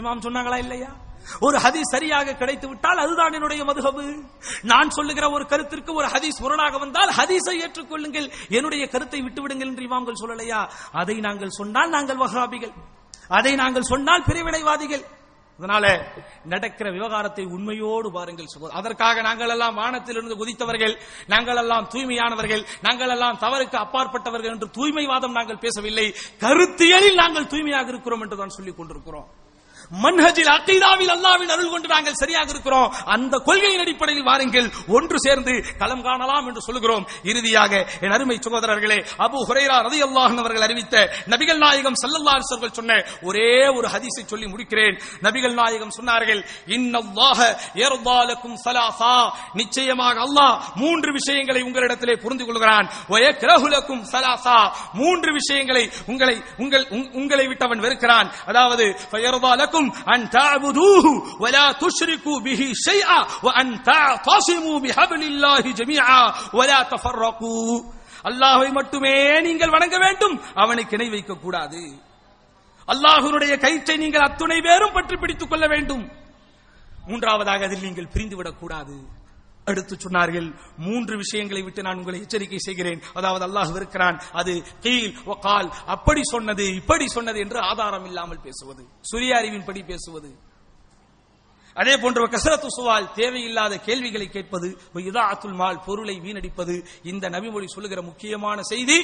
[0.00, 0.90] இமாம் சொன்னாங்களா இல்லையா?
[1.46, 4.02] ஒரு ஹதீஸ் சரியாக கிடைத்து விட்டால் அதுதான் என்னுடைய மதுகபு
[4.72, 8.28] நான் சொல்லுகிற ஒரு கருத்திற்கு ஒரு ஹதீஸ் முரணாக வந்தால் ஹதீஸை ஏற்றுக்கொள்ளுங்கள்.
[8.56, 10.60] என்னுடைய கருத்தை விட்டுவிடுங்கள் என்று இமாம்கள் சொல்லலையா?
[11.00, 12.74] அதை நாங்கள் சொன்னால் நாங்கள் வகாபிகள்
[13.38, 15.04] அதை நாங்கள் சொன்னால் பிரிவினைவாதிகள்.
[15.58, 15.84] அதனால
[16.52, 20.94] நடக்கிற விவகாரத்தை உண்மையோடு பாருங்கள் சகோதரர் அதற்காக நாங்கள் எல்லாம் வானத்திலிருந்து குதித்தவர்கள்
[21.32, 26.06] நாங்கள் எல்லாம் தூய்மையானவர்கள் நாங்கள் எல்லாம் தவறுக்கு அப்பாற்பட்டவர்கள் என்று தூய்மைவாதம் நாங்கள் பேசவில்லை.
[26.44, 29.28] கருத்தியலில் நாங்கள் தூய்மையாக இருக்கிறோம் என்று தான் சொல்லிக் கொண்டிருக்கிறோம்.
[30.02, 32.94] மன்ஹஜில் அக்கீதாவில் அல்லாவின் அருள் கொண்டு நாங்கள் சரியாக இருக்கிறோம்.
[33.04, 34.70] அந்த கொள்கையின் அடிப்படையில் வாருங்கள்.
[34.88, 37.08] ஒன்று சேர்ந்து களம் காணலாம் என்று சொல்லுகிறோம்.
[37.22, 43.66] இறுதியாக என் அருமை சகோதரர்களே அபு ஹுரைரா ரதி அவர்கள் அறிவித்த நபிகள் நாயகம் சல்லல்லா அலைஹி சொன்ன ஒரே
[43.68, 45.00] ஒரு ஹதீஸை சொல்லி முடிக்கிறேன்.
[45.22, 52.90] நபிகள் நாயகம் சொன்னார்கள் இன்னல்லாஹ யர்தா லக்கும் நிச்சயமாக அல்லாஹ் மூன்று விஷயங்களை உங்களிடத்திலே புரிந்து கொள்கிறான்.
[53.08, 58.32] வயக்ரஹு லக்கும் மூன்று விஷயங்களை உங்களை உங்கள் உங்- உங்களை விட்டவன் வெறுக்கிறான்.
[58.46, 58.98] அதாவது
[59.76, 61.06] لكم أن تعبدوه
[61.40, 66.22] ولا تشركوا به شيئا وأن تعتصموا بحبل الله جميعا
[66.52, 67.92] ولا تفرقوا.
[68.28, 70.36] அல்லாஹை மட்டுமே நீங்கள் வணங்க வேண்டும்.
[70.54, 71.80] அவனை கிணை வைக்க கூடாது
[72.92, 76.04] அல்லாஹ்வுடைய கயிற்றை நீங்கள் அத்துணை பேரும் பற்றி பிடித்துக் கொள்ள வேண்டும்.
[77.08, 78.96] மூன்றாவதாக அதில் நீங்கள் பிரிந்து விடக்கூடாது
[79.70, 80.48] அடுத்து சொன்னார்கள்.
[80.86, 83.00] மூன்று விஷயங்களை விட்டு நான் உங்களை எச்சரிக்கை செய்கிறேன்.
[83.18, 84.52] அதாவது அல்லாஹ் இருக்கிறான் அது
[84.84, 85.08] கீழ்
[85.46, 88.82] கால் அப்படி சொன்னது இப்படி சொன்னது என்று ஆதாரம் இல்லாமல் பேசுவது.
[89.10, 90.30] சுரிய அறிவின் படி பேசுவது.
[91.76, 94.68] அதே போன்ற கசரத்து சுவால் தேவையில்லாத கேள்விகளை கேட்பது
[95.08, 96.74] இதாத்துல் மால் பொருளை வீணடிப்பது
[97.10, 98.98] இந்த நபிமொழி சொல்லுகிற முக்கியமான செய்தி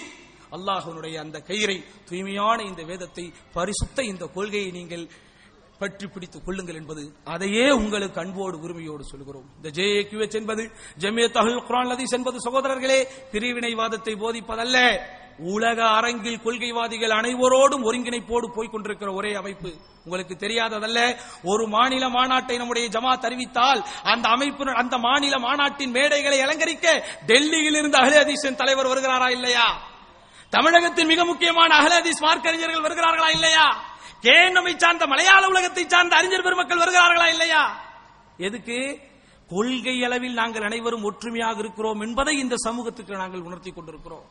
[0.57, 1.77] அல்லாஹனுடைய அந்த கயிறை
[2.09, 3.25] தூய்மையான இந்த வேதத்தை
[3.57, 5.05] பரிசுத்த இந்த கொள்கையை நீங்கள்
[5.83, 9.47] பற்றி பிடித்துக் கொள்ளுங்கள் என்பது அதையே உங்களுக்கு அன்போடு உரிமையோடு சொல்கிறோம்.
[9.57, 10.63] இந்த ஜேஏக்யூஎச் என்பது
[11.01, 13.01] ஜமிய அஹ்ல் குரான் லதீஸ் என்பது சகோதரர்களே
[13.33, 14.79] பிரிவினைவாதத்தை போதிப்பதல்ல.
[15.39, 19.71] உலக அரங்கில் கொள்கைவாதிகள் அனைவரோடும் ஒருங்கிணைப்போடு போய்க் கொண்டிருக்கிற ஒரே அமைப்பு
[20.05, 20.99] உங்களுக்கு தெரியாததல்ல.
[21.45, 26.87] ஒரு மாநில மாநாட்டை நம்முடைய ஜமா அறிவித்தால் அந்த அமைப்பு அந்த மாநில மாநாட்டின் மேடைகளை அலங்கரிக்க
[27.27, 29.69] டெல்லியில் இருந்து அகலதீசன் தலைவர் வருகிறாரா இல்லையா?
[30.51, 33.67] தமிழகத்தின் மிக முக்கியமான அகலதீஸ் மார்க்கறிஞர்கள் வருகிறார்களா இல்லையா?
[34.23, 37.63] கேன்னமை சார்ந்த மலையாள உலகத்தை சார்ந்த அறிஞர் பெருமக்கள் வருகிறார்களா இல்லையா?
[38.37, 38.99] எதுக்கு?
[39.49, 44.25] கொள்கை அளவில் நாங்கள் அனைவரும் ஒற்றுமையாக இருக்கிறோம் என்பதை இந்த சமூகத்துக்கு நாங்கள் உணர்த்தி கொண்டிருக்கிறோம்.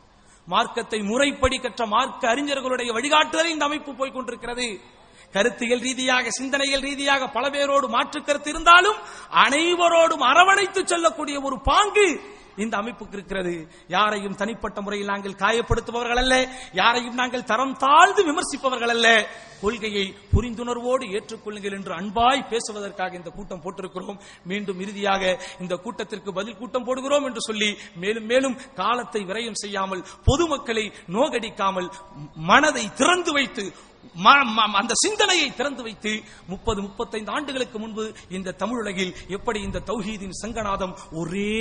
[0.46, 4.80] மார்க்கத்தை முறைப்படி கற்ற மார்க்க அறிஞர்களுடைய வழிகாட்டுதலை இந்த அமைப்பு போய்க் கொண்டிருக்கிறது.
[5.32, 8.98] கருத்தியல் ரீதியாக சிந்தனைகள் ரீதியாக பல பேரோடு மாற்று கருத்து இருந்தாலும்
[9.44, 12.08] அனைவரோடும் அரவணைத்து செல்லக்கூடிய ஒரு பாங்கு
[12.56, 13.68] இந்த அமைப்புக்கு இருக்கிறது.
[13.88, 16.34] யாரையும் தனிப்பட்ட முறையில் நாங்கள் காயப்படுத்துபவர்கள் அல்ல
[16.72, 19.28] யாரையும் நாங்கள் தரம் தாழ்ந்து விமர்சிப்பவர்கள் அல்ல
[19.60, 24.18] கொள்கையை புரிந்துணர்வோடு ஏற்றுக்கொள்ளுங்கள் என்று அன்பாய் பேசுவதற்காக இந்த கூட்டம் போட்டிருக்கிறோம்.
[24.44, 30.92] மீண்டும் இறுதியாக இந்த கூட்டத்திற்கு பதில் கூட்டம் போடுகிறோம் என்று சொல்லி மேலும் மேலும் காலத்தை விரயம் செய்யாமல் பொதுமக்களை
[31.08, 31.88] நோகடிக்காமல்
[32.34, 33.72] மனதை திறந்து வைத்து
[34.16, 40.40] ம- ம- அந்த சிந்தனையை திறந்து வைத்து முப்பது முப்பத்தைந்து ஆண்டுகளுக்கு முன்பு இந்த தமிழுலகில் எப்படி இந்த தௌஹீதின்
[40.42, 41.52] சங்கநாதம் ஒரே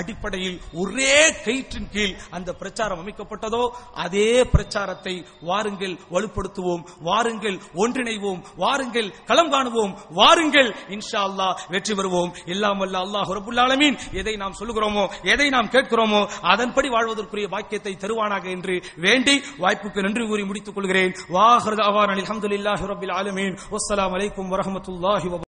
[0.00, 1.14] அடிப்படையில் ஒரே
[1.46, 3.62] கயிற்றின் கீழ் அந்த பிரச்சாரம் அமைக்கப்பட்டதோ
[4.04, 5.14] அதே பிரச்சாரத்தை
[5.50, 12.32] வாருங்கள் வலுப்படுத்துவோம் வாருங்கள் ஒன்றிணைவோம் வாருங்கள் களம் காணுவோம் வாருங்கள் இன்ஷா அல்லாஹ் வெற்றி பெறுவோம்.
[12.54, 16.22] எல்லாம் வல்ல அல்லாஹ் ரபுல்லாலமீன் எதை நாம் சொல்லுகிறோமோ எதை நாம் கேட்கிறோமோ
[16.52, 18.76] அதன்படி வாழ்வதற்குரிய பாக்கியத்தை தருவானாக என்று
[19.06, 21.14] வேண்டி வாய்ப்புக்கு நன்றி கூறி முடித்துக் கொள்கிறேன்.
[21.36, 23.56] வாஹர் அவான் அலமதுல்லாஹி ரபில் ஆலமீன்.
[23.74, 25.50] வஸ்ஸலாமு அலைக்கும் வரமத்துல்லாஹி